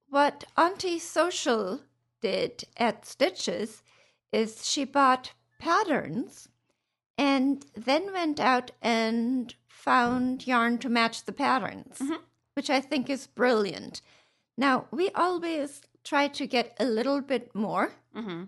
what 0.09 0.45
Auntie 0.57 0.99
Social 1.01 1.81
did 2.21 2.65
at 2.77 3.05
Stitches 3.07 3.83
is 4.33 4.67
she 4.69 4.85
bought 4.85 5.33
patterns 5.59 6.49
and 7.19 7.65
then 7.75 8.13
went 8.13 8.39
out 8.41 8.71
and 8.83 9.55
found 9.69 10.47
yarn 10.47 10.79
to 10.79 10.89
match 10.89 11.25
the 11.25 11.33
patterns, 11.33 11.99
Mhm. 11.99 12.21
which 12.55 12.71
I 12.71 12.81
think 12.81 13.09
is 13.11 13.27
brilliant. 13.27 14.01
Now, 14.57 14.87
we 14.91 15.11
always 15.11 15.83
try 16.05 16.29
to 16.29 16.47
get 16.47 16.77
a 16.79 16.85
little 16.85 17.21
bit 17.21 17.55
more 17.55 17.93
Mm-hmm. 18.15 18.45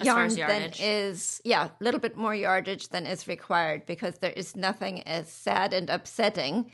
As 0.00 0.06
far 0.06 0.26
yarn 0.26 0.34
than 0.34 0.72
is, 0.78 1.40
yeah, 1.44 1.66
a 1.66 1.84
little 1.84 2.00
bit 2.00 2.16
more 2.16 2.34
yardage 2.34 2.88
than 2.88 3.06
is 3.06 3.26
required 3.28 3.86
because 3.86 4.18
there 4.18 4.32
is 4.32 4.56
nothing 4.56 5.02
as 5.06 5.30
sad 5.30 5.72
and 5.72 5.90
upsetting 5.90 6.70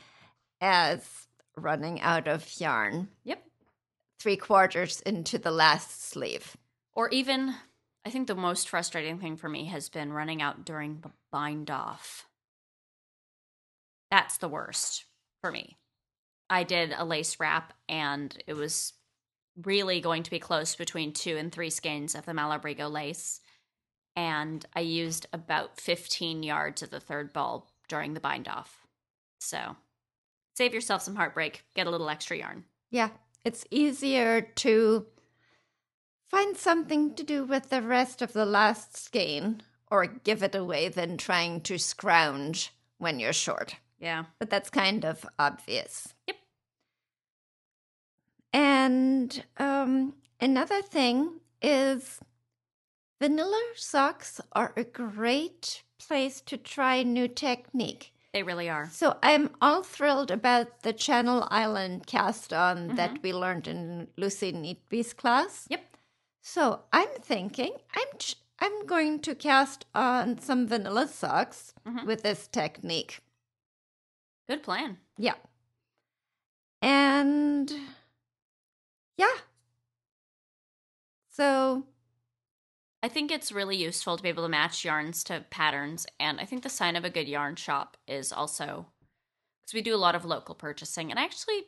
as 0.61 1.27
running 1.57 2.01
out 2.01 2.27
of 2.29 2.61
yarn 2.61 3.09
Yep. 3.25 3.43
three 4.19 4.37
quarters 4.37 5.01
into 5.03 5.39
the 5.39 5.51
last 5.51 6.03
sleeve. 6.03 6.57
Or 6.93 7.09
even, 7.11 7.55
I 8.05 8.11
think 8.11 8.27
the 8.27 8.35
most 8.35 8.69
frustrating 8.69 9.19
thing 9.19 9.37
for 9.37 9.49
me 9.49 9.67
has 9.67 9.89
been 9.89 10.13
running 10.13 10.43
out 10.43 10.65
during 10.65 11.01
the 11.01 11.11
bind 11.31 11.71
off. 11.71 12.27
That's 14.11 14.39
the 14.39 14.49
worst 14.49 15.05
for 15.41 15.51
me. 15.51 15.77
I 16.49 16.63
did 16.63 16.93
a 16.97 17.05
lace 17.05 17.41
wrap 17.41 17.73
and 17.89 18.37
it 18.47 18.55
was 18.55 18.93
really 19.63 20.01
going 20.01 20.23
to 20.23 20.31
be 20.31 20.39
close 20.39 20.75
between 20.75 21.13
two 21.13 21.37
and 21.37 21.53
three 21.53 21.71
skeins 21.71 22.15
of 22.15 22.27
the 22.27 22.33
Malabrigo 22.33 22.91
lace. 22.91 23.41
And 24.17 24.65
I 24.75 24.81
used 24.81 25.27
about 25.33 25.81
15 25.81 26.43
yards 26.43 26.83
of 26.83 26.91
the 26.91 27.01
third 27.01 27.33
ball 27.33 27.71
during 27.89 28.15
the 28.15 28.21
bind 28.21 28.49
off. 28.49 28.87
So 29.39 29.77
save 30.55 30.75
yourself 30.75 31.03
some 31.03 31.17
heartbreak, 31.17 31.65
get 31.75 31.87
a 31.87 31.91
little 31.91 32.09
extra 32.09 32.37
yarn. 32.37 32.65
Yeah, 32.91 33.11
it's 33.45 33.67
easier 33.71 34.41
to 34.41 35.07
find 36.31 36.57
something 36.57 37.15
to 37.15 37.23
do 37.23 37.45
with 37.45 37.71
the 37.71 37.83
rest 37.83 38.23
of 38.23 38.33
the 38.33 38.47
last 38.47 38.97
skein 38.97 39.63
or 39.91 40.07
give 40.07 40.43
it 40.43 40.55
away 40.55 40.89
than 40.89 41.17
trying 41.17 41.61
to 41.63 41.79
scrounge 41.79 42.73
when 42.99 43.21
you're 43.21 43.33
short. 43.33 43.77
Yeah. 43.99 44.25
But 44.39 44.51
that's 44.51 44.71
kind 44.71 45.05
of 45.05 45.25
obvious. 45.39 46.15
Yep. 46.27 46.37
And 48.85 49.45
um, 49.57 50.15
another 50.41 50.83
thing 50.83 51.41
is 51.63 52.21
vanilla 53.21 53.63
socks 53.77 54.41
are 54.53 54.73
a 54.77 54.85
great 54.85 55.83
place 55.99 56.43
to 56.43 56.57
try 56.59 57.03
new 57.03 57.27
technique. 57.29 58.13
They 58.35 58.43
really 58.43 58.69
are. 58.69 58.89
So 58.93 59.17
I'm 59.23 59.51
all 59.63 59.83
thrilled 59.83 60.31
about 60.31 60.83
the 60.83 60.93
Channel 60.93 61.47
Island 61.51 62.07
cast 62.07 62.53
on 62.53 62.77
Mm-hmm. 62.89 62.97
that 62.97 63.23
we 63.23 63.33
learned 63.33 63.69
in 63.69 64.09
Lucy 64.19 64.53
Neatby's 64.53 65.15
class. 65.15 65.67
Yep. 65.71 65.81
So 66.43 66.81
I'm 66.93 67.09
thinking 67.23 67.73
I'm 67.97 68.19
ch- 68.19 68.37
I'm 68.59 68.85
going 68.87 69.21
to 69.21 69.35
cast 69.35 69.87
on 69.95 70.39
some 70.41 70.67
vanilla 70.67 71.09
socks 71.09 71.73
Mhm. 71.87 72.05
with 72.07 72.23
this 72.23 72.49
technique. 72.49 73.21
Good 74.49 74.63
plan. 74.63 74.99
Yeah. 75.17 75.37
And 76.83 77.73
yeah. 79.17 79.35
So 81.31 81.87
I 83.03 83.09
think 83.09 83.31
it's 83.31 83.53
really 83.53 83.77
useful 83.77 84.17
to 84.17 84.23
be 84.23 84.29
able 84.29 84.45
to 84.45 84.49
match 84.49 84.85
yarns 84.85 85.25
to 85.25 85.45
patterns. 85.51 86.07
And 86.19 86.41
I 86.41 86.45
think 86.45 86.63
the 86.63 86.69
sign 86.69 86.97
of 86.97 87.05
a 87.05 87.11
good 87.11 87.29
yarn 87.29 87.57
shop 87.57 87.97
is 88.07 88.33
also 88.33 88.87
because 89.61 89.75
we 89.75 89.83
do 89.83 89.95
a 89.95 89.97
lot 89.97 90.15
of 90.15 90.25
local 90.25 90.55
purchasing. 90.55 91.11
And 91.11 91.19
I 91.19 91.25
actually 91.25 91.65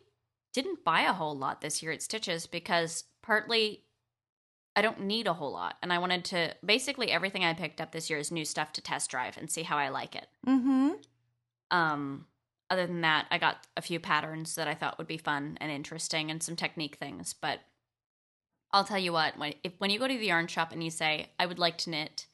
didn't 0.52 0.84
buy 0.84 1.02
a 1.02 1.12
whole 1.12 1.36
lot 1.36 1.60
this 1.60 1.82
year 1.82 1.92
at 1.92 2.02
Stitches 2.02 2.46
because 2.46 3.04
partly 3.22 3.82
I 4.74 4.82
don't 4.82 5.02
need 5.02 5.26
a 5.26 5.34
whole 5.34 5.52
lot. 5.52 5.76
And 5.82 5.92
I 5.92 5.98
wanted 5.98 6.24
to 6.26 6.54
basically 6.64 7.10
everything 7.10 7.44
I 7.44 7.54
picked 7.54 7.80
up 7.80 7.92
this 7.92 8.08
year 8.08 8.18
is 8.18 8.30
new 8.30 8.44
stuff 8.44 8.72
to 8.74 8.80
test 8.80 9.10
drive 9.10 9.36
and 9.36 9.50
see 9.50 9.62
how 9.62 9.76
I 9.78 9.88
like 9.88 10.14
it. 10.14 10.28
mm-hmm. 10.46 10.90
Um, 11.70 12.26
other 12.70 12.86
than 12.86 13.02
that, 13.02 13.26
I 13.30 13.38
got 13.38 13.66
a 13.76 13.82
few 13.82 14.00
patterns 14.00 14.54
that 14.56 14.68
I 14.68 14.74
thought 14.74 14.98
would 14.98 15.06
be 15.06 15.18
fun 15.18 15.56
and 15.60 15.70
interesting 15.70 16.30
and 16.30 16.42
some 16.42 16.56
technique 16.56 16.96
things. 16.96 17.34
But 17.34 17.60
I'll 18.72 18.84
tell 18.84 18.98
you 18.98 19.12
what, 19.12 19.38
when 19.38 19.54
if 19.62 19.72
when 19.78 19.90
you 19.90 19.98
go 19.98 20.08
to 20.08 20.18
the 20.18 20.26
yarn 20.26 20.46
shop 20.48 20.72
and 20.72 20.82
you 20.82 20.90
say, 20.90 21.30
I 21.38 21.46
would 21.46 21.58
like 21.58 21.78
to 21.78 21.90
knit 21.90 22.26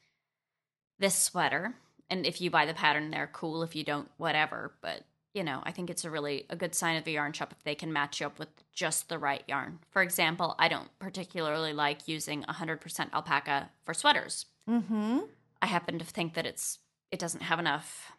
this 0.99 1.15
sweater, 1.15 1.75
and 2.09 2.25
if 2.25 2.41
you 2.41 2.49
buy 2.49 2.65
the 2.65 2.73
pattern, 2.73 3.11
they're 3.11 3.29
cool. 3.31 3.63
If 3.63 3.75
you 3.75 3.83
don't, 3.83 4.09
whatever. 4.17 4.73
But 4.81 5.03
you 5.33 5.43
know, 5.43 5.61
I 5.63 5.71
think 5.71 5.89
it's 5.89 6.05
a 6.05 6.11
really 6.11 6.45
a 6.49 6.55
good 6.55 6.75
sign 6.75 6.97
of 6.97 7.07
a 7.07 7.11
yarn 7.11 7.33
shop 7.33 7.51
if 7.51 7.63
they 7.63 7.75
can 7.75 7.93
match 7.93 8.19
you 8.19 8.27
up 8.27 8.39
with 8.39 8.49
just 8.73 9.09
the 9.09 9.17
right 9.17 9.43
yarn. 9.47 9.79
For 9.89 10.01
example, 10.01 10.55
I 10.59 10.67
don't 10.67 10.89
particularly 10.99 11.73
like 11.73 12.07
using 12.07 12.43
100% 12.43 13.13
alpaca 13.13 13.69
for 13.83 13.93
sweaters. 13.93 14.45
Mm-hmm. 14.69 15.19
I 15.61 15.65
happen 15.65 15.97
to 15.99 16.05
think 16.05 16.33
that 16.33 16.45
it's 16.45 16.79
it 17.11 17.19
doesn't 17.19 17.43
have 17.43 17.59
enough 17.59 18.11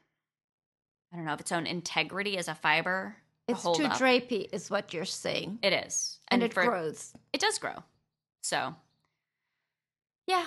I 1.15 1.17
don't 1.17 1.27
know, 1.27 1.33
of 1.33 1.41
its 1.41 1.53
own 1.53 1.65
integrity 1.67 2.37
as 2.37 2.49
a 2.49 2.57
fiber. 2.57 3.15
It's 3.47 3.63
hold 3.63 3.77
too 3.77 3.85
up. 3.85 3.93
drapey, 3.93 4.49
is 4.53 4.69
what 4.69 4.93
you're 4.93 5.05
saying. 5.05 5.61
It 5.63 5.73
is. 5.73 6.19
and 6.29 6.43
it 6.43 6.53
for- 6.53 6.65
grows. 6.67 7.15
It 7.33 7.41
does 7.41 7.59
grow. 7.59 7.85
So 8.43 8.75
yeah. 10.27 10.47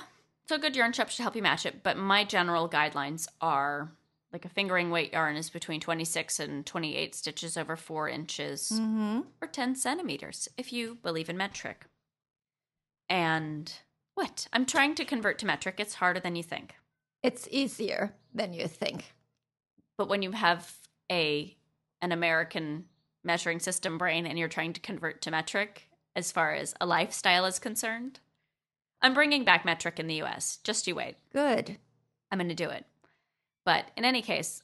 So 0.49 0.57
good 0.57 0.75
yarn 0.75 0.93
shop 0.93 1.09
should 1.09 1.21
help 1.23 1.35
you 1.35 1.41
match 1.41 1.65
it. 1.65 1.83
But 1.83 1.97
my 1.97 2.23
general 2.25 2.67
guidelines 2.69 3.27
are 3.41 3.91
like 4.33 4.43
a 4.45 4.49
fingering 4.49 4.91
weight 4.91 5.13
yarn 5.13 5.35
is 5.37 5.49
between 5.49 5.79
26 5.79 6.39
and 6.39 6.65
28 6.65 7.15
stitches 7.15 7.55
over 7.57 7.75
four 7.77 8.09
inches 8.09 8.71
Mm-hmm. 8.73 9.21
or 9.41 9.47
10 9.47 9.75
centimeters 9.75 10.49
if 10.57 10.73
you 10.73 10.95
believe 11.01 11.29
in 11.29 11.37
metric. 11.37 11.85
And 13.09 13.71
what? 14.15 14.47
I'm 14.51 14.65
trying 14.65 14.95
to 14.95 15.05
convert 15.05 15.37
to 15.39 15.45
metric. 15.45 15.75
It's 15.79 15.95
harder 15.95 16.19
than 16.19 16.35
you 16.35 16.43
think. 16.43 16.75
It's 17.23 17.47
easier 17.51 18.13
than 18.33 18.53
you 18.53 18.67
think. 18.67 19.13
But 19.97 20.09
when 20.09 20.21
you 20.21 20.31
have 20.31 20.73
a 21.11 21.55
an 22.01 22.11
American 22.11 22.85
measuring 23.23 23.59
system 23.59 23.97
brain 23.97 24.25
and 24.25 24.37
you're 24.37 24.47
trying 24.47 24.73
to 24.73 24.79
convert 24.79 25.21
to 25.21 25.31
metric 25.31 25.89
as 26.15 26.31
far 26.31 26.53
as 26.53 26.75
a 26.79 26.85
lifestyle 26.85 27.45
is 27.45 27.59
concerned, 27.59 28.19
I'm 29.01 29.13
bringing 29.13 29.43
back 29.43 29.65
metric 29.65 29.99
in 29.99 30.07
the 30.07 30.21
US. 30.23 30.59
Just 30.63 30.87
you 30.87 30.95
wait. 30.95 31.15
Good. 31.31 31.77
I'm 32.31 32.39
going 32.39 32.49
to 32.49 32.55
do 32.55 32.69
it. 32.69 32.85
But 33.65 33.85
in 33.95 34.05
any 34.05 34.21
case, 34.21 34.63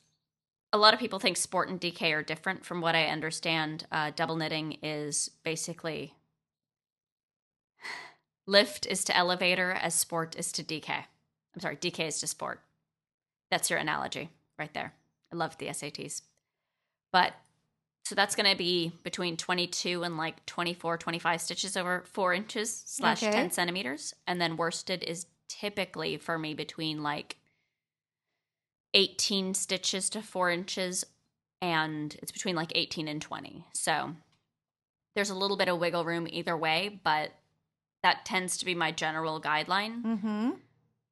a 0.72 0.78
lot 0.78 0.94
of 0.94 1.00
people 1.00 1.20
think 1.20 1.38
sport 1.38 1.70
and 1.70 1.80
DK 1.80 2.14
are 2.14 2.24
different. 2.24 2.66
From 2.66 2.82
what 2.82 2.96
I 2.96 3.06
understand, 3.06 3.86
uh, 3.92 4.12
double 4.16 4.36
knitting 4.36 4.80
is 4.82 5.30
basically 5.44 6.16
lift 8.48 8.88
is 8.88 9.04
to 9.06 9.16
elevator 9.16 9.72
as 9.72 9.94
sport 9.94 10.36
is 10.38 10.52
to 10.54 10.64
DK. 10.64 10.90
I'm 10.90 11.62
sorry, 11.62 11.76
DK 11.78 12.08
is 12.08 12.20
to 12.22 12.28
sport. 12.28 12.62
That's 13.52 13.70
your 13.70 13.80
analogy 13.80 14.30
right 14.58 14.74
there. 14.74 14.94
I 15.34 15.36
love 15.36 15.58
the 15.58 15.68
SATs. 15.68 16.22
But 17.12 17.34
so 18.06 18.16
that's 18.16 18.36
going 18.36 18.50
to 18.50 18.58
be 18.58 18.92
between 19.04 19.38
22 19.38 20.04
and 20.04 20.18
like 20.18 20.46
24, 20.46 20.98
25 20.98 21.42
stitches 21.42 21.76
over 21.76 22.04
four 22.06 22.34
inches 22.34 22.84
slash 22.86 23.24
Okay. 23.24 23.32
10 23.32 23.52
centimeters. 23.52 24.14
And 24.28 24.40
then 24.40 24.58
worsted 24.58 25.04
is 25.04 25.26
typically 25.48 26.18
for 26.18 26.38
me 26.38 26.54
between 26.54 27.02
like 27.02 27.38
18 28.94 29.54
stitches 29.54 30.10
to 30.12 30.22
four 30.22 30.52
inches. 30.52 31.06
And 31.62 32.16
it's 32.22 32.32
between 32.32 32.56
like 32.56 32.72
18 32.76 33.08
and 33.08 33.22
20. 33.22 33.66
So 33.74 34.12
there's 35.16 35.30
a 35.30 35.36
little 35.36 35.58
bit 35.58 35.70
of 35.70 35.80
wiggle 35.80 36.06
room 36.06 36.28
either 36.30 36.58
way, 36.58 37.00
but 37.04 37.32
that 38.04 38.26
tends 38.26 38.58
to 38.58 38.66
be 38.66 38.76
my 38.76 38.92
general 38.92 39.42
guideline. 39.42 40.04
Mm-hmm. 40.04 40.50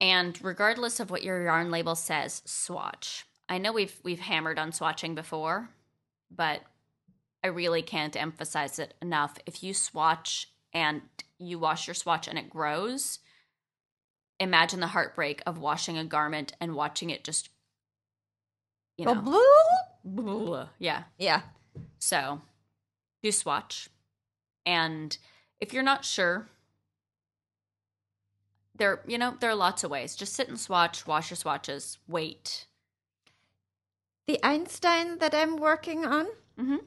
And 0.01 0.37
regardless 0.43 0.99
of 0.99 1.09
what 1.09 1.23
your 1.23 1.43
yarn 1.43 1.71
label 1.71 1.95
says, 1.95 2.41
swatch. 2.45 3.25
I 3.51 3.57
know 3.57 3.73
we've 3.73 3.99
we've 4.01 4.21
hammered 4.21 4.57
on 4.57 4.71
swatching 4.71 5.13
before, 5.13 5.69
but 6.33 6.61
I 7.43 7.47
really 7.47 7.81
can't 7.81 8.15
emphasize 8.15 8.79
it 8.79 8.93
enough. 9.01 9.37
If 9.45 9.61
you 9.61 9.73
swatch 9.73 10.47
and 10.73 11.01
you 11.37 11.59
wash 11.59 11.85
your 11.85 11.93
swatch 11.93 12.29
and 12.29 12.39
it 12.39 12.49
grows, 12.49 13.19
imagine 14.39 14.79
the 14.79 14.87
heartbreak 14.87 15.43
of 15.45 15.57
washing 15.57 15.97
a 15.97 16.05
garment 16.05 16.53
and 16.61 16.75
watching 16.75 17.09
it 17.09 17.25
just 17.25 17.49
you 18.97 19.03
know. 19.03 19.15
blue. 20.05 20.63
Yeah. 20.79 21.03
Yeah. 21.17 21.41
So 21.99 22.41
do 23.21 23.33
swatch. 23.33 23.89
And 24.65 25.17
if 25.59 25.73
you're 25.73 25.83
not 25.83 26.05
sure, 26.05 26.47
there 28.77 29.01
you 29.05 29.17
know, 29.17 29.35
there 29.41 29.49
are 29.49 29.55
lots 29.55 29.83
of 29.83 29.91
ways. 29.91 30.15
Just 30.15 30.35
sit 30.35 30.47
and 30.47 30.57
swatch, 30.57 31.05
wash 31.05 31.31
your 31.31 31.35
swatches, 31.35 31.97
wait. 32.07 32.67
The 34.31 34.45
Einstein 34.45 35.17
that 35.17 35.35
I'm 35.35 35.57
working 35.57 36.05
on, 36.05 36.27
Mm-hmm. 36.57 36.77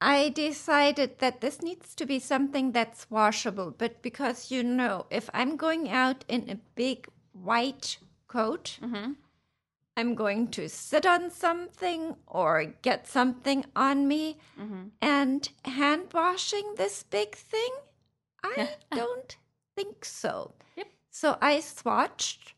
I 0.00 0.30
decided 0.30 1.20
that 1.20 1.40
this 1.40 1.62
needs 1.62 1.94
to 1.94 2.04
be 2.04 2.18
something 2.18 2.72
that's 2.72 3.08
washable. 3.08 3.70
But 3.70 4.02
because 4.02 4.50
you 4.50 4.64
know, 4.64 5.06
if 5.10 5.30
I'm 5.32 5.56
going 5.56 5.88
out 5.88 6.24
in 6.26 6.50
a 6.50 6.58
big 6.74 7.06
white 7.32 7.98
coat, 8.26 8.78
Mm-hmm. 8.82 9.12
I'm 9.96 10.14
going 10.16 10.48
to 10.48 10.68
sit 10.68 11.06
on 11.06 11.30
something 11.30 12.16
or 12.26 12.64
get 12.82 13.06
something 13.06 13.64
on 13.76 14.08
me. 14.08 14.38
Mm-hmm. 14.60 14.88
And 15.00 15.48
hand 15.64 16.08
washing 16.12 16.74
this 16.76 17.04
big 17.04 17.36
thing? 17.36 17.70
I 18.42 18.70
don't 18.92 19.36
think 19.76 20.04
so. 20.04 20.54
Yep. 20.74 20.88
So 21.10 21.38
I 21.40 21.58
swatched 21.58 22.54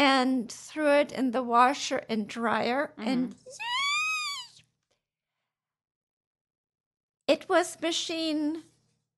and 0.00 0.50
threw 0.50 0.88
it 0.88 1.12
in 1.12 1.30
the 1.32 1.42
washer 1.42 2.02
and 2.08 2.26
dryer, 2.26 2.90
mm-hmm. 2.98 3.06
and 3.08 3.34
yay! 3.46 4.64
it 7.34 7.46
was 7.50 7.78
machine 7.82 8.62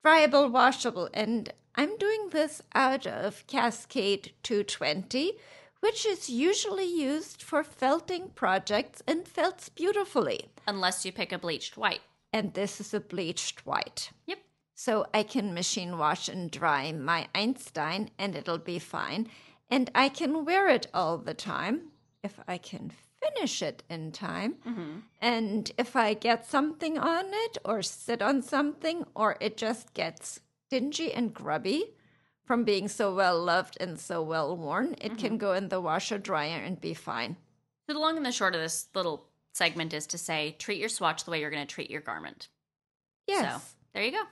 dryable, 0.04 0.50
washable. 0.50 1.08
And 1.14 1.52
I'm 1.76 1.96
doing 1.98 2.30
this 2.30 2.62
out 2.74 3.06
of 3.06 3.46
Cascade 3.46 4.32
220, 4.42 5.34
which 5.78 6.04
is 6.04 6.28
usually 6.28 6.92
used 6.92 7.42
for 7.42 7.62
felting 7.62 8.30
projects 8.34 9.04
and 9.06 9.26
felts 9.26 9.68
beautifully. 9.68 10.50
Unless 10.66 11.04
you 11.04 11.12
pick 11.12 11.30
a 11.30 11.38
bleached 11.38 11.76
white. 11.76 12.00
And 12.32 12.54
this 12.54 12.80
is 12.80 12.92
a 12.92 12.98
bleached 12.98 13.64
white. 13.64 14.10
Yep. 14.26 14.38
So 14.74 15.06
I 15.14 15.22
can 15.22 15.54
machine 15.54 15.96
wash 15.96 16.28
and 16.28 16.50
dry 16.50 16.90
my 16.90 17.28
Einstein 17.36 18.10
and 18.18 18.34
it'll 18.34 18.58
be 18.58 18.80
fine. 18.80 19.28
And 19.72 19.90
I 19.94 20.10
can 20.10 20.44
wear 20.44 20.68
it 20.68 20.88
all 20.92 21.16
the 21.16 21.32
time 21.32 21.92
if 22.22 22.38
I 22.46 22.58
can 22.58 22.92
finish 23.22 23.62
it 23.62 23.82
in 23.88 24.12
time. 24.12 24.56
Mm-hmm. 24.68 24.98
And 25.18 25.72
if 25.78 25.96
I 25.96 26.12
get 26.12 26.44
something 26.44 26.98
on 26.98 27.24
it 27.28 27.56
or 27.64 27.80
sit 27.80 28.20
on 28.20 28.42
something 28.42 29.06
or 29.14 29.38
it 29.40 29.56
just 29.56 29.94
gets 29.94 30.40
dingy 30.68 31.10
and 31.10 31.32
grubby 31.32 31.94
from 32.44 32.64
being 32.64 32.86
so 32.86 33.14
well 33.14 33.42
loved 33.42 33.78
and 33.80 33.98
so 33.98 34.20
well 34.22 34.54
worn, 34.54 34.94
it 35.00 35.16
can 35.16 35.38
go 35.38 35.54
in 35.54 35.70
the 35.70 35.80
washer 35.80 36.18
dryer 36.18 36.60
and 36.62 36.78
be 36.78 36.92
fine. 36.92 37.38
So 37.86 37.94
the 37.94 37.98
long 37.98 38.18
and 38.18 38.26
the 38.26 38.30
short 38.30 38.54
of 38.54 38.60
this 38.60 38.88
little 38.94 39.24
segment 39.54 39.94
is 39.94 40.06
to 40.08 40.18
say 40.18 40.54
treat 40.58 40.80
your 40.80 40.90
swatch 40.90 41.24
the 41.24 41.30
way 41.30 41.40
you're 41.40 41.50
going 41.50 41.66
to 41.66 41.74
treat 41.74 41.90
your 41.90 42.02
garment. 42.02 42.48
Yes. 43.26 43.62
So 43.62 43.68
there 43.94 44.02
you 44.02 44.12
go. 44.12 44.24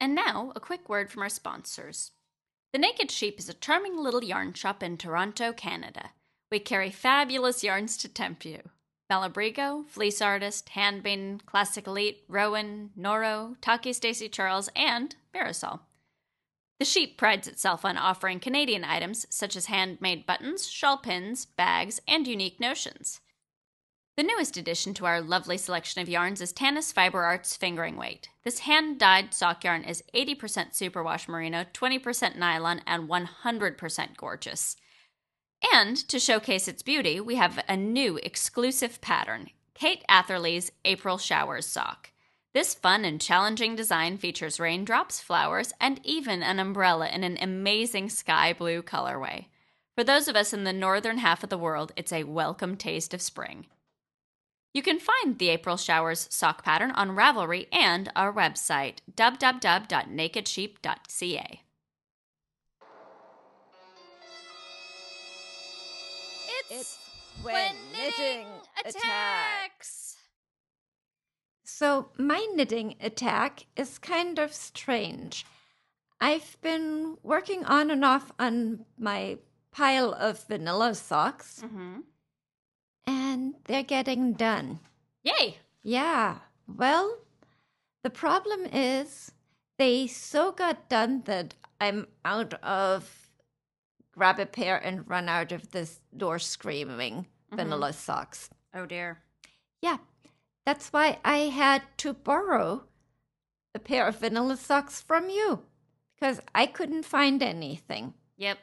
And 0.00 0.16
now, 0.16 0.52
a 0.56 0.60
quick 0.60 0.88
word 0.88 1.08
from 1.08 1.22
our 1.22 1.28
sponsors. 1.28 2.10
The 2.72 2.78
Naked 2.78 3.10
Sheep 3.10 3.38
is 3.38 3.50
a 3.50 3.54
charming 3.54 3.98
little 3.98 4.24
yarn 4.24 4.54
shop 4.54 4.82
in 4.82 4.96
Toronto, 4.96 5.52
Canada. 5.52 6.12
We 6.50 6.58
carry 6.58 6.90
fabulous 6.90 7.62
yarns 7.62 7.98
to 7.98 8.08
tempt 8.08 8.46
you. 8.46 8.62
Malabrigo, 9.10 9.86
Fleece 9.86 10.22
Artist, 10.22 10.70
Handmaiden, 10.70 11.42
Classic 11.44 11.86
Elite, 11.86 12.24
Rowan, 12.28 12.90
Noro, 12.98 13.58
Tahki 13.60 13.94
Stacy 13.94 14.26
Charles, 14.30 14.70
and 14.74 15.16
Mirasol. 15.34 15.80
The 16.78 16.86
Sheep 16.86 17.18
prides 17.18 17.46
itself 17.46 17.84
on 17.84 17.98
offering 17.98 18.40
Canadian 18.40 18.84
items 18.84 19.26
such 19.28 19.54
as 19.54 19.66
handmade 19.66 20.24
buttons, 20.24 20.66
shawl 20.66 20.96
pins, 20.96 21.44
bags, 21.44 22.00
and 22.08 22.26
unique 22.26 22.58
notions. 22.58 23.20
The 24.14 24.22
newest 24.22 24.58
addition 24.58 24.92
to 24.94 25.06
our 25.06 25.22
lovely 25.22 25.56
selection 25.56 26.02
of 26.02 26.08
yarns 26.08 26.42
is 26.42 26.52
Tanis 26.52 26.92
Fiber 26.92 27.22
Arts 27.22 27.56
Fingering 27.56 27.96
Weight. 27.96 28.28
This 28.44 28.58
hand 28.58 28.98
dyed 28.98 29.32
sock 29.32 29.64
yarn 29.64 29.84
is 29.84 30.04
80% 30.14 30.36
superwash 30.76 31.28
merino, 31.28 31.64
20% 31.72 32.36
nylon, 32.36 32.82
and 32.86 33.08
100% 33.08 34.16
gorgeous. 34.18 34.76
And 35.72 35.96
to 36.08 36.18
showcase 36.18 36.68
its 36.68 36.82
beauty, 36.82 37.20
we 37.20 37.36
have 37.36 37.64
a 37.66 37.74
new 37.74 38.18
exclusive 38.22 39.00
pattern 39.00 39.48
Kate 39.72 40.04
Atherley's 40.10 40.70
April 40.84 41.16
Showers 41.16 41.66
Sock. 41.66 42.10
This 42.52 42.74
fun 42.74 43.06
and 43.06 43.18
challenging 43.18 43.74
design 43.74 44.18
features 44.18 44.60
raindrops, 44.60 45.20
flowers, 45.20 45.72
and 45.80 46.02
even 46.04 46.42
an 46.42 46.58
umbrella 46.58 47.08
in 47.08 47.24
an 47.24 47.38
amazing 47.40 48.10
sky 48.10 48.52
blue 48.52 48.82
colorway. 48.82 49.46
For 49.94 50.04
those 50.04 50.28
of 50.28 50.36
us 50.36 50.52
in 50.52 50.64
the 50.64 50.72
northern 50.74 51.16
half 51.16 51.42
of 51.42 51.48
the 51.48 51.56
world, 51.56 51.92
it's 51.96 52.12
a 52.12 52.24
welcome 52.24 52.76
taste 52.76 53.14
of 53.14 53.22
spring. 53.22 53.64
You 54.74 54.82
can 54.82 54.98
find 54.98 55.38
the 55.38 55.50
April 55.50 55.76
Showers 55.76 56.26
sock 56.30 56.64
pattern 56.64 56.92
on 56.92 57.10
Ravelry 57.10 57.66
and 57.70 58.10
our 58.16 58.32
website, 58.32 59.00
www.nakedsheep.ca. 59.14 61.60
It's 66.70 66.98
when 67.42 67.74
knitting 67.92 68.46
attacks. 68.80 68.94
attacks. 68.96 70.16
So, 71.64 72.08
my 72.16 72.46
knitting 72.54 72.94
attack 73.00 73.66
is 73.76 73.98
kind 73.98 74.38
of 74.38 74.54
strange. 74.54 75.44
I've 76.20 76.56
been 76.62 77.16
working 77.22 77.64
on 77.64 77.90
and 77.90 78.04
off 78.04 78.30
on 78.38 78.84
my 78.98 79.38
pile 79.72 80.12
of 80.14 80.44
vanilla 80.46 80.94
socks, 80.94 81.62
Mm-hmm. 81.64 82.00
And 83.06 83.54
they're 83.64 83.82
getting 83.82 84.32
done. 84.32 84.80
Yay! 85.22 85.58
Yeah, 85.82 86.38
well, 86.66 87.18
the 88.02 88.10
problem 88.10 88.66
is 88.66 89.32
they 89.78 90.06
so 90.06 90.52
got 90.52 90.88
done 90.88 91.22
that 91.26 91.54
I'm 91.80 92.06
out 92.24 92.54
of 92.62 93.30
grab 94.12 94.38
a 94.38 94.46
pair 94.46 94.76
and 94.76 95.08
run 95.08 95.28
out 95.28 95.52
of 95.52 95.70
this 95.70 96.00
door 96.16 96.38
screaming 96.38 97.14
mm-hmm. 97.14 97.56
vanilla 97.56 97.92
socks. 97.92 98.50
Oh 98.74 98.86
dear. 98.86 99.18
Yeah, 99.80 99.98
that's 100.64 100.92
why 100.92 101.18
I 101.24 101.38
had 101.38 101.82
to 101.98 102.12
borrow 102.12 102.84
a 103.74 103.78
pair 103.78 104.06
of 104.06 104.20
vanilla 104.20 104.56
socks 104.56 105.00
from 105.00 105.30
you 105.30 105.62
because 106.14 106.40
I 106.54 106.66
couldn't 106.66 107.04
find 107.04 107.42
anything. 107.42 108.14
Yep. 108.36 108.58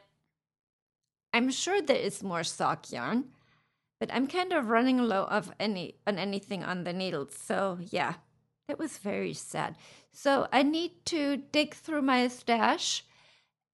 I'm 1.32 1.50
sure 1.50 1.80
there 1.82 1.96
is 1.96 2.22
more 2.22 2.42
sock 2.42 2.90
yarn, 2.90 3.26
but 4.00 4.12
I'm 4.12 4.26
kind 4.26 4.52
of 4.52 4.68
running 4.68 4.98
low 4.98 5.24
of 5.24 5.52
any 5.60 5.96
on 6.06 6.18
anything 6.18 6.64
on 6.64 6.84
the 6.84 6.92
needles. 6.92 7.36
So 7.36 7.78
yeah, 7.80 8.14
that 8.66 8.78
was 8.78 8.98
very 8.98 9.34
sad. 9.34 9.76
So 10.10 10.48
I 10.52 10.62
need 10.64 11.04
to 11.06 11.36
dig 11.36 11.74
through 11.74 12.02
my 12.02 12.26
stash 12.28 13.04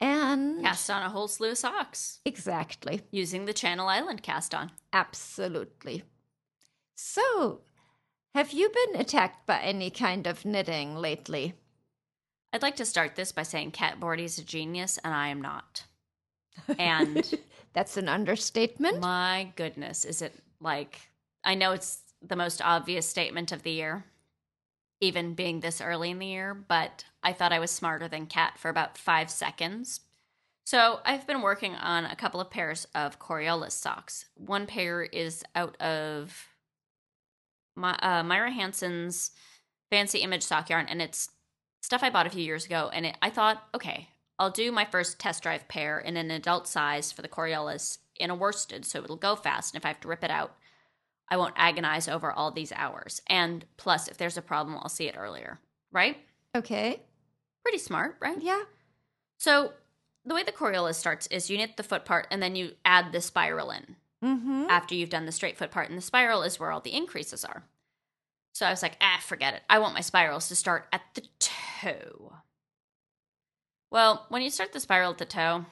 and 0.00 0.62
Cast 0.62 0.90
on 0.90 1.02
a 1.02 1.08
whole 1.08 1.28
slew 1.28 1.52
of 1.52 1.58
socks 1.58 2.18
exactly, 2.26 3.00
using 3.10 3.46
the 3.46 3.54
Channel 3.54 3.88
Island 3.88 4.22
cast 4.22 4.54
on. 4.54 4.72
absolutely. 4.92 6.02
So, 6.94 7.60
have 8.34 8.52
you 8.52 8.70
been 8.70 9.00
attacked 9.00 9.46
by 9.46 9.60
any 9.60 9.90
kind 9.90 10.26
of 10.26 10.44
knitting 10.44 10.96
lately? 10.96 11.54
I'd 12.52 12.62
like 12.62 12.76
to 12.76 12.84
start 12.86 13.16
this 13.16 13.32
by 13.32 13.42
saying 13.42 13.72
Cat 13.72 14.00
Bordhi's 14.00 14.38
a 14.38 14.44
genius, 14.44 14.98
and 15.04 15.12
I 15.14 15.28
am 15.28 15.40
not. 15.40 15.84
And 16.78 17.34
That's 17.76 17.98
an 17.98 18.08
understatement. 18.08 19.02
my 19.02 19.52
goodness, 19.54 20.06
is 20.06 20.22
it 20.22 20.34
like 20.60 20.98
I 21.44 21.54
know 21.54 21.72
it's 21.72 21.98
the 22.26 22.34
most 22.34 22.62
obvious 22.64 23.06
statement 23.06 23.52
of 23.52 23.62
the 23.62 23.70
year, 23.70 24.06
even 25.02 25.34
being 25.34 25.60
this 25.60 25.82
early 25.82 26.10
in 26.10 26.18
the 26.18 26.26
year, 26.26 26.54
but 26.54 27.04
I 27.22 27.34
thought 27.34 27.52
I 27.52 27.58
was 27.58 27.70
smarter 27.70 28.08
than 28.08 28.24
Cat 28.24 28.58
for 28.58 28.70
about 28.70 28.96
five 28.96 29.30
seconds. 29.30 30.00
So 30.64 31.00
I've 31.04 31.26
been 31.26 31.42
working 31.42 31.74
on 31.74 32.06
a 32.06 32.16
couple 32.16 32.40
of 32.40 32.50
pairs 32.50 32.88
of 32.94 33.18
Coriolis 33.18 33.72
socks. 33.72 34.24
One 34.36 34.66
pair 34.66 35.02
is 35.02 35.44
out 35.54 35.78
of 35.78 36.48
my, 37.76 37.94
uh, 37.98 38.22
Myra 38.22 38.52
Hansen's 38.52 39.32
Fancy 39.90 40.20
Image 40.20 40.42
sock 40.42 40.70
yarn, 40.70 40.86
and 40.88 41.02
it's 41.02 41.28
stuff 41.82 42.02
I 42.02 42.08
bought 42.08 42.26
a 42.26 42.30
few 42.30 42.42
years 42.42 42.64
ago. 42.64 42.90
And 42.90 43.04
it, 43.04 43.18
I 43.20 43.28
thought, 43.28 43.62
okay, 43.74 44.08
I'll 44.38 44.50
do 44.50 44.70
my 44.70 44.84
first 44.84 45.18
test 45.18 45.42
drive 45.42 45.66
pair 45.68 45.98
in 45.98 46.16
an 46.16 46.30
adult 46.30 46.66
size 46.68 47.10
for 47.12 47.22
the 47.22 47.28
Coriolis 47.28 47.98
in 48.16 48.30
a 48.30 48.34
worsted, 48.34 48.84
so 48.84 49.02
it'll 49.02 49.16
go 49.16 49.34
fast. 49.36 49.74
And 49.74 49.80
if 49.80 49.84
I 49.84 49.88
have 49.88 50.00
to 50.00 50.08
rip 50.08 50.24
it 50.24 50.30
out, 50.30 50.54
I 51.28 51.36
won't 51.36 51.54
agonize 51.56 52.06
over 52.08 52.30
all 52.30 52.50
these 52.50 52.72
hours. 52.72 53.20
And 53.26 53.64
plus, 53.76 54.08
if 54.08 54.16
there's 54.16 54.36
a 54.36 54.42
problem, 54.42 54.76
I'll 54.76 54.88
see 54.88 55.08
it 55.08 55.16
earlier, 55.18 55.58
right? 55.90 56.18
Okay. 56.54 57.00
Pretty 57.62 57.78
smart, 57.78 58.16
right? 58.20 58.40
Yeah. 58.40 58.62
So 59.38 59.72
the 60.24 60.34
way 60.34 60.42
the 60.42 60.52
Coriolis 60.52 60.94
starts 60.94 61.26
is 61.28 61.50
you 61.50 61.56
knit 61.58 61.76
the 61.76 61.82
foot 61.82 62.04
part 62.04 62.26
and 62.30 62.42
then 62.42 62.56
you 62.56 62.72
add 62.84 63.12
the 63.12 63.20
spiral 63.20 63.70
in 63.70 63.96
Mm-hmm. 64.24 64.64
after 64.70 64.94
you've 64.94 65.10
done 65.10 65.26
the 65.26 65.30
straight 65.32 65.58
foot 65.58 65.70
part, 65.70 65.88
and 65.90 65.96
the 65.96 66.02
spiral 66.02 66.42
is 66.42 66.58
where 66.58 66.72
all 66.72 66.80
the 66.80 66.94
increases 66.94 67.44
are. 67.44 67.64
So 68.54 68.64
I 68.66 68.70
was 68.70 68.82
like, 68.82 68.96
ah, 69.00 69.20
forget 69.22 69.52
it. 69.54 69.62
I 69.68 69.78
want 69.78 69.92
my 69.94 70.00
spirals 70.00 70.48
to 70.48 70.56
start 70.56 70.86
at 70.90 71.02
the 71.14 71.22
toe. 71.38 72.32
Well, 73.90 74.26
when 74.28 74.42
you 74.42 74.50
start 74.50 74.72
the 74.72 74.80
spiral 74.80 75.12
at 75.12 75.18
the 75.18 75.24
toe, 75.24 75.64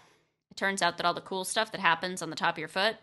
it 0.50 0.56
turns 0.56 0.82
out 0.82 0.96
that 0.96 1.06
all 1.06 1.14
the 1.14 1.20
cool 1.20 1.44
stuff 1.44 1.72
that 1.72 1.80
happens 1.80 2.22
on 2.22 2.30
the 2.30 2.36
top 2.36 2.54
of 2.54 2.58
your 2.58 2.68
foot 2.68 2.96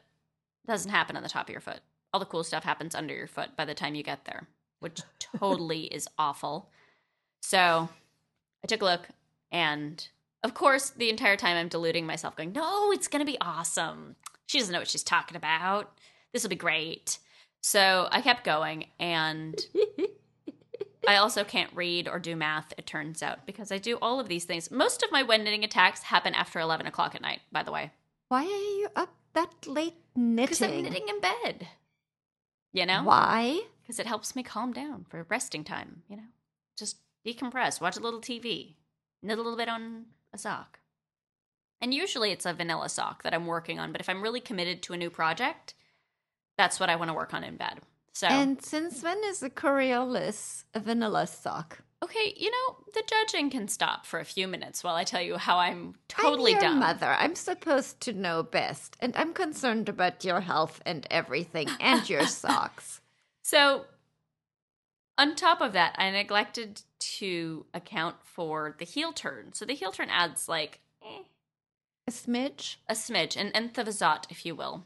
doesn't 0.66 0.92
happen 0.92 1.18
on 1.18 1.24
the 1.24 1.30
top 1.30 1.48
of 1.48 1.52
your 1.52 1.62
foot. 1.62 1.80
All 2.14 2.20
the 2.20 2.26
cool 2.26 2.44
stuff 2.44 2.64
happens 2.64 2.96
under 2.96 3.14
your 3.14 3.28
foot 3.28 3.56
by 3.56 3.66
the 3.66 3.74
time 3.74 3.96
you 3.96 4.04
get 4.04 4.26
there, 4.26 4.48
which 4.80 5.02
totally 5.38 5.84
is 5.84 6.08
awful. 6.18 6.70
So 7.42 7.90
I 8.64 8.68
took 8.68 8.82
a 8.82 8.86
look, 8.86 9.08
and 9.52 10.08
of 10.44 10.54
course, 10.54 10.92
the 10.92 11.10
entire 11.10 11.38
time 11.38 11.58
I'm 11.58 11.68
deluding 11.68 12.06
myself, 12.06 12.36
going, 12.36 12.54
no, 12.54 12.92
it's 12.92 13.08
going 13.08 13.26
to 13.26 13.32
be 13.32 13.40
awesome. 13.42 14.16
She 14.48 14.60
doesn't 14.60 14.72
know 14.72 14.80
what 14.80 14.88
she's 14.90 15.04
talking 15.04 15.38
about. 15.38 15.98
This 16.34 16.44
will 16.44 16.50
be 16.50 16.56
great. 16.56 17.20
So 17.62 18.08
I 18.12 18.22
kept 18.22 18.44
going, 18.44 18.88
and 19.00 19.60
I 21.08 21.16
also 21.16 21.44
can't 21.44 21.74
read 21.76 22.08
or 22.08 22.20
do 22.20 22.36
math, 22.36 22.74
it 22.78 22.86
turns 22.86 23.24
out, 23.24 23.46
because 23.46 23.72
I 23.72 23.78
do 23.80 23.98
all 24.02 24.20
of 24.20 24.28
these 24.28 24.46
things. 24.46 24.70
Most 24.70 25.02
of 25.02 25.12
my 25.12 25.24
when 25.24 25.44
knitting 25.44 25.64
attacks 25.64 26.04
happen 26.04 26.34
after 26.36 26.60
11 26.60 26.86
o'clock 26.86 27.16
at 27.16 27.22
night, 27.22 27.42
by 27.52 27.64
the 27.64 27.72
way, 27.72 27.92
Why 28.28 28.44
are 28.44 28.46
you 28.46 28.88
up 28.96 29.14
that 29.34 29.66
late 29.68 29.96
knitting? 30.16 30.36
because 30.46 30.62
I'm 30.62 30.84
knitting 30.84 31.08
in 31.10 31.20
bed. 31.20 31.68
You 32.74 32.86
know? 32.86 33.04
Why? 33.04 33.62
Because 33.82 34.00
it 34.00 34.08
helps 34.08 34.36
me 34.36 34.44
calm 34.44 34.74
down 34.74 35.06
for 35.10 35.26
resting 35.28 35.64
time, 35.64 36.04
you 36.08 36.16
know? 36.18 36.30
Just 36.78 36.98
decompress, 37.26 37.82
watch 37.82 37.98
a 37.98 38.02
little 38.02 38.22
TV, 38.22 38.76
knit 39.24 39.38
a 39.38 39.42
little 39.42 39.58
bit 39.58 39.70
on 39.70 40.06
a 40.34 40.38
sock. 40.38 40.80
And 41.82 41.94
usually 41.94 42.32
it's 42.32 42.46
a 42.46 42.54
vanilla 42.54 42.90
sock 42.90 43.24
that 43.24 43.34
I'm 43.34 43.48
working 43.48 43.80
on, 43.80 43.92
but 43.92 44.02
if 44.02 44.08
I'm 44.08 44.22
really 44.22 44.40
committed 44.40 44.84
to 44.84 44.94
a 44.94 44.98
new 44.98 45.10
project, 45.10 45.74
that's 46.58 46.80
what 46.80 46.90
I 46.90 46.96
want 46.96 47.10
to 47.10 47.14
work 47.16 47.34
on 47.34 47.44
in 47.44 47.58
bed. 47.58 47.80
So, 48.14 48.28
And 48.28 48.62
since 48.62 49.02
when 49.04 49.20
is 49.26 49.42
a 49.42 49.50
Coriolis 49.50 50.66
a 50.74 50.80
vanilla 50.80 51.28
sock? 51.28 51.84
okay, 52.04 52.34
you 52.36 52.50
know, 52.50 52.78
the 52.96 53.04
judging 53.08 53.50
can 53.52 53.68
stop 53.68 54.08
for 54.08 54.20
a 54.20 54.26
few 54.26 54.48
minutes 54.48 54.84
while 54.84 54.96
I 54.96 55.04
tell 55.04 55.22
you 55.22 55.38
how 55.38 55.58
I'm 55.60 55.94
totally 56.08 56.56
I'm 56.56 56.62
your 56.62 56.70
dumb. 56.72 56.80
mother. 56.80 57.06
I'm 57.18 57.36
supposed 57.36 58.02
to 58.02 58.14
know 58.14 58.42
best, 58.42 58.98
and 59.00 59.16
I'm 59.16 59.34
concerned 59.34 59.88
about 59.88 60.26
your 60.26 60.42
health 60.42 60.82
and 60.86 61.06
everything, 61.12 61.70
and 61.80 62.10
your 62.10 62.26
socks. 62.26 63.02
So, 63.44 63.86
on 65.18 65.36
top 65.36 65.62
of 65.62 65.74
that, 65.74 65.96
I 65.98 66.10
neglected 66.10 66.82
to 67.20 67.66
account 67.74 68.16
for 68.24 68.76
the 68.80 68.86
heel 68.86 69.14
turn. 69.14 69.54
So 69.54 69.64
the 69.66 69.76
heel 69.76 69.92
turn 69.92 70.10
adds 70.10 70.50
like 70.50 70.80
eh, 71.04 71.22
A 72.08 72.12
smidge. 72.12 72.78
a 72.90 72.94
smidge, 72.96 73.38
an 73.40 73.52
nth 73.54 73.78
of 73.78 73.88
a 73.88 73.92
zot, 73.92 74.26
if 74.32 74.44
you 74.46 74.56
will, 74.56 74.86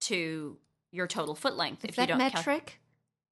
to 0.00 0.56
your 0.92 1.06
total 1.06 1.34
foot 1.34 1.56
length. 1.56 1.84
Is 1.84 1.90
if 1.90 1.96
that 1.96 2.02
you 2.02 2.06
don't 2.08 2.18
cal- 2.18 2.30
metric? 2.30 2.80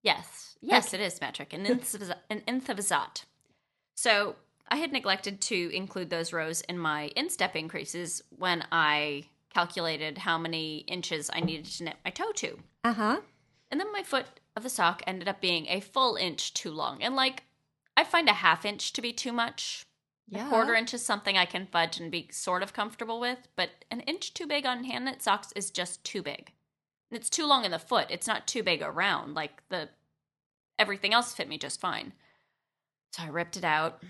yes, 0.02 0.56
yes, 0.60 0.92
Okay. 0.92 1.02
it 1.02 1.06
is 1.06 1.20
metric, 1.20 1.52
an 1.52 1.64
enthevazot. 1.64 2.16
an 2.30 2.40
zot. 2.60 3.24
So 3.96 4.36
I 4.68 4.76
had 4.76 4.92
neglected 4.92 5.40
to 5.42 5.70
include 5.74 6.10
those 6.10 6.32
rows 6.32 6.60
in 6.62 6.78
my 6.78 7.10
instep 7.16 7.54
increases 7.56 8.22
when 8.30 8.64
I 8.72 9.24
calculated 9.52 10.18
how 10.18 10.36
many 10.36 10.78
inches 10.78 11.30
I 11.32 11.40
needed 11.40 11.66
to 11.66 11.84
knit 11.84 11.96
my 12.04 12.10
toe 12.10 12.32
to. 12.32 12.58
Uh 12.82 12.92
huh. 12.92 13.20
And 13.70 13.80
then 13.80 13.92
my 13.92 14.02
foot 14.02 14.26
of 14.56 14.62
the 14.62 14.68
sock 14.70 15.02
ended 15.06 15.28
up 15.28 15.40
being 15.40 15.66
a 15.68 15.80
full 15.80 16.16
inch 16.16 16.54
too 16.54 16.70
long. 16.70 17.02
And 17.02 17.14
like, 17.16 17.44
I 17.96 18.04
find 18.04 18.28
a 18.28 18.32
half 18.34 18.64
inch 18.64 18.92
to 18.94 19.02
be 19.02 19.12
too 19.12 19.32
much. 19.32 19.84
Yeah. 20.28 20.46
A 20.46 20.48
quarter 20.48 20.74
inch 20.74 20.94
is 20.94 21.04
something 21.04 21.36
I 21.36 21.44
can 21.44 21.66
fudge 21.66 22.00
and 22.00 22.10
be 22.10 22.28
sort 22.32 22.62
of 22.62 22.72
comfortable 22.72 23.20
with, 23.20 23.46
but 23.56 23.70
an 23.90 24.00
inch 24.00 24.32
too 24.34 24.46
big 24.46 24.64
on 24.66 24.84
hand 24.84 25.04
knit 25.04 25.22
socks 25.22 25.52
is 25.54 25.70
just 25.70 26.02
too 26.02 26.22
big. 26.22 26.52
It's 27.10 27.30
too 27.30 27.46
long 27.46 27.64
in 27.64 27.70
the 27.70 27.78
foot. 27.78 28.06
It's 28.10 28.26
not 28.26 28.46
too 28.46 28.62
big 28.62 28.82
around. 28.82 29.34
Like 29.34 29.62
the 29.68 29.88
everything 30.78 31.12
else 31.12 31.34
fit 31.34 31.48
me 31.48 31.58
just 31.58 31.80
fine. 31.80 32.12
So 33.12 33.22
I 33.22 33.28
ripped 33.28 33.56
it 33.56 33.64
out. 33.64 34.02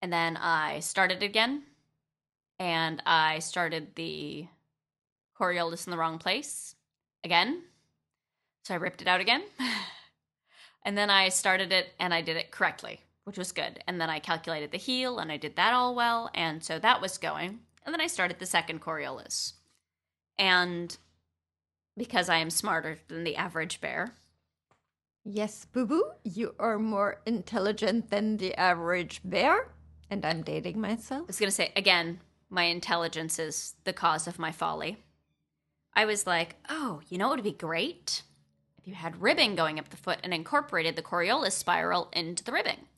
And 0.00 0.12
then 0.12 0.36
I 0.36 0.80
started 0.80 1.22
again. 1.22 1.64
And 2.58 3.02
I 3.06 3.40
started 3.40 3.94
the 3.96 4.46
Coriolis 5.38 5.86
in 5.86 5.90
the 5.90 5.98
wrong 5.98 6.18
place 6.18 6.76
again. 7.24 7.62
So 8.64 8.74
I 8.74 8.76
ripped 8.76 9.02
it 9.02 9.08
out 9.08 9.20
again. 9.20 9.42
and 10.84 10.96
then 10.96 11.10
I 11.10 11.28
started 11.28 11.72
it 11.72 11.88
and 11.98 12.14
I 12.14 12.22
did 12.22 12.36
it 12.36 12.52
correctly, 12.52 13.00
which 13.24 13.38
was 13.38 13.50
good. 13.50 13.82
And 13.88 14.00
then 14.00 14.10
I 14.10 14.20
calculated 14.20 14.70
the 14.70 14.78
heel 14.78 15.18
and 15.18 15.32
I 15.32 15.36
did 15.36 15.56
that 15.56 15.74
all 15.74 15.94
well. 15.94 16.30
And 16.34 16.62
so 16.62 16.78
that 16.78 17.00
was 17.00 17.18
going. 17.18 17.60
And 17.84 17.92
then 17.92 18.00
I 18.00 18.06
started 18.06 18.38
the 18.38 18.46
second 18.46 18.80
Coriolis. 18.80 19.54
And 20.38 20.96
because 21.96 22.28
I 22.28 22.38
am 22.38 22.50
smarter 22.50 22.98
than 23.08 23.24
the 23.24 23.36
average 23.36 23.80
bear, 23.80 24.14
Yes, 25.24 25.66
Boo 25.66 25.86
Boo, 25.86 26.04
you 26.24 26.54
are 26.58 26.80
more 26.80 27.20
intelligent 27.26 28.10
than 28.10 28.38
the 28.38 28.54
average 28.58 29.20
bear. 29.24 29.68
And 30.10 30.24
I'm 30.24 30.42
dating 30.42 30.80
myself. 30.80 31.22
I 31.22 31.26
was 31.26 31.38
going 31.38 31.48
to 31.48 31.54
say 31.54 31.72
again, 31.76 32.20
my 32.50 32.64
intelligence 32.64 33.38
is 33.38 33.74
the 33.84 33.92
cause 33.92 34.26
of 34.26 34.38
my 34.38 34.50
folly. 34.50 34.98
I 35.94 36.06
was 36.06 36.26
like, 36.26 36.56
oh, 36.68 37.00
you 37.08 37.18
know 37.18 37.28
what 37.28 37.36
would 37.36 37.44
be 37.44 37.52
great? 37.52 38.22
If 38.78 38.88
you 38.88 38.94
had 38.94 39.22
ribbing 39.22 39.54
going 39.54 39.78
up 39.78 39.90
the 39.90 39.96
foot 39.96 40.18
and 40.24 40.34
incorporated 40.34 40.96
the 40.96 41.02
Coriolis 41.02 41.52
spiral 41.52 42.08
into 42.12 42.42
the 42.42 42.52
ribbing. 42.52 42.88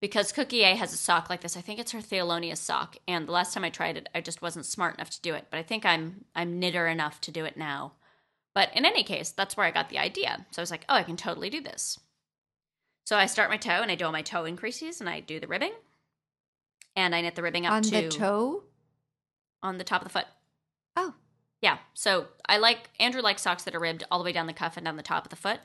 Because 0.00 0.30
Cookie 0.30 0.62
A 0.62 0.76
has 0.76 0.92
a 0.92 0.96
sock 0.96 1.28
like 1.28 1.40
this. 1.40 1.56
I 1.56 1.60
think 1.60 1.80
it's 1.80 1.90
her 1.92 1.98
Thelonious 1.98 2.58
sock. 2.58 2.96
And 3.08 3.26
the 3.26 3.32
last 3.32 3.52
time 3.52 3.64
I 3.64 3.70
tried 3.70 3.96
it, 3.96 4.08
I 4.14 4.20
just 4.20 4.40
wasn't 4.40 4.66
smart 4.66 4.94
enough 4.94 5.10
to 5.10 5.20
do 5.20 5.34
it. 5.34 5.46
But 5.50 5.58
I 5.58 5.62
think 5.64 5.84
I'm 5.84 6.24
I'm 6.36 6.60
knitter 6.60 6.86
enough 6.86 7.20
to 7.22 7.32
do 7.32 7.44
it 7.44 7.56
now. 7.56 7.94
But 8.54 8.70
in 8.76 8.84
any 8.84 9.02
case, 9.02 9.30
that's 9.30 9.56
where 9.56 9.66
I 9.66 9.70
got 9.72 9.88
the 9.88 9.98
idea. 9.98 10.46
So 10.52 10.60
I 10.60 10.62
was 10.62 10.70
like, 10.70 10.84
oh, 10.88 10.94
I 10.94 11.02
can 11.02 11.16
totally 11.16 11.50
do 11.50 11.60
this. 11.60 11.98
So 13.04 13.16
I 13.16 13.26
start 13.26 13.50
my 13.50 13.56
toe 13.56 13.80
and 13.82 13.90
I 13.90 13.94
do 13.94 14.04
all 14.04 14.12
my 14.12 14.22
toe 14.22 14.44
increases 14.44 15.00
and 15.00 15.08
I 15.08 15.20
do 15.20 15.40
the 15.40 15.46
ribbing. 15.46 15.72
And 16.94 17.14
I 17.14 17.20
knit 17.20 17.34
the 17.34 17.42
ribbing 17.42 17.66
up 17.66 17.72
On 17.72 17.82
to 17.82 17.90
the 17.90 18.08
toe? 18.08 18.64
on 19.62 19.78
the 19.78 19.84
top 19.84 20.02
of 20.02 20.08
the 20.08 20.12
foot. 20.12 20.26
Oh, 20.96 21.14
Yeah. 21.60 21.78
So 21.94 22.26
I 22.48 22.58
like 22.58 22.90
Andrew 23.00 23.22
likes 23.22 23.42
socks 23.42 23.64
that 23.64 23.74
are 23.74 23.80
ribbed 23.80 24.04
all 24.10 24.18
the 24.18 24.24
way 24.24 24.32
down 24.32 24.46
the 24.46 24.52
cuff 24.52 24.76
and 24.76 24.84
down 24.84 24.96
the 24.96 25.02
top 25.02 25.24
of 25.24 25.30
the 25.30 25.36
foot. 25.36 25.60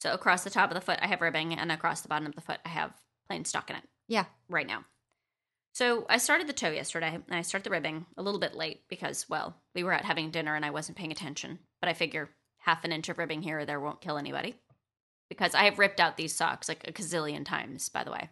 So 0.00 0.12
across 0.12 0.44
the 0.44 0.50
top 0.50 0.70
of 0.70 0.74
the 0.74 0.80
foot 0.80 0.98
I 1.02 1.06
have 1.08 1.20
ribbing 1.20 1.52
and 1.54 1.70
across 1.72 2.00
the 2.00 2.08
bottom 2.08 2.26
of 2.26 2.34
the 2.34 2.40
foot 2.40 2.58
I 2.64 2.68
have 2.70 2.92
plain 3.28 3.44
stockinette 3.44 3.82
yeah. 4.08 4.24
right 4.48 4.66
now. 4.66 4.84
So 5.72 6.06
I 6.08 6.18
started 6.18 6.46
the 6.46 6.54
toe 6.54 6.70
yesterday 6.70 7.14
and 7.14 7.36
I 7.36 7.42
started 7.42 7.64
the 7.64 7.70
ribbing 7.70 8.06
a 8.16 8.22
little 8.22 8.40
bit 8.40 8.54
late 8.54 8.84
because 8.88 9.26
well, 9.28 9.56
we 9.74 9.84
were 9.84 9.92
out 9.92 10.04
having 10.04 10.30
dinner 10.30 10.54
and 10.54 10.64
I 10.64 10.70
wasn't 10.70 10.96
paying 10.96 11.12
attention. 11.12 11.58
But 11.80 11.90
I 11.90 11.94
figure 11.94 12.30
half 12.58 12.84
an 12.84 12.92
inch 12.92 13.08
of 13.08 13.18
ribbing 13.18 13.42
here 13.42 13.60
or 13.60 13.64
there 13.64 13.80
won't 13.80 14.00
kill 14.00 14.16
anybody. 14.16 14.56
Because 15.28 15.54
I 15.54 15.64
have 15.64 15.78
ripped 15.78 16.00
out 16.00 16.16
these 16.16 16.34
socks 16.34 16.68
like 16.68 16.86
a 16.88 16.92
gazillion 16.92 17.44
times, 17.44 17.88
by 17.88 18.04
the 18.04 18.12
way. 18.12 18.30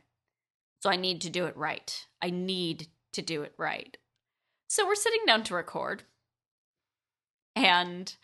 So 0.81 0.91
I 0.91 0.97
need 0.97 1.21
to 1.23 1.31
do 1.31 1.47
it 1.47 1.57
right. 1.57 2.07
I 2.23 2.31
need 2.31 2.89
to 3.13 3.23
do 3.23 3.43
it 3.43 3.53
right. 3.59 3.97
So 4.69 4.87
we're 4.87 4.95
sitting 4.95 5.23
down 5.27 5.43
to 5.45 5.55
record. 5.55 6.05
And 7.57 8.15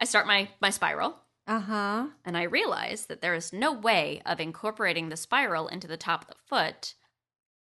I 0.00 0.04
start 0.04 0.26
my 0.26 0.48
my 0.60 0.70
spiral 0.70 1.16
Uh 1.48 1.60
huh. 1.60 2.06
and 2.26 2.36
I 2.36 2.42
realize 2.42 3.06
that 3.06 3.22
there 3.22 3.34
is 3.34 3.54
no 3.54 3.72
way 3.72 4.20
of 4.26 4.38
incorporating 4.38 5.08
the 5.08 5.16
spiral 5.16 5.66
into 5.66 5.88
the 5.88 5.96
top 5.96 6.22
of 6.22 6.28
the 6.28 6.34
foot 6.46 6.92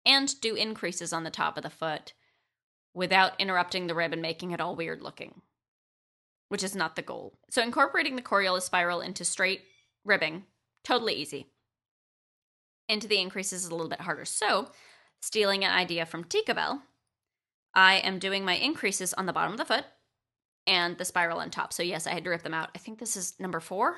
and 0.05 0.39
do 0.43 0.55
increases 0.55 1.14
on 1.14 1.24
the 1.24 1.31
top 1.31 1.57
of 1.57 1.62
the 1.62 1.70
foot 1.70 2.12
without 2.93 3.33
interrupting 3.41 3.87
the 3.87 3.95
rib 3.95 4.12
and 4.12 4.20
making 4.20 4.51
it 4.51 4.61
all 4.61 4.76
weird 4.76 5.01
looking, 5.01 5.41
which 6.51 6.62
is 6.62 6.76
not 6.76 6.95
the 6.95 7.01
goal. 7.01 7.39
So, 7.49 7.62
incorporating 7.62 8.16
the 8.16 8.22
Coriolis 8.22 8.62
spiral 8.62 9.01
into 9.01 9.24
straight 9.24 9.62
ribbing, 10.05 10.45
totally 10.85 11.14
easy. 11.14 11.47
Into 12.87 13.09
the 13.09 13.20
increases 13.20 13.64
is 13.64 13.70
a 13.70 13.74
little 13.74 13.89
bit 13.89 14.03
harder. 14.03 14.26
So, 14.26 14.72
stealing 15.22 15.64
an 15.64 15.72
idea 15.72 16.05
from 16.05 16.24
Tinkerbell, 16.24 16.83
I 17.74 17.95
am 17.95 18.18
doing 18.18 18.45
my 18.45 18.57
increases 18.57 19.14
on 19.14 19.24
the 19.24 19.33
bottom 19.33 19.53
of 19.53 19.59
the 19.59 19.64
foot 19.64 19.87
and 20.66 20.96
the 20.98 21.04
spiral 21.04 21.40
on 21.40 21.50
top. 21.50 21.72
So 21.72 21.82
yes, 21.82 22.06
I 22.06 22.12
had 22.12 22.24
to 22.24 22.30
rip 22.30 22.42
them 22.42 22.54
out. 22.54 22.70
I 22.74 22.78
think 22.78 22.98
this 22.98 23.16
is 23.16 23.34
number 23.38 23.61
four, 23.61 23.96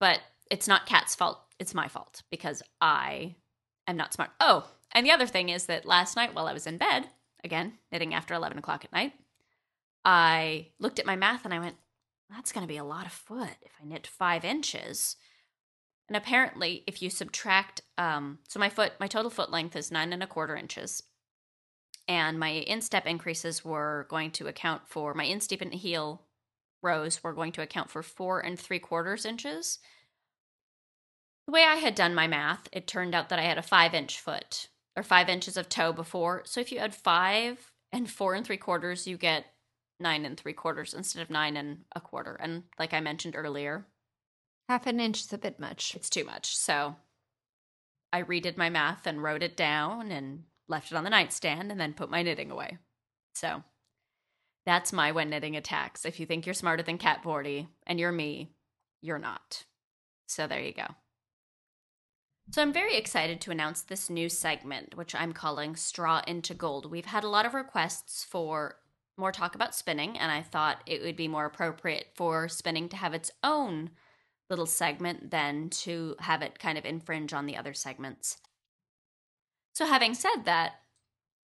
but 0.00 0.20
it's 0.50 0.68
not 0.68 0.86
Cat's 0.86 1.14
fault. 1.14 1.40
It's 1.58 1.74
my 1.74 1.88
fault 1.88 2.22
because 2.30 2.62
I 2.80 3.34
am 3.86 3.96
not 3.96 4.12
smart. 4.12 4.30
Oh, 4.40 4.68
And 4.92 5.04
the 5.04 5.10
other 5.10 5.26
thing 5.26 5.48
is 5.48 5.66
that 5.66 5.84
last 5.84 6.16
night 6.16 6.34
while 6.34 6.46
I 6.46 6.52
was 6.52 6.66
in 6.66 6.78
bed, 6.78 7.08
again, 7.44 7.74
knitting 7.92 8.14
after 8.14 8.34
11 8.34 8.58
o'clock 8.58 8.84
at 8.84 8.92
night, 8.92 9.12
I 10.04 10.68
looked 10.78 10.98
at 10.98 11.06
my 11.06 11.16
math 11.16 11.44
and 11.44 11.52
I 11.52 11.58
went, 11.58 11.76
that's 12.30 12.52
going 12.52 12.66
to 12.66 12.72
be 12.72 12.78
a 12.78 12.84
lot 12.84 13.06
of 13.06 13.12
foot 13.12 13.56
if 13.62 13.72
I 13.80 13.86
knit 13.86 14.06
five 14.06 14.44
inches. 14.44 15.16
And 16.08 16.16
apparently, 16.16 16.84
if 16.86 17.02
you 17.02 17.10
subtract, 17.10 17.82
um, 17.98 18.38
so 18.48 18.58
my 18.58 18.70
foot, 18.70 18.92
my 18.98 19.06
total 19.06 19.30
foot 19.30 19.50
length 19.50 19.76
is 19.76 19.90
nine 19.90 20.12
and 20.12 20.22
a 20.22 20.26
quarter 20.26 20.56
inches. 20.56 21.02
And 22.08 22.38
my 22.38 22.48
instep 22.48 23.06
increases 23.06 23.64
were 23.64 24.06
going 24.08 24.30
to 24.32 24.48
account 24.48 24.82
for, 24.88 25.12
my 25.12 25.24
instep 25.24 25.60
and 25.60 25.74
heel 25.74 26.22
rows 26.82 27.22
were 27.22 27.34
going 27.34 27.52
to 27.52 27.62
account 27.62 27.90
for 27.90 28.02
four 28.02 28.40
and 28.40 28.58
three 28.58 28.78
quarters 28.78 29.26
inches. 29.26 29.78
The 31.46 31.52
way 31.52 31.64
I 31.64 31.76
had 31.76 31.94
done 31.94 32.14
my 32.14 32.26
math, 32.26 32.68
it 32.72 32.86
turned 32.86 33.14
out 33.14 33.28
that 33.28 33.38
I 33.38 33.42
had 33.42 33.58
a 33.58 33.62
five 33.62 33.94
inch 33.94 34.18
foot 34.18 34.68
or 34.96 35.02
five 35.02 35.28
inches 35.28 35.56
of 35.56 35.68
toe 35.68 35.92
before. 35.92 36.42
So 36.46 36.60
if 36.60 36.72
you 36.72 36.78
add 36.78 36.94
five 36.94 37.72
and 37.92 38.10
four 38.10 38.34
and 38.34 38.46
three 38.46 38.56
quarters, 38.56 39.06
you 39.06 39.16
get 39.16 39.46
nine 40.00 40.24
and 40.24 40.38
three 40.38 40.52
quarters 40.52 40.94
instead 40.94 41.22
of 41.22 41.30
nine 41.30 41.56
and 41.56 41.84
a 41.94 42.00
quarter. 42.00 42.34
And 42.34 42.64
like 42.78 42.94
I 42.94 43.00
mentioned 43.00 43.34
earlier, 43.36 43.86
half 44.68 44.86
an 44.86 45.00
inch 45.00 45.20
is 45.20 45.32
a 45.32 45.38
bit 45.38 45.60
much. 45.60 45.94
It's 45.94 46.10
too 46.10 46.24
much. 46.24 46.56
So 46.56 46.96
I 48.12 48.22
redid 48.22 48.56
my 48.56 48.70
math 48.70 49.06
and 49.06 49.22
wrote 49.22 49.42
it 49.42 49.56
down 49.56 50.10
and 50.10 50.44
left 50.68 50.92
it 50.92 50.96
on 50.96 51.04
the 51.04 51.10
nightstand 51.10 51.70
and 51.70 51.80
then 51.80 51.94
put 51.94 52.10
my 52.10 52.22
knitting 52.22 52.50
away. 52.50 52.78
So 53.34 53.62
that's 54.66 54.92
my 54.92 55.12
when 55.12 55.30
knitting 55.30 55.56
attacks. 55.56 56.04
If 56.04 56.20
you 56.20 56.26
think 56.26 56.46
you're 56.46 56.54
smarter 56.54 56.82
than 56.82 56.98
Cat 56.98 57.22
Bordhi 57.22 57.68
and 57.86 57.98
you're 57.98 58.12
me, 58.12 58.52
you're 59.00 59.18
not. 59.18 59.64
So 60.26 60.46
there 60.46 60.60
you 60.60 60.74
go. 60.74 60.86
So 62.50 62.62
I'm 62.62 62.72
very 62.72 62.96
excited 62.96 63.40
to 63.42 63.50
announce 63.50 63.82
this 63.82 64.08
new 64.08 64.28
segment, 64.28 64.96
which 64.96 65.14
I'm 65.14 65.32
calling 65.32 65.76
Straw 65.76 66.22
into 66.26 66.54
Gold. 66.54 66.90
We've 66.90 67.04
had 67.04 67.24
a 67.24 67.28
lot 67.28 67.44
of 67.44 67.52
requests 67.52 68.24
for 68.24 68.76
more 69.18 69.32
talk 69.32 69.54
about 69.54 69.74
spinning, 69.74 70.18
and 70.18 70.32
I 70.32 70.42
thought 70.42 70.82
it 70.86 71.02
would 71.02 71.16
be 71.16 71.28
more 71.28 71.44
appropriate 71.44 72.06
for 72.14 72.48
spinning 72.48 72.88
to 72.90 72.96
have 72.96 73.12
its 73.12 73.30
own 73.44 73.90
little 74.48 74.64
segment 74.64 75.30
than 75.30 75.68
to 75.68 76.16
have 76.20 76.40
it 76.40 76.58
kind 76.58 76.78
of 76.78 76.86
infringe 76.86 77.34
on 77.34 77.44
the 77.44 77.56
other 77.56 77.74
segments. 77.74 78.38
So, 79.78 79.86
having 79.86 80.14
said 80.14 80.46
that, 80.46 80.72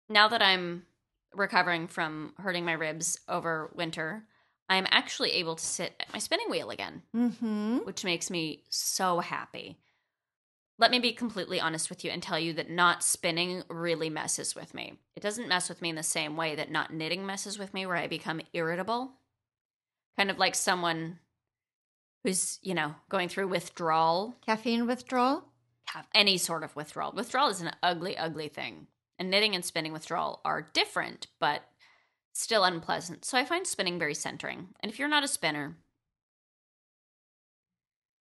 now 0.09 0.27
that 0.27 0.43
I'm 0.43 0.83
recovering 1.33 1.87
from 1.87 2.33
hurting 2.39 2.64
my 2.64 2.73
ribs 2.73 3.16
over 3.29 3.71
winter, 3.77 4.25
I'm 4.69 4.89
actually 4.91 5.35
able 5.35 5.55
to 5.55 5.64
sit 5.64 5.93
at 6.01 6.12
my 6.12 6.19
spinning 6.19 6.51
wheel 6.51 6.71
again, 6.71 7.03
mm-hmm. 7.14 7.77
which 7.85 8.03
makes 8.03 8.29
me 8.29 8.64
so 8.71 9.21
happy. 9.21 9.79
Let 10.81 10.91
me 10.91 10.99
be 10.99 11.12
completely 11.12 11.61
honest 11.61 11.91
with 11.91 12.05
you 12.05 12.11
and 12.11 12.21
tell 12.21 12.41
you 12.41 12.53
that 12.55 12.69
not 12.69 13.05
spinning 13.05 13.62
really 13.71 14.11
messes 14.11 14.53
with 14.53 14.75
me. 14.75 14.95
It 15.14 15.23
doesn't 15.23 15.47
mess 15.47 15.69
with 15.69 15.81
me 15.81 15.91
in 15.91 15.95
the 15.95 16.03
same 16.03 16.37
way 16.37 16.57
that 16.57 16.73
not 16.73 16.93
knitting 16.93 17.25
messes 17.25 17.57
with 17.57 17.73
me, 17.73 17.87
where 17.87 17.95
I 17.95 18.09
become 18.09 18.41
irritable. 18.53 19.12
Kind 20.16 20.33
of 20.33 20.39
like 20.39 20.57
someone 20.57 21.21
who's, 22.25 22.59
you 22.62 22.75
know, 22.75 22.97
going 23.11 23.29
through 23.29 23.47
withdrawal. 23.47 24.35
Caffeine 24.45 24.89
withdrawal? 24.89 25.45
Have 25.93 26.07
any 26.14 26.36
sort 26.36 26.64
of 26.64 26.76
withdrawal. 26.76 27.12
Withdrawal 27.12 27.49
is 27.49 27.61
an 27.61 27.72
ugly, 27.82 28.16
ugly 28.16 28.49
thing. 28.49 28.89
And 29.18 29.30
knitting 29.30 29.55
and 29.55 29.64
spinning 29.64 29.93
withdrawal 29.93 30.41
are 30.45 30.68
different, 30.72 31.26
but 31.41 31.62
still 32.32 32.64
unpleasant. 32.64 33.24
So 33.24 33.36
I 33.36 33.45
find 33.45 33.66
spinning 33.66 33.99
very 33.99 34.14
centering. 34.14 34.68
And 34.80 34.93
if 34.93 34.99
you're 34.99 35.09
not 35.09 35.24
a 35.24 35.28
spinner, 35.28 35.76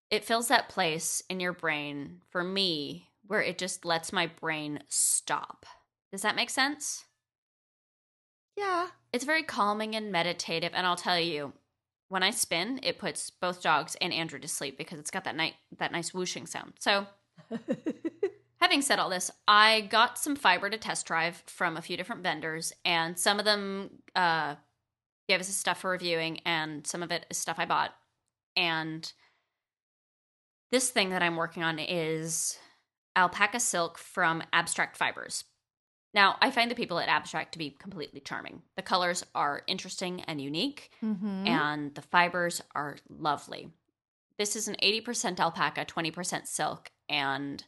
it 0.09 0.23
fills 0.23 0.47
that 0.47 0.69
place 0.69 1.21
in 1.29 1.39
your 1.39 1.51
brain 1.51 2.21
for 2.29 2.43
me 2.43 3.09
where 3.25 3.41
it 3.41 3.57
just 3.57 3.83
lets 3.83 4.13
my 4.13 4.27
brain 4.27 4.79
stop. 4.87 5.65
Does 6.11 6.21
that 6.21 6.35
make 6.35 6.49
sense? 6.49 7.05
Yeah. 8.55 8.87
It's 9.11 9.25
very 9.25 9.43
calming 9.43 9.95
and 9.95 10.11
meditative. 10.11 10.71
And 10.73 10.87
I'll 10.87 10.95
tell 10.95 11.19
you, 11.19 11.53
when 12.07 12.23
I 12.23 12.31
spin, 12.31 12.79
it 12.83 12.99
puts 12.99 13.29
both 13.29 13.61
dogs 13.61 13.97
and 13.99 14.13
Andrew 14.13 14.39
to 14.39 14.47
sleep 14.47 14.77
because 14.77 14.99
it's 14.99 15.11
got 15.11 15.25
that 15.25 15.35
night 15.35 15.55
that 15.77 15.91
nice 15.91 16.13
whooshing 16.13 16.45
sound. 16.45 16.73
So 16.79 17.07
having 18.61 18.81
said 18.81 18.99
all 18.99 19.09
this, 19.09 19.31
I 19.47 19.81
got 19.81 20.17
some 20.17 20.35
fiber 20.35 20.69
to 20.69 20.77
test 20.77 21.05
drive 21.05 21.43
from 21.45 21.77
a 21.77 21.81
few 21.81 21.97
different 21.97 22.23
vendors, 22.23 22.73
and 22.83 23.17
some 23.17 23.39
of 23.39 23.45
them 23.45 23.89
uh, 24.15 24.55
gave 25.27 25.39
us 25.39 25.47
stuff 25.47 25.81
for 25.81 25.91
reviewing, 25.91 26.39
and 26.45 26.85
some 26.85 27.03
of 27.03 27.11
it 27.11 27.25
is 27.29 27.37
stuff 27.37 27.57
I 27.59 27.65
bought. 27.65 27.93
And 28.55 29.11
this 30.71 30.89
thing 30.89 31.09
that 31.09 31.21
I'm 31.21 31.35
working 31.35 31.63
on 31.63 31.79
is 31.79 32.57
alpaca 33.15 33.59
silk 33.59 33.97
from 33.97 34.43
Abstract 34.51 34.97
Fibers. 34.97 35.45
Now, 36.13 36.37
I 36.41 36.51
find 36.51 36.71
the 36.71 36.75
people 36.75 36.99
at 36.99 37.09
Abstract 37.09 37.51
to 37.53 37.59
be 37.59 37.69
completely 37.69 38.21
charming. 38.21 38.63
The 38.75 38.81
colors 38.81 39.23
are 39.35 39.63
interesting 39.67 40.21
and 40.21 40.41
unique, 40.41 40.91
mm-hmm. 41.03 41.47
and 41.47 41.93
the 41.93 42.01
fibers 42.01 42.61
are 42.73 42.97
lovely. 43.07 43.69
This 44.37 44.55
is 44.55 44.67
an 44.67 44.77
80% 44.81 45.39
alpaca, 45.39 45.85
20% 45.85 46.47
silk, 46.47 46.91
and 47.09 47.63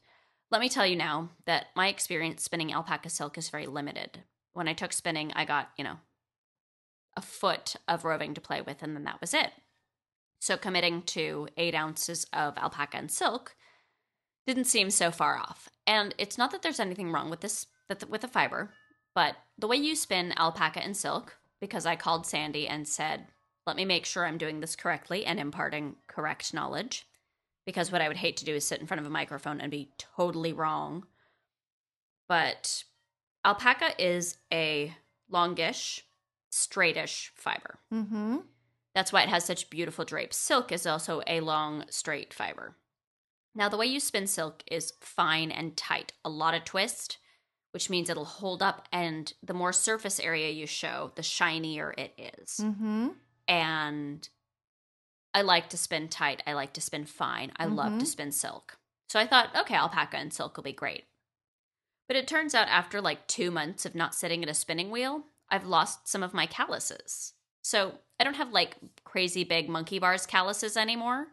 let 0.52 0.62
me 0.62 0.70
tell 0.70 0.86
you 0.86 0.96
now 0.96 1.30
that 1.46 1.68
my 1.76 1.88
experience 1.88 2.44
spinning 2.44 2.74
alpaca 2.74 3.10
silk 3.10 3.38
is 3.38 3.50
very 3.50 3.68
limited. 3.68 4.24
When 4.54 4.68
I 4.68 4.74
took 4.74 4.94
spinning, 4.94 5.32
I 5.36 5.46
got, 5.46 5.70
you 5.78 5.84
know, 5.84 5.98
a 7.16 7.22
foot 7.22 7.76
of 7.88 8.06
roving 8.06 8.34
to 8.34 8.42
play 8.42 8.62
with, 8.62 8.82
and 8.82 8.96
then 8.96 9.04
that 9.04 9.22
was 9.22 9.34
it. 9.34 9.52
So 10.40 10.58
committing 10.58 11.02
to 11.04 11.48
eight 11.58 11.76
ounces 11.76 12.26
of 12.34 12.58
alpaca 12.58 12.98
and 12.98 13.12
silk 13.12 13.56
didn't 14.48 14.66
seem 14.66 14.90
so 14.90 15.12
far 15.12 15.38
off. 15.38 15.70
And 15.86 16.16
it's 16.18 16.38
not 16.38 16.52
that 16.52 16.62
there's 16.62 16.80
anything 16.80 17.12
wrong 17.12 17.30
with 17.30 17.42
this 17.42 17.68
with 18.08 18.22
the 18.22 18.28
fiber, 18.28 18.72
but 19.14 19.36
the 19.58 19.68
way 19.68 19.76
you 19.76 19.96
spin 19.96 20.34
alpaca 20.38 20.84
and 20.84 20.96
silk, 20.96 21.38
because 21.60 21.86
I 21.86 21.96
called 21.96 22.26
Sandy 22.26 22.68
and 22.68 22.88
said, 22.88 23.28
let 23.66 23.76
me 23.76 23.86
make 23.86 24.06
sure 24.06 24.26
I'm 24.26 24.38
doing 24.38 24.60
this 24.60 24.76
correctly 24.76 25.26
and 25.26 25.40
imparting 25.40 25.96
correct 26.08 26.54
knowledge. 26.54 27.06
Because 27.70 27.92
what 27.92 28.02
I 28.02 28.08
would 28.08 28.18
hate 28.18 28.36
to 28.38 28.46
do 28.46 28.56
is 28.56 28.66
sit 28.66 28.82
in 28.82 28.88
front 28.88 29.00
of 29.00 29.06
a 29.06 29.12
microphone 29.12 29.62
and 29.62 29.70
be 29.70 29.92
totally 30.00 30.54
wrong. 30.54 31.06
But 32.28 32.84
alpaca 33.46 33.92
is 34.00 34.38
a 34.52 34.96
longish, 35.30 36.04
straightish 36.52 37.30
fiber. 37.36 37.78
Mm-hmm. 37.94 38.38
That's 38.96 39.14
why 39.14 39.22
it 39.22 39.30
has 39.30 39.46
such 39.46 39.70
beautiful 39.70 40.04
drapes. 40.04 40.36
Silk 40.36 40.72
is 40.72 40.88
also 40.88 41.22
a 41.28 41.42
long, 41.42 41.86
straight 41.92 42.34
fiber. 42.34 42.76
Now, 43.54 43.70
the 43.70 43.78
way 43.78 43.86
you 43.86 44.00
spin 44.00 44.26
silk 44.26 44.64
is 44.66 44.94
fine 45.00 45.52
and 45.52 45.78
tight, 45.78 46.14
a 46.26 46.30
lot 46.30 46.56
of 46.56 46.66
twist, 46.66 47.20
which 47.70 47.88
means 47.88 48.10
it'll 48.10 48.26
hold 48.26 48.64
up, 48.64 48.88
and 48.92 49.32
the 49.44 49.54
more 49.54 49.74
surface 49.74 50.20
area 50.20 50.50
you 50.50 50.66
show, 50.66 51.12
the 51.14 51.22
shinier 51.22 51.94
it 52.00 52.16
is. 52.18 52.62
Mm-hmm. 52.64 53.10
And 53.48 54.28
I 55.34 55.42
like 55.42 55.70
to 55.70 55.78
spin 55.78 56.08
tight. 56.08 56.42
I 56.48 56.54
like 56.54 56.74
to 56.74 56.82
spin 56.82 57.06
fine. 57.06 57.52
I 57.58 57.66
mm-hmm. 57.66 57.76
love 57.76 57.92
to 57.94 57.98
mm-hmm. 57.98 58.06
spin 58.06 58.32
silk. 58.32 58.78
So 59.10 59.20
I 59.20 59.28
thought, 59.28 59.56
okay, 59.56 59.76
alpaca 59.76 60.18
and 60.18 60.34
silk 60.34 60.58
will 60.58 60.64
be 60.64 60.74
great. 60.74 61.06
But 62.08 62.18
it 62.18 62.28
turns 62.28 62.56
out 62.56 62.68
after 62.68 63.02
like 63.02 63.28
two 63.28 63.52
months 63.52 63.86
of 63.86 63.96
not 63.96 64.16
sitting 64.16 64.44
at 64.44 64.50
a 64.50 64.54
spinning 64.54 64.90
wheel, 64.90 65.26
I've 65.50 65.66
lost 65.66 66.08
some 66.08 66.24
of 66.24 66.34
my 66.34 66.46
calluses. 66.46 67.34
So 67.62 68.00
I 68.20 68.24
don't 68.24 68.36
have 68.36 68.52
like 68.52 68.78
crazy 69.04 69.44
big 69.44 69.70
monkey 69.70 70.00
bars 70.00 70.26
calluses 70.26 70.76
anymore, 70.76 71.28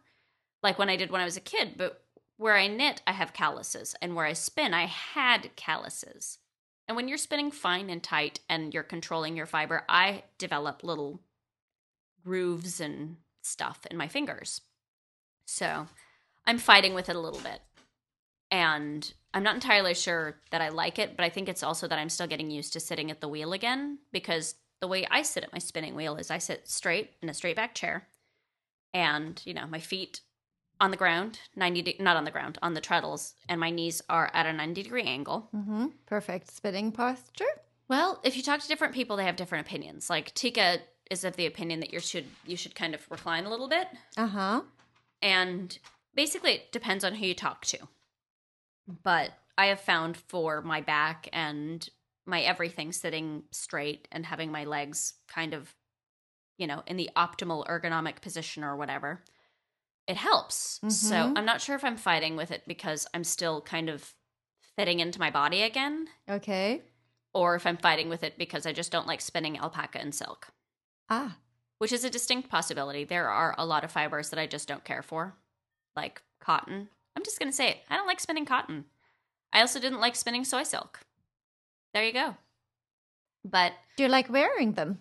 like 0.63 0.79
when 0.79 0.91
I 0.91 0.97
did 0.97 1.11
when 1.11 1.21
I 1.21 1.25
was 1.25 1.37
a 1.37 1.41
kid. 1.41 1.75
But 1.77 2.03
where 2.37 2.57
I 2.57 2.67
knit, 2.67 3.01
I 3.07 3.13
have 3.13 3.33
calluses, 3.33 3.95
and 4.03 4.15
where 4.15 4.27
I 4.27 4.35
spin, 4.35 4.75
I 4.75 4.85
had 4.85 5.57
calluses. 5.57 6.39
And 6.87 6.95
when 6.95 7.09
you're 7.09 7.19
spinning 7.19 7.51
fine 7.51 7.91
and 7.91 8.03
tight 8.03 8.41
and 8.49 8.73
you're 8.73 8.83
controlling 8.83 9.37
your 9.37 9.47
fiber, 9.47 9.85
I 9.89 10.25
develop 10.39 10.85
little 10.85 11.23
grooves 12.23 12.81
and 12.81 13.17
stuff 13.47 13.87
in 13.91 13.97
my 13.97 14.09
fingers. 14.09 14.61
So 15.47 15.87
I'm 16.47 16.59
fighting 16.59 16.95
with 16.95 17.09
it 17.09 17.17
a 17.17 17.21
little 17.21 17.41
bit. 17.41 17.61
And 18.51 19.13
I'm 19.35 19.43
not 19.43 19.55
entirely 19.55 19.95
sure 19.95 20.37
that 20.51 20.61
I 20.61 20.69
like 20.69 20.99
it, 20.99 21.17
but 21.17 21.25
I 21.25 21.29
think 21.29 21.49
it's 21.49 21.63
also 21.63 21.89
that 21.89 21.99
I'm 21.99 22.09
still 22.09 22.27
getting 22.27 22.51
used 22.51 22.73
to 22.75 22.81
sitting 22.81 23.11
at 23.11 23.21
the 23.21 23.29
wheel 23.29 23.53
again 23.53 23.99
because 24.13 24.55
the 24.81 24.89
way 24.89 25.07
I 25.11 25.23
sit 25.23 25.45
at 25.45 25.53
my 25.53 25.59
spinning 25.59 25.95
wheel 25.95 26.17
is 26.17 26.31
I 26.31 26.39
sit 26.39 26.69
straight 26.69 27.11
in 27.23 27.29
a 27.29 27.35
straight 27.35 27.57
back 27.57 27.75
chair 27.75 28.07
and, 28.95 29.41
you 29.45 29.53
know, 29.53 29.67
my 29.67 29.81
feet 29.81 30.21
on 30.81 30.91
the 30.91 30.97
ground, 30.97 31.41
90 31.57 31.83
de- 31.83 31.97
not 32.01 32.17
on 32.17 32.25
the 32.25 32.31
ground, 32.31 32.59
on 32.63 32.75
the 32.75 32.81
treadles, 32.81 33.35
and 33.49 33.59
my 33.61 33.71
knees 33.71 34.03
are 34.09 34.31
at 34.33 34.47
a 34.47 34.53
90 34.53 34.83
degree 34.83 35.03
angle. 35.03 35.49
Mm-hmm. 35.55 35.87
Perfect 36.07 36.51
spinning 36.51 36.93
posture. 36.93 37.45
Well, 37.89 38.21
if 38.25 38.37
you 38.37 38.43
talk 38.43 38.61
to 38.61 38.69
different 38.69 38.95
people, 38.95 39.17
they 39.17 39.25
have 39.25 39.37
different 39.37 39.67
opinions. 39.67 40.11
Like 40.11 40.35
Tika 40.35 40.81
is 41.11 41.25
of 41.25 41.37
the 41.37 41.47
opinion 41.47 41.81
that 41.81 41.93
you 41.93 42.01
should 42.01 42.27
you 42.47 42.57
should 42.57 42.75
kind 42.75 42.95
of 42.95 43.07
recline 43.11 43.45
a 43.45 43.51
little 43.51 43.69
bit. 43.69 43.89
Uh-huh. 44.17 44.63
And 45.23 45.79
basically 46.15 46.53
it 46.53 46.73
depends 46.73 47.05
on 47.05 47.15
who 47.15 47.27
you 47.27 47.35
talk 47.35 47.65
to. 47.67 47.79
But 49.03 49.33
I 49.59 49.67
have 49.67 49.81
found 49.81 50.17
for 50.17 50.63
my 50.63 50.81
back 50.81 51.29
and 51.33 51.89
my 52.27 52.41
everything 52.43 52.93
sitting 52.93 53.45
straight 53.53 54.09
and 54.13 54.27
having 54.27 54.51
my 54.51 54.65
legs 54.65 55.15
kind 55.29 55.55
of, 55.55 55.75
you 56.59 56.67
know, 56.67 56.83
in 56.87 56.97
the 56.97 57.11
optimal 57.17 57.67
ergonomic 57.67 58.21
position 58.21 58.65
or 58.65 58.77
whatever, 58.77 59.23
it 60.07 60.17
helps. 60.17 60.79
Mm-hmm. 60.79 60.91
So 60.91 61.33
I'm 61.37 61.45
not 61.45 61.61
sure 61.61 61.75
if 61.77 61.85
I'm 61.85 61.97
fighting 61.97 62.37
with 62.37 62.51
it 62.51 62.63
because 62.67 63.07
I'm 63.15 63.25
still 63.25 63.61
kind 63.61 63.89
of 63.89 64.15
fitting 64.77 65.01
into 65.01 65.19
my 65.19 65.31
body 65.31 65.63
again, 65.63 66.09
Okay. 66.29 66.83
or 67.33 67.55
if 67.55 67.67
I'm 67.67 67.77
fighting 67.79 68.09
with 68.09 68.23
it 68.23 68.37
because 68.37 68.67
I 68.67 68.73
just 68.73 68.93
don't 68.93 69.07
like 69.07 69.21
spinning 69.21 69.57
alpaca 69.59 69.99
and 70.01 70.15
silk, 70.15 70.49
Ah. 71.09 71.37
which 71.79 71.93
is 71.93 72.05
a 72.05 72.11
distinct 72.11 72.49
possibility. 72.49 73.05
There 73.05 73.29
are 73.29 73.55
a 73.59 73.67
lot 73.67 73.85
of 73.85 73.93
fibers 73.93 74.31
that 74.31 74.39
I 74.39 74.47
just 74.47 74.67
don't 74.69 74.85
care 74.85 75.03
for, 75.03 75.35
like 75.95 76.23
cotton. 76.41 76.89
I'm 77.17 77.23
just 77.25 77.39
going 77.39 77.51
to 77.51 77.57
say 77.57 77.69
it. 77.71 77.79
I 77.91 77.97
don't 77.97 78.07
like 78.07 78.21
spinning 78.21 78.47
cotton. 78.47 78.85
I 79.53 79.61
also 79.61 79.79
didn't 79.81 80.01
like 80.01 80.17
spinning 80.17 80.45
soy 80.45 80.63
silk. 80.65 81.01
There 81.95 82.05
you 82.05 82.13
go. 82.13 82.37
But 83.45 83.73
Do 83.97 84.03
you 84.03 84.09
like 84.09 84.29
wearing 84.29 84.73
them? 84.73 84.99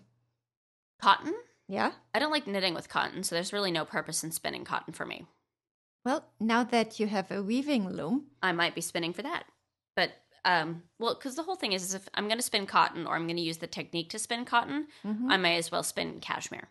cotton? 1.01 1.33
Yeah. 1.67 1.91
I 2.13 2.19
don't 2.19 2.31
like 2.31 2.47
knitting 2.47 2.73
with 2.73 2.87
cotton, 2.89 3.23
so 3.23 3.35
there's 3.35 3.51
really 3.53 3.71
no 3.71 3.85
purpose 3.85 4.23
in 4.23 4.31
spinning 4.31 4.63
cotton 4.63 4.93
for 4.93 5.05
me. 5.05 5.25
Well, 6.05 6.25
now 6.39 6.63
that 6.63 6.99
you 6.99 7.07
have 7.07 7.31
a 7.31 7.41
weaving 7.43 7.89
loom. 7.89 8.27
I 8.41 8.51
might 8.51 8.75
be 8.75 8.81
spinning 8.81 9.11
for 9.13 9.23
that. 9.23 9.45
But 9.95 10.11
um 10.45 10.83
well, 10.99 11.15
cuz 11.15 11.35
the 11.35 11.43
whole 11.43 11.55
thing 11.57 11.73
is, 11.73 11.83
is 11.83 11.93
if 11.93 12.07
I'm 12.13 12.27
going 12.27 12.37
to 12.37 12.43
spin 12.43 12.65
cotton 12.65 13.05
or 13.05 13.15
I'm 13.15 13.27
going 13.27 13.35
to 13.37 13.41
use 13.41 13.57
the 13.57 13.67
technique 13.67 14.09
to 14.11 14.19
spin 14.19 14.45
cotton, 14.45 14.87
Mhm. 15.03 15.29
I 15.31 15.37
may 15.37 15.57
as 15.57 15.71
well 15.71 15.83
spin 15.83 16.21
cashmere 16.21 16.69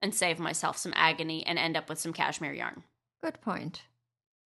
and 0.00 0.14
save 0.14 0.38
myself 0.38 0.76
some 0.76 0.92
agony 0.94 1.44
and 1.46 1.58
end 1.58 1.76
up 1.76 1.88
with 1.88 1.98
some 1.98 2.12
cashmere 2.12 2.52
yarn. 2.52 2.84
Good 3.22 3.40
point. 3.40 3.82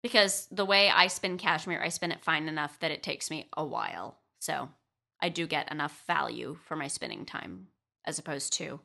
Because 0.03 0.47
the 0.51 0.65
way 0.65 0.89
I 0.89 1.09
spin 1.09 1.37
cashmere, 1.39 1.83
I 1.83 1.89
spin 1.89 2.13
it 2.13 2.23
fine 2.23 2.49
enough 2.49 2.79
that 2.79 2.91
it 2.93 3.03
takes 3.03 3.31
me 3.31 3.49
a 3.57 3.65
while. 3.65 4.21
So, 4.39 4.71
I 5.21 5.29
do 5.31 5.47
get 5.47 5.71
enough 5.73 6.05
value 6.07 6.59
for 6.67 6.77
my 6.77 6.87
spinning 6.87 7.25
time 7.27 7.69
as 8.05 8.19
opposed 8.19 8.53
to 8.55 8.81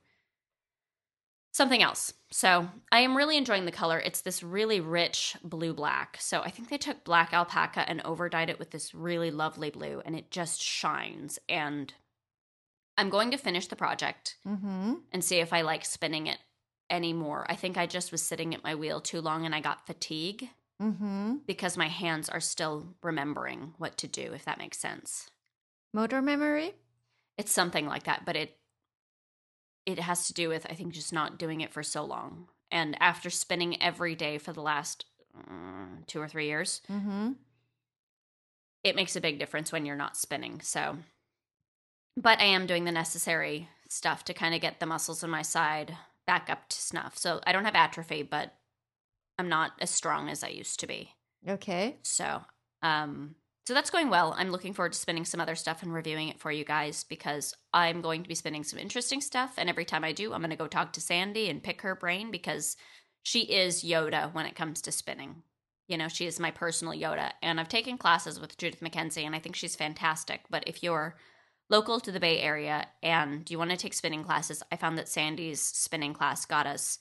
something 1.52 1.82
else. 1.84 2.14
So, 2.32 2.70
I 2.92 3.00
am 3.02 3.16
really 3.18 3.38
enjoying 3.38 3.66
the 3.66 3.72
color. 3.72 4.00
It's 4.00 4.22
this 4.22 4.42
really 4.44 4.80
rich 4.80 5.36
blue 5.44 5.74
black. 5.74 6.18
So, 6.20 6.42
I 6.42 6.50
think 6.50 6.70
they 6.70 6.78
took 6.78 7.04
black 7.04 7.34
alpaca 7.34 7.88
and 7.90 8.02
overdyed 8.04 8.50
it 8.50 8.60
with 8.60 8.72
this 8.72 8.94
really 8.96 9.32
lovely 9.32 9.70
blue 9.70 10.02
and 10.06 10.16
it 10.16 10.32
just 10.32 10.62
shines 10.62 11.40
and 11.50 11.94
I'm 12.98 13.10
going 13.10 13.32
to 13.32 13.38
finish 13.38 13.68
the 13.68 13.76
project 13.76 14.36
Mm-hmm. 14.48 14.94
and 15.12 15.24
see 15.24 15.38
if 15.38 15.54
I 15.54 15.62
like 15.62 15.86
spinning 15.86 16.28
it 16.28 16.38
anymore. 16.90 17.46
I 17.50 17.56
think 17.56 17.78
I 17.78 17.86
just 17.88 18.12
was 18.12 18.22
sitting 18.22 18.54
at 18.54 18.64
my 18.64 18.76
wheel 18.76 19.00
too 19.02 19.22
long 19.22 19.46
and 19.46 19.56
I 19.56 19.62
got 19.62 19.86
fatigue 19.88 20.50
Mm-hmm. 20.82 21.36
because 21.46 21.78
my 21.78 21.88
hands 21.88 22.28
are 22.28 22.40
still 22.40 22.88
remembering 23.04 23.76
what 23.78 23.98
to 24.00 24.08
do, 24.08 24.34
if 24.34 24.46
that 24.46 24.58
makes 24.58 24.80
sense. 24.80 25.30
Motor 25.94 26.22
memory? 26.24 26.74
It's 27.38 27.52
something 27.52 27.86
like 27.86 28.04
that, 28.04 28.26
but 28.26 28.36
it 28.36 28.58
it 29.86 30.00
has 30.00 30.28
to 30.28 30.34
do 30.34 30.50
with 30.50 30.66
I 30.70 30.74
think 30.76 30.94
just 30.94 31.12
not 31.14 31.38
doing 31.38 31.62
it 31.62 31.74
for 31.74 31.84
so 31.84 32.04
long. 32.04 32.48
And 32.72 32.96
after 33.02 33.30
spinning 33.30 33.82
every 33.82 34.16
day 34.16 34.38
for 34.38 34.54
the 34.54 34.62
last 34.62 35.06
uh, 35.38 35.86
two 36.08 36.20
or 36.22 36.28
three 36.28 36.48
years, 36.48 36.82
Mm-hmm. 36.92 37.32
it 38.84 38.96
makes 38.96 39.16
a 39.16 39.22
big 39.22 39.40
difference 39.40 39.72
when 39.72 39.86
you're 39.86 39.96
not 39.96 40.18
spinning. 40.18 40.62
So, 40.62 40.98
but 42.18 42.40
I 42.40 42.46
am 42.46 42.66
doing 42.68 42.86
the 42.86 42.92
necessary 42.92 43.70
stuff 43.90 44.24
to 44.26 44.34
kind 44.34 44.56
of 44.56 44.62
get 44.62 44.80
the 44.80 44.86
muscles 44.86 45.24
in 45.24 45.30
my 45.30 45.42
side 45.42 45.96
back 46.26 46.50
up 46.50 46.70
to 46.70 46.78
snuff. 46.78 47.18
So 47.18 47.42
I 47.46 47.52
don't 47.52 47.66
have 47.66 47.76
atrophy, 47.76 48.24
but 48.24 48.54
I'm 49.38 49.50
not 49.50 49.74
as 49.80 49.90
strong 49.90 50.30
as 50.30 50.44
I 50.44 50.50
used 50.50 50.80
to 50.82 50.88
be. 50.88 51.12
Okay. 51.48 51.98
So, 52.04 52.42
um, 52.84 53.36
so 53.66 53.76
that's 53.76 53.92
going 53.92 54.10
well. 54.10 54.34
I'm 54.38 54.50
looking 54.50 54.74
forward 54.74 54.94
to 54.94 55.00
spinning 55.00 55.26
some 55.26 55.40
other 55.40 55.56
stuff 55.56 55.84
and 55.84 55.94
reviewing 55.94 56.30
it 56.30 56.40
for 56.40 56.52
you 56.52 56.66
guys 56.66 57.04
because 57.04 57.54
I'm 57.74 58.02
going 58.02 58.24
to 58.24 58.30
be 58.30 58.36
spinning 58.36 58.64
some 58.64 58.80
interesting 58.80 59.22
stuff. 59.22 59.54
And 59.58 59.70
every 59.70 59.86
time 59.86 60.04
I 60.04 60.14
do, 60.14 60.34
I'm 60.34 60.42
going 60.42 60.50
to 60.50 60.56
go 60.56 60.68
talk 60.68 60.94
to 60.94 61.02
Sandy 61.02 61.50
and 61.50 61.62
pick 61.62 61.82
her 61.82 61.96
brain 61.96 62.32
because 62.32 62.76
she 63.22 63.42
is 63.42 63.84
Yoda 63.84 64.34
when 64.34 64.48
it 64.48 64.56
comes 64.56 64.82
to 64.82 64.92
spinning. 64.92 65.44
You 65.88 65.98
know, 65.98 66.08
she 66.08 66.26
is 66.26 66.40
my 66.40 66.50
personal 66.50 66.94
Yoda. 66.94 67.32
And 67.44 67.60
I've 67.60 67.70
taken 67.70 68.00
classes 68.00 68.40
with 68.40 68.58
Judith 68.58 68.82
McKenzie 68.82 69.26
and 69.26 69.36
I 69.36 69.40
think 69.40 69.56
she's 69.56 69.76
fantastic. 69.76 70.42
But 70.50 70.64
if 70.66 70.82
you're 70.82 71.16
local 71.70 72.00
to 72.00 72.12
the 72.12 72.20
Bay 72.20 72.40
Area 72.40 72.88
and 73.04 73.50
you 73.50 73.60
want 73.60 73.70
to 73.70 73.78
take 73.78 73.94
spinning 73.94 74.24
classes, 74.24 74.64
I 74.72 74.76
found 74.76 74.98
that 74.98 75.08
Sandy's 75.08 75.62
spinning 75.62 76.14
class 76.14 76.46
got 76.46 76.66
us 76.66 76.98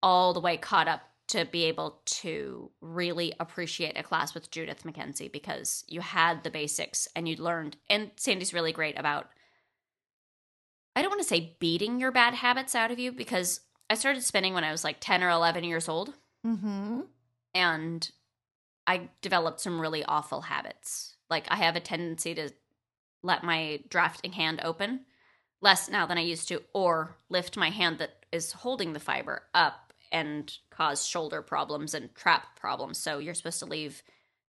all 0.00 0.32
the 0.32 0.40
way 0.40 0.56
caught 0.56 0.88
up 0.88 1.02
to 1.30 1.44
be 1.44 1.64
able 1.64 2.00
to 2.04 2.70
really 2.80 3.32
appreciate 3.40 3.98
a 3.98 4.02
class 4.02 4.34
with 4.34 4.50
Judith 4.50 4.84
McKenzie 4.84 5.30
because 5.30 5.84
you 5.88 6.00
had 6.00 6.42
the 6.42 6.50
basics 6.50 7.08
and 7.14 7.28
you 7.28 7.36
learned. 7.36 7.76
And 7.88 8.10
Sandy's 8.16 8.54
really 8.54 8.72
great 8.72 8.98
about, 8.98 9.28
I 10.94 11.02
don't 11.02 11.10
want 11.10 11.22
to 11.22 11.28
say 11.28 11.56
beating 11.60 12.00
your 12.00 12.12
bad 12.12 12.34
habits 12.34 12.74
out 12.74 12.90
of 12.90 12.98
you 12.98 13.12
because 13.12 13.60
I 13.88 13.94
started 13.94 14.22
spinning 14.22 14.54
when 14.54 14.64
I 14.64 14.72
was 14.72 14.84
like 14.84 14.96
10 15.00 15.22
or 15.22 15.30
11 15.30 15.64
years 15.64 15.88
old 15.88 16.14
Mm-hmm. 16.46 17.00
and 17.54 18.10
I 18.86 19.10
developed 19.20 19.60
some 19.60 19.78
really 19.78 20.02
awful 20.04 20.40
habits. 20.40 21.16
Like 21.28 21.44
I 21.48 21.56
have 21.56 21.76
a 21.76 21.80
tendency 21.80 22.34
to 22.34 22.50
let 23.22 23.44
my 23.44 23.80
drafting 23.90 24.32
hand 24.32 24.60
open 24.64 25.00
less 25.60 25.90
now 25.90 26.06
than 26.06 26.16
I 26.16 26.22
used 26.22 26.48
to, 26.48 26.62
or 26.72 27.16
lift 27.28 27.56
my 27.58 27.68
hand 27.68 27.98
that 27.98 28.24
is 28.32 28.52
holding 28.52 28.94
the 28.94 29.00
fiber 29.00 29.42
up 29.52 29.89
and 30.12 30.52
cause 30.70 31.06
shoulder 31.06 31.42
problems 31.42 31.94
and 31.94 32.14
trap 32.14 32.58
problems. 32.58 32.98
So 32.98 33.18
you're 33.18 33.34
supposed 33.34 33.58
to 33.60 33.66
leave 33.66 34.02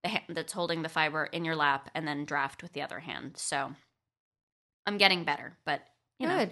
the 0.03 0.09
hand 0.09 0.23
that's 0.29 0.53
holding 0.53 0.81
the 0.81 0.89
fiber 0.89 1.25
in 1.25 1.45
your 1.45 1.55
lap 1.55 1.89
and 1.93 2.07
then 2.07 2.25
draft 2.25 2.63
with 2.63 2.73
the 2.73 2.81
other 2.81 2.99
hand. 2.99 3.37
So 3.37 3.73
I'm 4.85 4.97
getting 4.97 5.23
better, 5.23 5.57
but 5.65 5.81
you 6.17 6.27
know, 6.27 6.49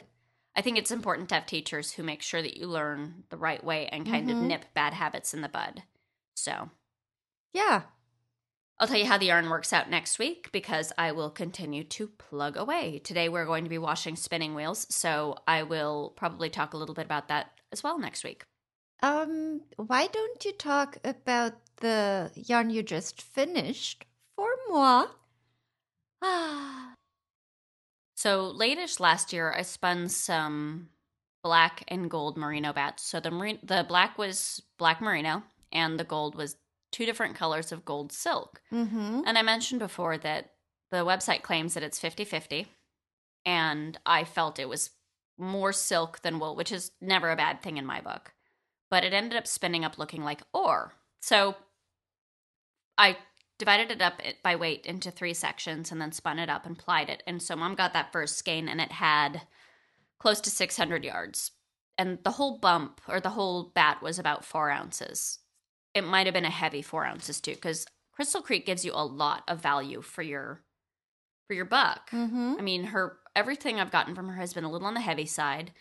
I 0.55 0.61
think 0.61 0.77
it's 0.77 0.91
important 0.91 1.29
to 1.29 1.35
have 1.35 1.45
teachers 1.45 1.91
who 1.91 2.03
make 2.03 2.21
sure 2.21 2.41
that 2.41 2.57
you 2.57 2.67
learn 2.67 3.23
the 3.29 3.37
right 3.37 3.63
way 3.63 3.87
and 3.87 4.05
kind 4.05 4.29
of 4.29 4.37
Mhm. 4.37 4.47
nip 4.47 4.73
bad 4.73 4.93
habits 4.93 5.33
in 5.33 5.41
the 5.41 5.49
bud. 5.49 5.83
So 6.35 6.69
Yeah. 7.53 7.83
I'll 8.77 8.87
tell 8.87 8.97
you 8.97 9.05
how 9.05 9.17
the 9.17 9.25
yarn 9.25 9.49
works 9.49 9.73
out 9.73 9.89
next 9.89 10.19
week 10.19 10.51
because 10.53 10.93
I 10.97 11.11
will 11.11 11.29
continue 11.29 11.83
to 11.83 12.07
plug 12.07 12.55
away. 12.55 12.99
Today 12.99 13.27
we're 13.27 13.45
going 13.45 13.65
to 13.65 13.69
be 13.69 13.77
washing 13.77 14.15
spinning 14.15 14.55
wheels, 14.55 14.87
so 14.93 15.35
I 15.47 15.63
will 15.63 16.13
probably 16.15 16.49
talk 16.49 16.73
a 16.73 16.77
little 16.77 16.95
bit 16.95 17.05
about 17.05 17.27
that 17.27 17.59
as 17.73 17.83
well 17.83 17.99
next 17.99 18.23
week. 18.23 18.45
Um, 19.01 19.61
why 19.77 20.07
don't 20.07 20.43
you 20.43 20.51
talk 20.51 20.97
about 21.03 21.53
the 21.77 22.31
yarn 22.35 22.69
you 22.69 22.83
just 22.83 23.21
finished 23.21 24.05
for 24.35 24.49
moi? 24.69 25.07
Ah. 26.21 26.93
So 28.15 28.51
lateish 28.51 28.99
last 28.99 29.31
year, 29.31 29.53
I 29.57 29.61
spun 29.61 30.09
some 30.09 30.89
black 31.41 31.85
and 31.87 32.11
gold 32.11 32.35
merino 32.35 32.73
bats. 32.73 33.01
So 33.03 33.21
the 33.21 33.31
marine, 33.31 33.59
the 33.63 33.85
black 33.87 34.17
was 34.17 34.61
black 34.77 34.99
merino, 34.99 35.43
and 35.71 35.97
the 35.97 36.03
gold 36.03 36.35
was 36.35 36.57
two 36.91 37.05
different 37.05 37.35
colors 37.35 37.71
of 37.71 37.85
gold 37.85 38.11
silk. 38.11 38.61
Mm-hmm. 38.73 39.21
And 39.25 39.37
I 39.37 39.41
mentioned 39.41 39.79
before 39.79 40.17
that 40.17 40.51
the 40.91 41.05
website 41.05 41.43
claims 41.43 41.75
that 41.75 41.83
it's 41.83 41.97
50 41.97 42.25
50. 42.25 42.67
And 43.45 43.97
I 44.05 44.25
felt 44.25 44.59
it 44.59 44.67
was 44.67 44.89
more 45.37 45.71
silk 45.71 46.21
than 46.21 46.39
wool, 46.39 46.57
which 46.57 46.73
is 46.73 46.91
never 46.99 47.31
a 47.31 47.37
bad 47.37 47.61
thing 47.61 47.77
in 47.77 47.85
my 47.85 48.01
book. 48.01 48.33
But 48.89 49.03
it 49.03 49.13
ended 49.13 49.37
up 49.37 49.47
spinning 49.47 49.85
up 49.85 49.97
looking 49.97 50.23
like 50.23 50.41
ore. 50.53 50.93
So 51.21 51.55
I 52.97 53.17
divided 53.57 53.91
it 53.91 54.01
up 54.01 54.21
by 54.41 54.55
weight 54.55 54.85
into 54.85 55.11
three 55.11 55.33
sections 55.33 55.91
and 55.91 56.01
then 56.01 56.11
spun 56.11 56.39
it 56.39 56.49
up 56.49 56.65
and 56.65 56.77
plied 56.77 57.09
it. 57.09 57.21
And 57.27 57.41
so 57.41 57.55
mom 57.55 57.75
got 57.75 57.93
that 57.93 58.11
first 58.11 58.37
skein 58.37 58.67
and 58.67 58.81
it 58.81 58.93
had 58.93 59.41
close 60.17 60.41
to 60.41 60.49
600 60.49 61.03
yards. 61.03 61.51
And 61.97 62.19
the 62.23 62.31
whole 62.31 62.57
bump 62.57 63.01
or 63.07 63.19
the 63.19 63.31
whole 63.31 63.71
bat 63.75 64.01
was 64.01 64.17
about 64.17 64.45
four 64.45 64.69
ounces. 64.71 65.39
It 65.93 66.05
might 66.05 66.27
have 66.27 66.33
been 66.33 66.45
a 66.45 66.49
heavy 66.49 66.81
four 66.81 67.05
ounces 67.05 67.41
too, 67.41 67.55
because 67.55 67.85
Crystal 68.13 68.41
Creek 68.41 68.65
gives 68.65 68.85
you 68.85 68.91
a 68.93 69.05
lot 69.05 69.43
of 69.47 69.61
value 69.61 70.01
for 70.01 70.21
your 70.21 70.61
for 71.47 71.53
your 71.55 71.65
buck. 71.65 72.09
Mm-hmm. 72.11 72.55
I 72.59 72.61
mean, 72.61 72.83
her 72.85 73.17
everything 73.35 73.79
I've 73.79 73.91
gotten 73.91 74.15
from 74.15 74.29
her 74.29 74.35
has 74.35 74.53
been 74.53 74.63
a 74.63 74.71
little 74.71 74.87
on 74.87 74.93
the 74.93 75.01
heavy 75.01 75.25
side 75.25 75.71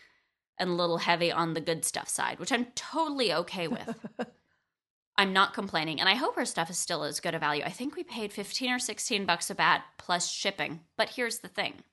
and 0.59 0.69
a 0.69 0.73
little 0.73 0.97
heavy 0.97 1.31
on 1.31 1.53
the 1.53 1.61
good 1.61 1.85
stuff 1.85 2.09
side, 2.09 2.39
which 2.39 2.51
I'm 2.51 2.65
totally 2.75 3.33
okay 3.33 3.67
with. 3.67 4.05
I'm 5.17 5.33
not 5.33 5.53
complaining, 5.53 5.99
and 5.99 6.07
I 6.07 6.15
hope 6.15 6.35
her 6.35 6.45
stuff 6.45 6.69
is 6.69 6.77
still 6.77 7.03
as 7.03 7.19
good 7.19 7.35
a 7.35 7.39
value. 7.39 7.63
I 7.65 7.71
think 7.71 7.95
we 7.95 8.03
paid 8.03 8.31
15 8.31 8.71
or 8.71 8.79
16 8.79 9.25
bucks 9.25 9.49
a 9.49 9.55
bat 9.55 9.83
plus 9.97 10.29
shipping. 10.29 10.81
But 10.97 11.09
here's 11.09 11.39
the 11.39 11.47
thing. 11.49 11.83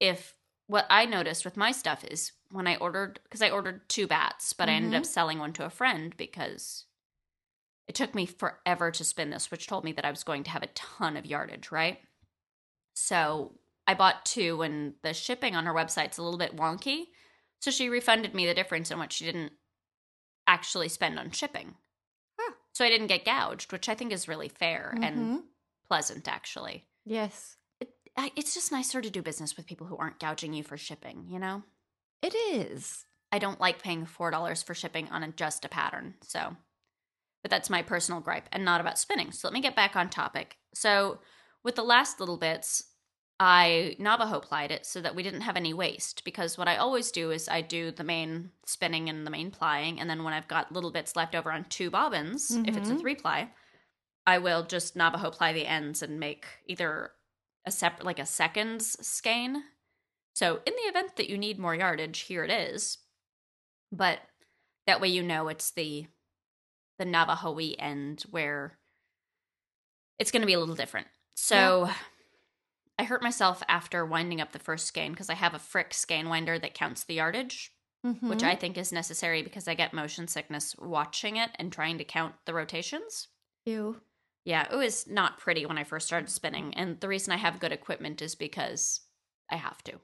If 0.00 0.34
what 0.66 0.86
I 0.90 1.06
noticed 1.06 1.44
with 1.44 1.56
my 1.56 1.70
stuff 1.70 2.04
is 2.04 2.32
when 2.50 2.66
I 2.66 2.76
ordered 2.76 3.20
because 3.22 3.42
I 3.42 3.50
ordered 3.50 3.88
two 3.88 4.06
bats, 4.08 4.52
but 4.52 4.68
I 4.68 4.72
ended 4.72 4.92
Mhm. 4.92 4.96
up 4.98 5.06
selling 5.06 5.38
one 5.38 5.52
to 5.54 5.64
a 5.64 5.70
friend 5.70 6.16
because 6.16 6.86
it 7.86 7.94
took 7.94 8.16
me 8.16 8.26
forever 8.26 8.90
to 8.90 9.04
spin 9.04 9.30
this, 9.30 9.50
which 9.50 9.68
told 9.68 9.84
me 9.84 9.92
that 9.92 10.04
I 10.04 10.10
was 10.10 10.24
going 10.24 10.42
to 10.44 10.50
have 10.50 10.64
a 10.64 10.68
ton 10.68 11.16
of 11.16 11.24
yardage, 11.24 11.70
right? 11.70 12.00
So 12.94 13.60
I 13.86 13.94
bought 13.94 14.24
two, 14.26 14.62
and 14.62 14.94
the 15.02 15.14
shipping 15.14 15.54
on 15.54 15.66
her 15.66 15.74
website's 15.74 16.18
a 16.18 16.22
little 16.22 16.38
bit 16.38 16.56
wonky. 16.56 17.06
So 17.60 17.70
she 17.70 17.88
refunded 17.88 18.34
me 18.34 18.46
the 18.46 18.54
difference 18.54 18.90
in 18.90 18.98
what 18.98 19.12
she 19.12 19.24
didn't 19.24 19.52
actually 20.46 20.88
spend 20.88 21.18
on 21.18 21.30
shipping. 21.30 21.74
Huh. 22.38 22.54
So 22.72 22.84
I 22.84 22.88
didn't 22.90 23.08
get 23.08 23.24
gouged, 23.24 23.72
which 23.72 23.88
I 23.88 23.94
think 23.94 24.12
is 24.12 24.28
really 24.28 24.48
fair 24.48 24.96
and 25.02 25.16
Mhm. 25.28 25.44
pleasant, 25.88 26.28
actually. 26.28 26.86
Yes, 27.04 27.56
It, 27.80 27.90
it's 28.36 28.54
just 28.54 28.72
nicer 28.72 29.00
to 29.02 29.10
do 29.10 29.22
business 29.22 29.56
with 29.56 29.66
people 29.66 29.86
who 29.86 29.96
aren't 29.96 30.18
gouging 30.18 30.52
you 30.54 30.62
for 30.62 30.76
shipping, 30.76 31.26
you 31.28 31.38
know? 31.38 31.62
it 32.22 32.34
is. 32.34 33.04
I 33.30 33.38
don't 33.38 33.60
like 33.60 33.82
paying 33.82 34.06
$4 34.06 34.62
for 34.62 34.74
shipping 34.74 35.08
on 35.10 35.22
a, 35.22 35.28
just 35.32 35.64
a 35.64 35.68
pattern. 35.68 36.14
So, 36.22 36.56
but 37.42 37.50
that's 37.50 37.70
my 37.70 37.82
personal 37.82 38.20
gripe 38.20 38.48
and 38.52 38.64
not 38.64 38.80
about 38.80 38.98
spinning. 38.98 39.30
So 39.32 39.46
let 39.46 39.52
me 39.54 39.60
get 39.60 39.76
back 39.76 39.94
on 39.96 40.08
topic. 40.08 40.56
So, 40.74 41.20
with 41.62 41.74
the 41.74 41.84
last 41.84 42.18
little 42.18 42.38
bits, 42.38 42.84
I 43.38 43.96
Navajo 43.98 44.40
plied 44.40 44.70
it 44.70 44.86
so 44.86 45.00
that 45.02 45.14
we 45.14 45.22
didn't 45.22 45.42
have 45.42 45.56
any 45.56 45.74
waste. 45.74 46.24
Because 46.24 46.56
what 46.56 46.68
I 46.68 46.76
always 46.76 47.10
do 47.10 47.30
is 47.30 47.48
I 47.48 47.60
do 47.60 47.90
the 47.90 48.04
main 48.04 48.50
spinning 48.64 49.08
and 49.08 49.26
the 49.26 49.30
main 49.30 49.50
plying, 49.50 50.00
and 50.00 50.08
then 50.08 50.24
when 50.24 50.32
I've 50.32 50.48
got 50.48 50.72
little 50.72 50.90
bits 50.90 51.16
left 51.16 51.34
over 51.34 51.52
on 51.52 51.64
two 51.64 51.90
bobbins, 51.90 52.60
if 52.64 52.76
it's 52.76 52.90
a 52.90 52.94
Mhm. 52.94 53.00
three 53.00 53.14
ply, 53.14 53.52
I 54.26 54.38
will 54.38 54.64
just 54.64 54.96
Navajo 54.96 55.30
ply 55.30 55.52
the 55.52 55.66
ends 55.66 56.02
and 56.02 56.18
make 56.18 56.46
either 56.66 57.12
a 57.64 57.70
separate, 57.70 58.04
like 58.04 58.18
a 58.18 58.26
seconds 58.26 58.96
skein. 59.06 59.64
So 60.34 60.62
in 60.66 60.74
the 60.74 60.88
event 60.88 61.16
that 61.16 61.28
you 61.28 61.38
need 61.38 61.58
more 61.58 61.74
yardage, 61.74 62.20
here 62.20 62.44
it 62.44 62.50
is. 62.50 62.98
But 63.92 64.20
that 64.86 65.00
way 65.00 65.08
you 65.08 65.22
know 65.22 65.48
it's 65.48 65.70
the 65.70 66.06
the 66.98 67.04
Navajo 67.04 67.58
end 67.58 68.22
where 68.30 68.78
it's 70.18 70.30
going 70.30 70.40
to 70.40 70.46
be 70.46 70.54
a 70.54 70.58
little 70.58 70.74
different. 70.74 71.08
So 71.34 71.90
I 72.98 73.04
hurt 73.04 73.22
myself 73.22 73.62
after 73.68 74.04
winding 74.06 74.40
up 74.40 74.52
the 74.52 74.58
first 74.58 74.86
skein 74.86 75.12
because 75.12 75.30
I 75.30 75.34
have 75.34 75.54
a 75.54 75.58
Fricke 75.58 75.92
skein 75.94 76.28
winder 76.28 76.58
that 76.58 76.74
counts 76.74 77.04
the 77.04 77.14
yardage, 77.14 77.74
which 78.26 78.42
Mhm. 78.42 78.44
I 78.44 78.54
think 78.56 78.76
is 78.78 78.92
necessary 78.92 79.42
because 79.42 79.68
I 79.68 79.74
get 79.74 79.92
motion 79.94 80.28
sickness 80.28 80.76
watching 80.76 81.36
it 81.36 81.50
and 81.56 81.72
trying 81.72 81.98
to 81.98 82.04
count 82.04 82.36
the 82.46 82.54
rotations. 82.54 83.28
you. 83.66 84.00
Yeah, 84.44 84.68
it 84.72 84.76
was 84.76 85.06
not 85.06 85.38
pretty 85.38 85.66
when 85.66 85.78
I 85.78 85.84
first 85.84 86.06
started 86.06 86.30
spinning. 86.30 86.72
And 86.74 87.00
the 87.00 87.08
reason 87.08 87.32
I 87.32 87.36
have 87.36 87.58
good 87.60 87.72
equipment 87.72 88.22
is 88.22 88.34
because 88.34 89.00
I 89.50 89.56
have 89.56 89.82
to. 89.84 90.00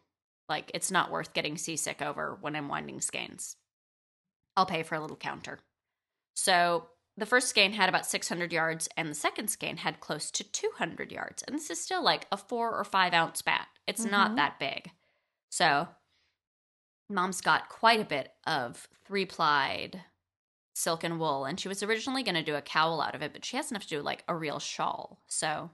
Like, 0.49 0.71
it's 0.75 0.91
not 0.91 1.11
worth 1.11 1.33
getting 1.33 1.57
seasick 1.57 2.03
over 2.03 2.35
when 2.35 2.57
I'm 2.57 2.69
winding 2.69 3.01
skeins. 3.01 3.57
I'll 4.57 4.67
pay 4.67 4.83
for 4.83 4.95
a 4.95 5.01
little 5.01 5.17
counter. 5.17 5.61
So 6.37 6.92
the 7.17 7.27
first 7.27 7.49
skein 7.49 7.73
had 7.73 7.89
about 7.89 8.07
600 8.07 8.53
yards, 8.53 8.89
and 8.97 9.09
the 9.09 9.15
second 9.15 9.49
skein 9.49 9.79
had 9.79 10.01
close 10.01 10.31
to 10.33 10.45
200 10.45 11.13
yards. 11.13 11.43
And 11.43 11.55
this 11.55 11.71
is 11.71 11.81
still 11.83 12.03
like 12.03 12.27
a 12.33 12.37
four 12.37 12.75
or 12.75 12.85
five 12.85 13.13
ounce 13.13 13.43
bat. 13.43 13.69
It's 13.87 14.05
not 14.05 14.33
Mhm. 14.33 14.37
that 14.37 14.59
big. 14.59 14.91
So 15.51 15.89
mom's 17.09 17.41
got 17.41 17.69
quite 17.69 18.01
a 18.01 18.05
bit 18.05 18.35
of 18.47 18.89
three 19.05 19.27
plied 19.27 20.05
silk 20.75 21.05
and 21.05 21.21
wool, 21.21 21.45
and 21.45 21.61
she 21.61 21.69
was 21.69 21.83
originally 21.83 22.23
going 22.23 22.35
to 22.35 22.43
do 22.43 22.55
a 22.57 22.63
cowl 22.63 23.01
out 23.03 23.15
of 23.15 23.23
it, 23.23 23.33
but 23.35 23.45
she 23.45 23.57
has 23.59 23.71
enough 23.71 23.83
to 23.83 23.89
do 23.89 24.01
like 24.03 24.25
a 24.27 24.35
real 24.35 24.59
shawl. 24.59 25.23
So 25.27 25.71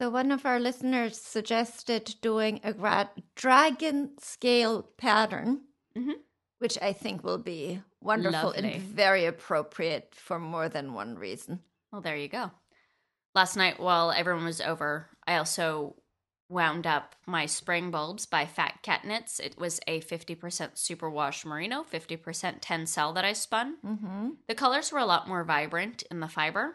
So 0.00 0.10
one 0.10 0.32
of 0.32 0.44
our 0.44 0.58
listeners 0.58 1.20
suggested 1.20 2.16
doing 2.20 2.60
a 2.64 2.72
gra- 2.72 3.12
dragon 3.36 4.18
scale 4.18 4.82
pattern, 4.82 5.68
Mhm. 5.94 6.22
Which 6.58 6.78
I 6.80 6.92
think 6.92 7.24
will 7.24 7.38
be 7.38 7.82
wonderful 8.00 8.50
Lovely. 8.50 8.74
and 8.74 8.82
very 8.82 9.26
appropriate 9.26 10.14
for 10.14 10.38
more 10.38 10.68
than 10.68 10.94
one 10.94 11.16
reason. 11.16 11.60
Well, 11.92 12.00
there 12.00 12.16
you 12.16 12.28
go. 12.28 12.50
Last 13.34 13.56
night, 13.56 13.80
while 13.80 14.12
everyone 14.12 14.44
was 14.44 14.60
over, 14.60 15.08
I 15.26 15.36
also 15.36 15.96
wound 16.48 16.86
up 16.86 17.16
my 17.26 17.46
spring 17.46 17.90
bulbs 17.90 18.26
by 18.26 18.46
Fat 18.46 18.80
Cat 18.82 19.04
Knits. 19.04 19.40
It 19.40 19.58
was 19.58 19.80
a 19.86 20.00
50% 20.00 20.36
superwash 20.38 21.44
merino, 21.44 21.82
50% 21.82 22.60
tencel 22.60 23.14
that 23.14 23.24
I 23.24 23.32
spun. 23.32 23.76
Mm-hmm. 23.84 24.28
The 24.46 24.54
colors 24.54 24.92
were 24.92 24.98
a 24.98 25.06
lot 25.06 25.26
more 25.26 25.42
vibrant 25.42 26.04
in 26.10 26.20
the 26.20 26.28
fiber 26.28 26.74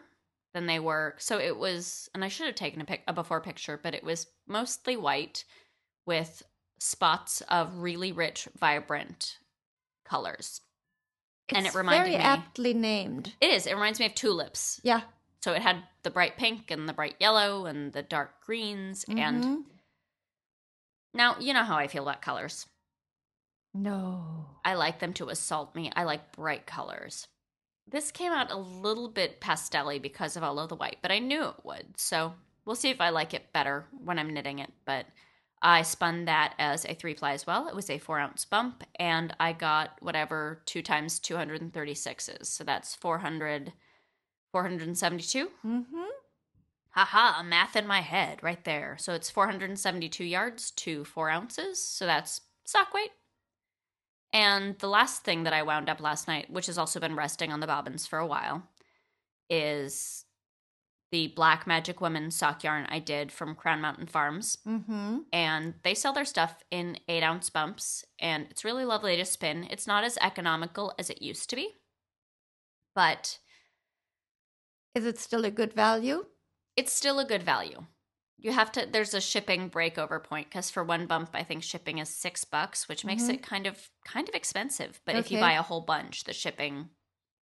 than 0.52 0.66
they 0.66 0.78
were. 0.78 1.14
So 1.18 1.38
it 1.38 1.56
was, 1.56 2.10
and 2.14 2.24
I 2.24 2.28
should 2.28 2.46
have 2.46 2.56
taken 2.56 2.80
a, 2.80 2.84
pic, 2.84 3.02
a 3.06 3.12
before 3.12 3.40
picture, 3.40 3.80
but 3.82 3.94
it 3.94 4.04
was 4.04 4.26
mostly 4.46 4.96
white 4.96 5.44
with 6.06 6.42
spots 6.78 7.40
of 7.42 7.78
really 7.78 8.12
rich, 8.12 8.48
vibrant 8.58 9.38
colors. 10.10 10.60
And 11.48 11.66
it 11.66 11.74
reminded 11.74 12.10
very 12.10 12.16
me- 12.18 12.22
aptly 12.22 12.74
named. 12.74 13.34
It 13.40 13.50
is. 13.50 13.66
It 13.66 13.74
reminds 13.74 13.98
me 14.00 14.06
of 14.06 14.14
tulips. 14.14 14.80
Yeah. 14.84 15.02
So 15.42 15.52
it 15.52 15.62
had 15.62 15.82
the 16.02 16.10
bright 16.10 16.36
pink 16.36 16.70
and 16.70 16.88
the 16.88 16.92
bright 16.92 17.16
yellow 17.18 17.66
and 17.66 17.92
the 17.92 18.02
dark 18.02 18.44
greens. 18.44 19.04
And 19.08 19.44
Mhm. 19.44 19.64
now 21.14 21.38
you 21.38 21.52
know 21.54 21.64
how 21.64 21.76
I 21.76 21.86
feel 21.88 22.02
about 22.02 22.22
colors. 22.22 22.66
no. 23.72 24.46
I 24.64 24.74
like 24.74 24.98
them 24.98 25.12
to 25.14 25.28
assault 25.30 25.74
me. 25.74 25.90
I 25.96 26.02
like 26.04 26.32
bright 26.32 26.66
colors. 26.66 27.28
This 27.88 28.10
came 28.12 28.30
out 28.32 28.50
a 28.50 28.56
little 28.56 29.08
bit 29.08 29.40
pastel 29.40 29.98
because 29.98 30.36
of 30.36 30.42
all 30.42 30.58
of 30.58 30.68
the 30.68 30.76
white, 30.76 30.98
but 31.02 31.10
I 31.10 31.18
knew 31.18 31.44
it 31.44 31.64
would. 31.64 31.98
So 31.98 32.34
we'll 32.64 32.76
see 32.76 32.90
if 32.90 33.00
I 33.00 33.08
like 33.10 33.32
it 33.32 33.52
better 33.52 33.86
when 34.04 34.18
I'm 34.18 34.34
knitting 34.34 34.58
it. 34.58 34.72
But 34.84 35.06
I 35.62 35.82
spun 35.82 36.24
that 36.24 36.54
as 36.58 36.86
a 36.86 36.94
three 36.94 37.14
ply 37.14 37.32
as 37.32 37.46
well. 37.46 37.68
It 37.68 37.74
was 37.74 37.90
a 37.90 37.98
four 37.98 38.18
ounce 38.18 38.44
bump, 38.44 38.82
and 38.98 39.34
I 39.38 39.52
got 39.52 39.96
whatever 40.00 40.62
two 40.64 40.82
times 40.82 41.18
236 41.18 42.28
is. 42.28 42.48
So 42.48 42.64
that's 42.64 42.94
400, 42.94 43.72
472. 44.52 45.50
Mm-hmm. 45.66 46.00
Haha, 46.92 47.42
math 47.42 47.76
in 47.76 47.86
my 47.86 48.00
head 48.00 48.42
right 48.42 48.64
there. 48.64 48.96
So 48.98 49.12
it's 49.12 49.30
472 49.30 50.24
yards 50.24 50.70
to 50.72 51.04
four 51.04 51.30
ounces. 51.30 51.82
So 51.84 52.06
that's 52.06 52.40
stock 52.64 52.92
weight. 52.94 53.10
And 54.32 54.78
the 54.78 54.88
last 54.88 55.24
thing 55.24 55.44
that 55.44 55.52
I 55.52 55.62
wound 55.62 55.88
up 55.88 56.00
last 56.00 56.26
night, 56.26 56.50
which 56.50 56.66
has 56.66 56.78
also 56.78 57.00
been 57.00 57.16
resting 57.16 57.52
on 57.52 57.60
the 57.60 57.66
bobbins 57.66 58.06
for 58.06 58.18
a 58.18 58.26
while, 58.26 58.62
is 59.48 60.24
the 61.12 61.28
Black 61.28 61.66
Magic 61.66 62.00
Woman 62.00 62.30
sock 62.30 62.62
yarn 62.62 62.86
I 62.88 62.98
did 63.00 63.32
from 63.32 63.54
Crown 63.56 63.80
Mountain 63.80 64.06
Farms. 64.06 64.58
Mm-hmm. 64.66 65.18
And 65.32 65.74
they 65.82 65.94
sell 65.94 66.12
their 66.12 66.24
stuff 66.24 66.62
in 66.70 66.98
eight 67.08 67.22
ounce 67.24 67.50
bumps, 67.50 68.04
and 68.20 68.46
it's 68.50 68.64
really 68.64 68.84
lovely 68.84 69.16
to 69.16 69.24
spin. 69.24 69.66
It's 69.70 69.86
not 69.86 70.04
as 70.04 70.16
economical 70.20 70.94
as 70.98 71.10
it 71.10 71.20
used 71.22 71.50
to 71.50 71.56
be, 71.56 71.74
but 72.94 73.38
Is 74.94 75.04
it 75.04 75.18
still 75.18 75.44
a 75.44 75.50
good 75.50 75.72
value? 75.72 76.26
it's 76.76 76.92
still 76.92 77.18
a 77.18 77.24
good 77.24 77.42
value. 77.42 77.86
You 78.38 78.52
have 78.52 78.72
to. 78.72 78.86
There's 78.90 79.12
a 79.12 79.20
shipping 79.20 79.68
breakover 79.68 80.22
point 80.22 80.48
because 80.48 80.70
for 80.70 80.82
one 80.82 81.06
bump, 81.06 81.30
I 81.34 81.42
think 81.42 81.62
shipping 81.62 81.98
is 81.98 82.08
six 82.08 82.42
bucks, 82.44 82.88
which 82.88 83.04
makes 83.04 83.24
Mhm. 83.24 83.34
it 83.34 83.42
kind 83.42 83.66
of 83.66 83.90
kind 84.04 84.28
of 84.28 84.34
expensive. 84.34 85.00
But 85.04 85.16
if 85.16 85.30
you 85.30 85.38
buy 85.38 85.52
a 85.52 85.62
whole 85.62 85.82
bunch, 85.82 86.24
the 86.24 86.32
shipping 86.32 86.88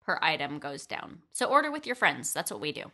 per 0.00 0.18
item 0.22 0.58
goes 0.58 0.86
down. 0.86 1.22
So 1.32 1.46
order 1.46 1.70
with 1.70 1.84
your 1.86 1.96
friends. 1.96 2.32
That's 2.32 2.50
what 2.50 2.60
we 2.62 2.72
do. 2.72 2.92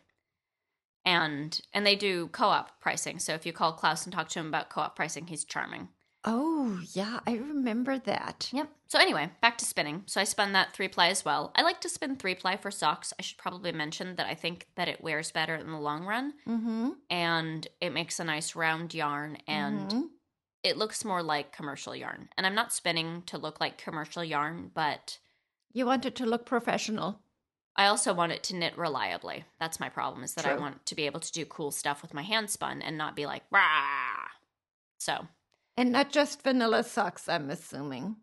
And 1.07 1.59
and 1.73 1.87
they 1.87 1.97
do 1.97 2.27
co-op 2.29 2.81
pricing. 2.81 3.19
So 3.21 3.33
if 3.33 3.47
you 3.47 3.53
call 3.55 3.73
Klaus 3.73 4.05
and 4.05 4.13
talk 4.13 4.29
to 4.31 4.41
him 4.41 4.49
about 4.49 4.69
co-op 4.69 4.95
pricing, 4.97 5.29
he's 5.29 5.45
charming. 5.45 5.89
Oh, 6.29 6.81
yeah, 6.93 7.21
I 7.25 7.35
remember 7.35 8.01
that. 8.01 8.51
Yep. 8.53 8.69
So 8.89 8.99
anyway, 8.99 9.31
back 9.41 9.57
to 9.59 9.65
spinning. 9.65 10.03
So 10.07 10.21
I 10.21 10.25
spun 10.25 10.53
that 10.55 10.73
three 10.73 10.89
ply 10.89 11.07
as 11.07 11.25
well. 11.25 11.53
I 11.55 11.63
like 11.63 11.81
to 11.83 11.89
spin 11.89 12.17
three 12.17 12.35
ply 12.35 12.57
for 12.57 12.73
socks. 12.73 13.13
I 13.17 13.23
should 13.23 13.39
probably 13.39 13.71
mention 13.71 14.17
that 14.17 14.27
I 14.27 14.35
think 14.35 14.67
that 14.75 14.89
it 14.89 15.01
wears 15.01 15.31
better 15.31 15.55
in 15.55 15.71
the 15.71 15.79
long 15.79 16.05
run 16.05 16.35
Mm-hmm. 16.49 16.91
and 17.09 17.69
it 17.81 17.91
makes 17.93 18.19
a 18.19 18.25
nice 18.25 18.57
round 18.57 18.93
yarn 18.93 19.39
and 19.47 19.89
Mhm. 19.93 20.09
it 20.65 20.77
looks 20.77 21.05
more 21.05 21.23
like 21.23 21.53
commercial 21.53 21.95
yarn. 21.95 22.29
And 22.37 22.45
I'm 22.45 22.57
not 22.57 22.73
spinning 22.73 23.23
to 23.27 23.39
look 23.39 23.61
like 23.61 23.79
commercial 23.79 24.25
yarn, 24.25 24.73
but 24.75 25.21
you 25.73 25.87
want 25.87 26.07
it 26.07 26.17
to 26.17 26.27
look 26.27 26.45
professional. 26.45 27.21
I 27.77 27.87
also 27.87 28.15
want 28.15 28.33
it 28.33 28.43
to 28.45 28.57
knit 28.57 28.77
reliably. 28.79 29.45
That's 29.61 29.79
my 29.81 29.89
problem 29.91 30.25
is 30.25 30.35
that 30.35 30.47
I 30.47 30.55
want 30.57 30.87
to 30.87 30.95
be 30.95 31.05
able 31.07 31.21
to 31.21 31.33
do 31.33 31.45
cool 31.45 31.71
stuff 31.71 32.01
with 32.03 32.15
my 32.15 32.23
hand 32.23 32.49
spun 32.51 32.81
and 32.81 32.97
not 32.97 33.15
be 33.15 33.27
like 33.27 33.43
rah. 33.51 34.29
So, 34.99 35.27
And 35.77 35.93
not 35.93 36.11
just 36.11 36.43
vanilla 36.43 36.83
socks, 36.85 37.29
I'm 37.29 37.51
assuming. 37.51 38.17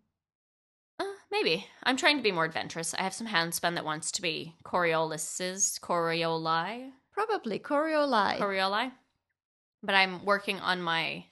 uh, 1.00 1.04
maybe 1.32 1.68
I'm 1.84 1.98
trying 1.98 2.18
to 2.18 2.24
be 2.24 2.32
more 2.32 2.46
adventurous. 2.46 2.96
I 2.96 3.04
have 3.04 3.14
some 3.14 3.28
hand 3.28 3.54
spun 3.54 3.76
that 3.76 3.86
wants 3.86 4.12
to 4.14 4.22
be 4.24 4.56
Coriolis's 4.64 5.80
Corioli, 5.82 6.92
Probably 7.12 7.60
Corioli. 7.60 8.40
Corioli. 8.40 8.92
But 9.84 9.94
I'm 9.96 10.26
working 10.26 10.60
on 10.60 10.82
my 10.82 11.26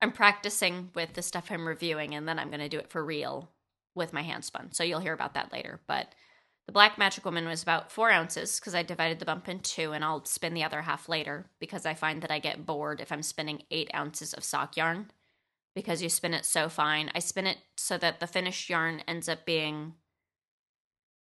I'm 0.00 0.12
practicing 0.12 0.90
with 0.94 1.12
the 1.12 1.22
stuff 1.22 1.50
I'm 1.50 1.68
reviewing 1.68 2.14
and 2.14 2.26
then 2.26 2.38
I'm 2.38 2.48
going 2.48 2.60
to 2.60 2.68
do 2.68 2.78
it 2.78 2.90
for 2.90 3.04
real 3.04 3.50
with 3.94 4.12
my 4.12 4.22
hand 4.22 4.44
spun. 4.44 4.72
So 4.72 4.82
you'll 4.82 5.00
hear 5.00 5.12
about 5.12 5.34
that 5.34 5.52
later. 5.52 5.80
But 5.86 6.12
the 6.66 6.72
Black 6.72 6.96
Magic 6.96 7.24
Woman 7.24 7.46
was 7.46 7.62
about 7.62 7.90
four 7.90 8.10
ounces 8.10 8.60
because 8.60 8.74
I 8.74 8.82
divided 8.82 9.18
the 9.18 9.24
bump 9.24 9.48
in 9.48 9.60
two 9.60 9.92
and 9.92 10.04
I'll 10.04 10.24
spin 10.24 10.54
the 10.54 10.62
other 10.64 10.82
half 10.82 11.08
later 11.08 11.46
because 11.58 11.84
I 11.84 11.94
find 11.94 12.22
that 12.22 12.30
I 12.30 12.38
get 12.38 12.66
bored 12.66 13.00
if 13.00 13.10
I'm 13.10 13.22
spinning 13.22 13.62
eight 13.70 13.90
ounces 13.94 14.32
of 14.32 14.44
sock 14.44 14.76
yarn 14.76 15.10
because 15.74 16.02
you 16.02 16.08
spin 16.08 16.34
it 16.34 16.44
so 16.44 16.68
fine. 16.68 17.10
I 17.14 17.18
spin 17.18 17.46
it 17.46 17.58
so 17.76 17.98
that 17.98 18.20
the 18.20 18.26
finished 18.26 18.70
yarn 18.70 19.02
ends 19.08 19.28
up 19.28 19.44
being 19.44 19.94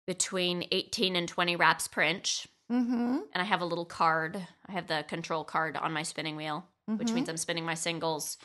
between 0.07 0.69
18 0.71 1.17
and 1.17 1.27
20 1.27 1.57
wraps 1.57 1.89
per 1.89 2.03
inch 2.03 2.47
mm-hmm. 2.71 3.19
and 3.33 3.43
I 3.43 3.45
have 3.45 3.61
a 3.61 3.67
little 3.67 3.87
card. 3.87 4.47
I 4.69 4.73
have 4.73 4.87
the 4.87 5.05
control 5.09 5.43
card 5.45 5.77
on 5.77 5.93
my 5.93 6.03
spinning 6.05 6.37
wheel, 6.37 6.67
which 6.87 7.09
Mhm. 7.09 7.15
means 7.15 7.29
I'm 7.29 7.37
spinning 7.39 7.65
my 7.65 7.75
singles 7.75 8.39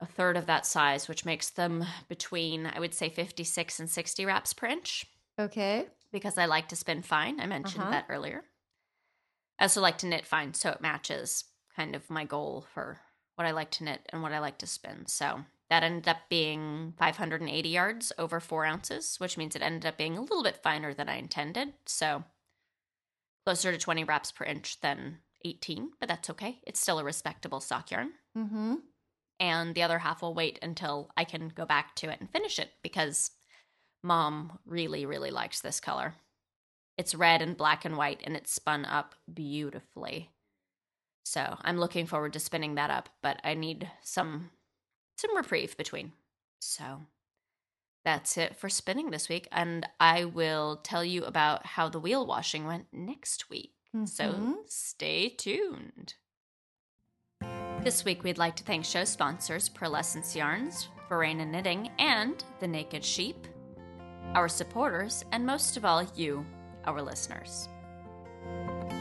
a 0.00 0.06
third 0.06 0.36
of 0.36 0.46
that 0.46 0.66
size, 0.66 1.06
which 1.08 1.24
makes 1.24 1.48
them 1.48 1.86
between, 2.08 2.66
I 2.66 2.80
would 2.80 2.92
say, 2.92 3.08
56 3.08 3.78
and 3.78 3.88
60 3.88 4.26
wraps 4.26 4.52
per 4.52 4.66
inch 4.66 5.06
Okay. 5.38 5.86
because 6.12 6.36
I 6.36 6.44
like 6.44 6.68
to 6.68 6.76
spin 6.76 7.02
fine. 7.02 7.40
I 7.40 7.46
mentioned 7.46 7.82
Uh-huh. 7.82 7.90
that 7.92 8.06
earlier. 8.10 8.44
I 9.58 9.64
also 9.64 9.80
like 9.80 9.98
to 9.98 10.06
knit 10.06 10.26
fine, 10.26 10.52
so 10.54 10.70
it 10.70 10.80
matches 10.80 11.44
kind 11.74 11.94
of 11.96 12.10
my 12.10 12.24
goal 12.24 12.66
for 12.74 13.00
what 13.36 13.46
I 13.46 13.52
like 13.52 13.70
to 13.72 13.84
knit 13.84 14.04
and 14.10 14.22
what 14.22 14.32
I 14.32 14.38
like 14.40 14.58
to 14.58 14.66
spin. 14.66 15.06
So 15.06 15.44
that 15.70 15.82
ended 15.82 16.06
up 16.08 16.28
being 16.28 16.92
580 16.98 17.68
yards 17.68 18.12
over 18.18 18.40
four 18.40 18.66
ounces, 18.66 19.18
which 19.18 19.38
means 19.38 19.56
it 19.56 19.62
ended 19.62 19.86
up 19.86 19.96
being 19.96 20.18
a 20.18 20.20
little 20.20 20.42
bit 20.42 20.62
finer 20.62 20.92
than 20.92 21.08
I 21.08 21.14
intended. 21.16 21.72
So 21.86 22.24
closer 23.46 23.72
to 23.72 23.78
20 23.78 24.04
wraps 24.04 24.30
per 24.32 24.44
inch 24.44 24.80
than 24.80 25.18
18, 25.44 25.92
but 25.98 26.08
that's 26.08 26.28
okay. 26.30 26.60
It's 26.66 26.78
still 26.80 26.98
a 26.98 27.04
respectable 27.04 27.60
sock 27.60 27.90
yarn. 27.90 28.12
Mm-hmm. 28.36 28.74
And 29.40 29.74
the 29.74 29.82
other 29.82 30.00
half 30.00 30.20
will 30.22 30.34
wait 30.34 30.58
until 30.62 31.10
I 31.16 31.24
can 31.24 31.48
go 31.48 31.64
back 31.64 31.96
to 31.96 32.10
it 32.10 32.20
and 32.20 32.30
finish 32.30 32.58
it 32.58 32.70
because 32.82 33.30
mom 34.02 34.58
really, 34.66 35.06
really 35.06 35.30
likes 35.30 35.60
this 35.60 35.80
color. 35.80 36.14
It's 36.98 37.14
red 37.14 37.40
and 37.42 37.56
black 37.56 37.84
and 37.84 37.96
white 37.96 38.20
and 38.24 38.36
it's 38.36 38.52
spun 38.52 38.84
up 38.84 39.14
beautifully. 39.32 40.30
So 41.24 41.56
I'm 41.62 41.78
looking 41.78 42.06
forward 42.06 42.32
to 42.34 42.40
spinning 42.40 42.74
that 42.74 42.90
up, 42.90 43.08
but 43.22 43.40
I 43.44 43.54
need 43.54 43.90
some 44.02 44.50
some 45.16 45.36
reprieve 45.36 45.76
between. 45.76 46.12
So 46.60 47.02
that's 48.04 48.36
it 48.36 48.56
for 48.56 48.68
spinning 48.68 49.10
this 49.10 49.28
week. 49.28 49.46
And 49.52 49.86
I 50.00 50.24
will 50.24 50.76
tell 50.82 51.04
you 51.04 51.24
about 51.24 51.64
how 51.64 51.88
the 51.88 52.00
wheel 52.00 52.26
washing 52.26 52.66
went 52.66 52.86
next 52.92 53.48
week. 53.48 53.74
So 54.04 54.32
Mhm. 54.32 54.68
stay 54.70 55.28
tuned. 55.28 56.14
This 57.82 58.04
week, 58.04 58.22
we'd 58.22 58.38
like 58.38 58.56
to 58.56 58.64
thank 58.64 58.84
show 58.84 59.04
sponsors 59.04 59.68
Purlescence 59.68 60.34
Yarns, 60.36 60.88
Verena 61.08 61.44
Knitting, 61.44 61.90
and 61.98 62.42
The 62.60 62.68
Naked 62.68 63.04
Sheep, 63.04 63.36
our 64.34 64.48
supporters, 64.48 65.24
and 65.32 65.44
most 65.44 65.76
of 65.76 65.84
all, 65.84 66.04
you, 66.14 66.46
our 66.84 67.02
listeners. 67.02 67.68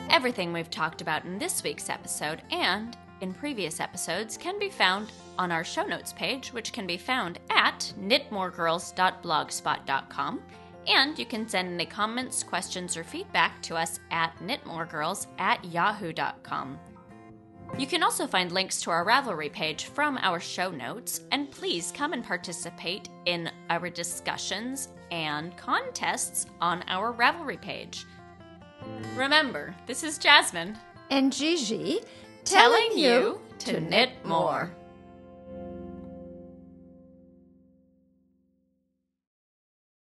Everything 0.09 0.51
we've 0.51 0.69
talked 0.69 1.01
about 1.01 1.25
in 1.25 1.37
this 1.37 1.63
week's 1.63 1.89
episode 1.89 2.41
and 2.51 2.97
in 3.21 3.33
previous 3.33 3.79
episodes 3.79 4.37
can 4.37 4.59
be 4.59 4.69
found 4.69 5.11
on 5.37 5.51
our 5.51 5.63
show 5.63 5.83
notes 5.83 6.13
page, 6.13 6.49
which 6.49 6.73
can 6.73 6.85
be 6.85 6.97
found 6.97 7.39
at 7.49 7.93
knitmoregirls.blogspot.com. 7.99 10.41
And 10.87 11.17
you 11.17 11.25
can 11.25 11.47
send 11.47 11.73
any 11.73 11.85
comments, 11.85 12.43
questions, 12.43 12.97
or 12.97 13.03
feedback 13.03 13.61
to 13.63 13.75
us 13.75 13.99
at 14.09 14.35
knitmoregirls 14.39 15.27
at 15.37 15.63
yahoo.com. 15.63 16.79
You 17.77 17.87
can 17.87 18.03
also 18.03 18.27
find 18.27 18.51
links 18.51 18.81
to 18.81 18.91
our 18.91 19.05
Ravelry 19.05 19.49
page 19.51 19.85
from 19.85 20.17
our 20.17 20.41
show 20.41 20.71
notes, 20.71 21.21
and 21.31 21.51
please 21.51 21.93
come 21.95 22.13
and 22.13 22.23
participate 22.23 23.09
in 23.25 23.49
our 23.69 23.89
discussions 23.89 24.89
and 25.11 25.55
contests 25.57 26.47
on 26.59 26.83
our 26.87 27.13
Ravelry 27.13 27.61
page. 27.61 28.05
Remember, 29.15 29.75
this 29.85 30.03
is 30.03 30.17
Jasmine 30.17 30.77
And 31.09 31.31
Gigi 31.31 31.99
telling 32.43 32.97
you 32.97 33.39
to 33.59 33.79
knit 33.79 34.11
more. 34.25 34.71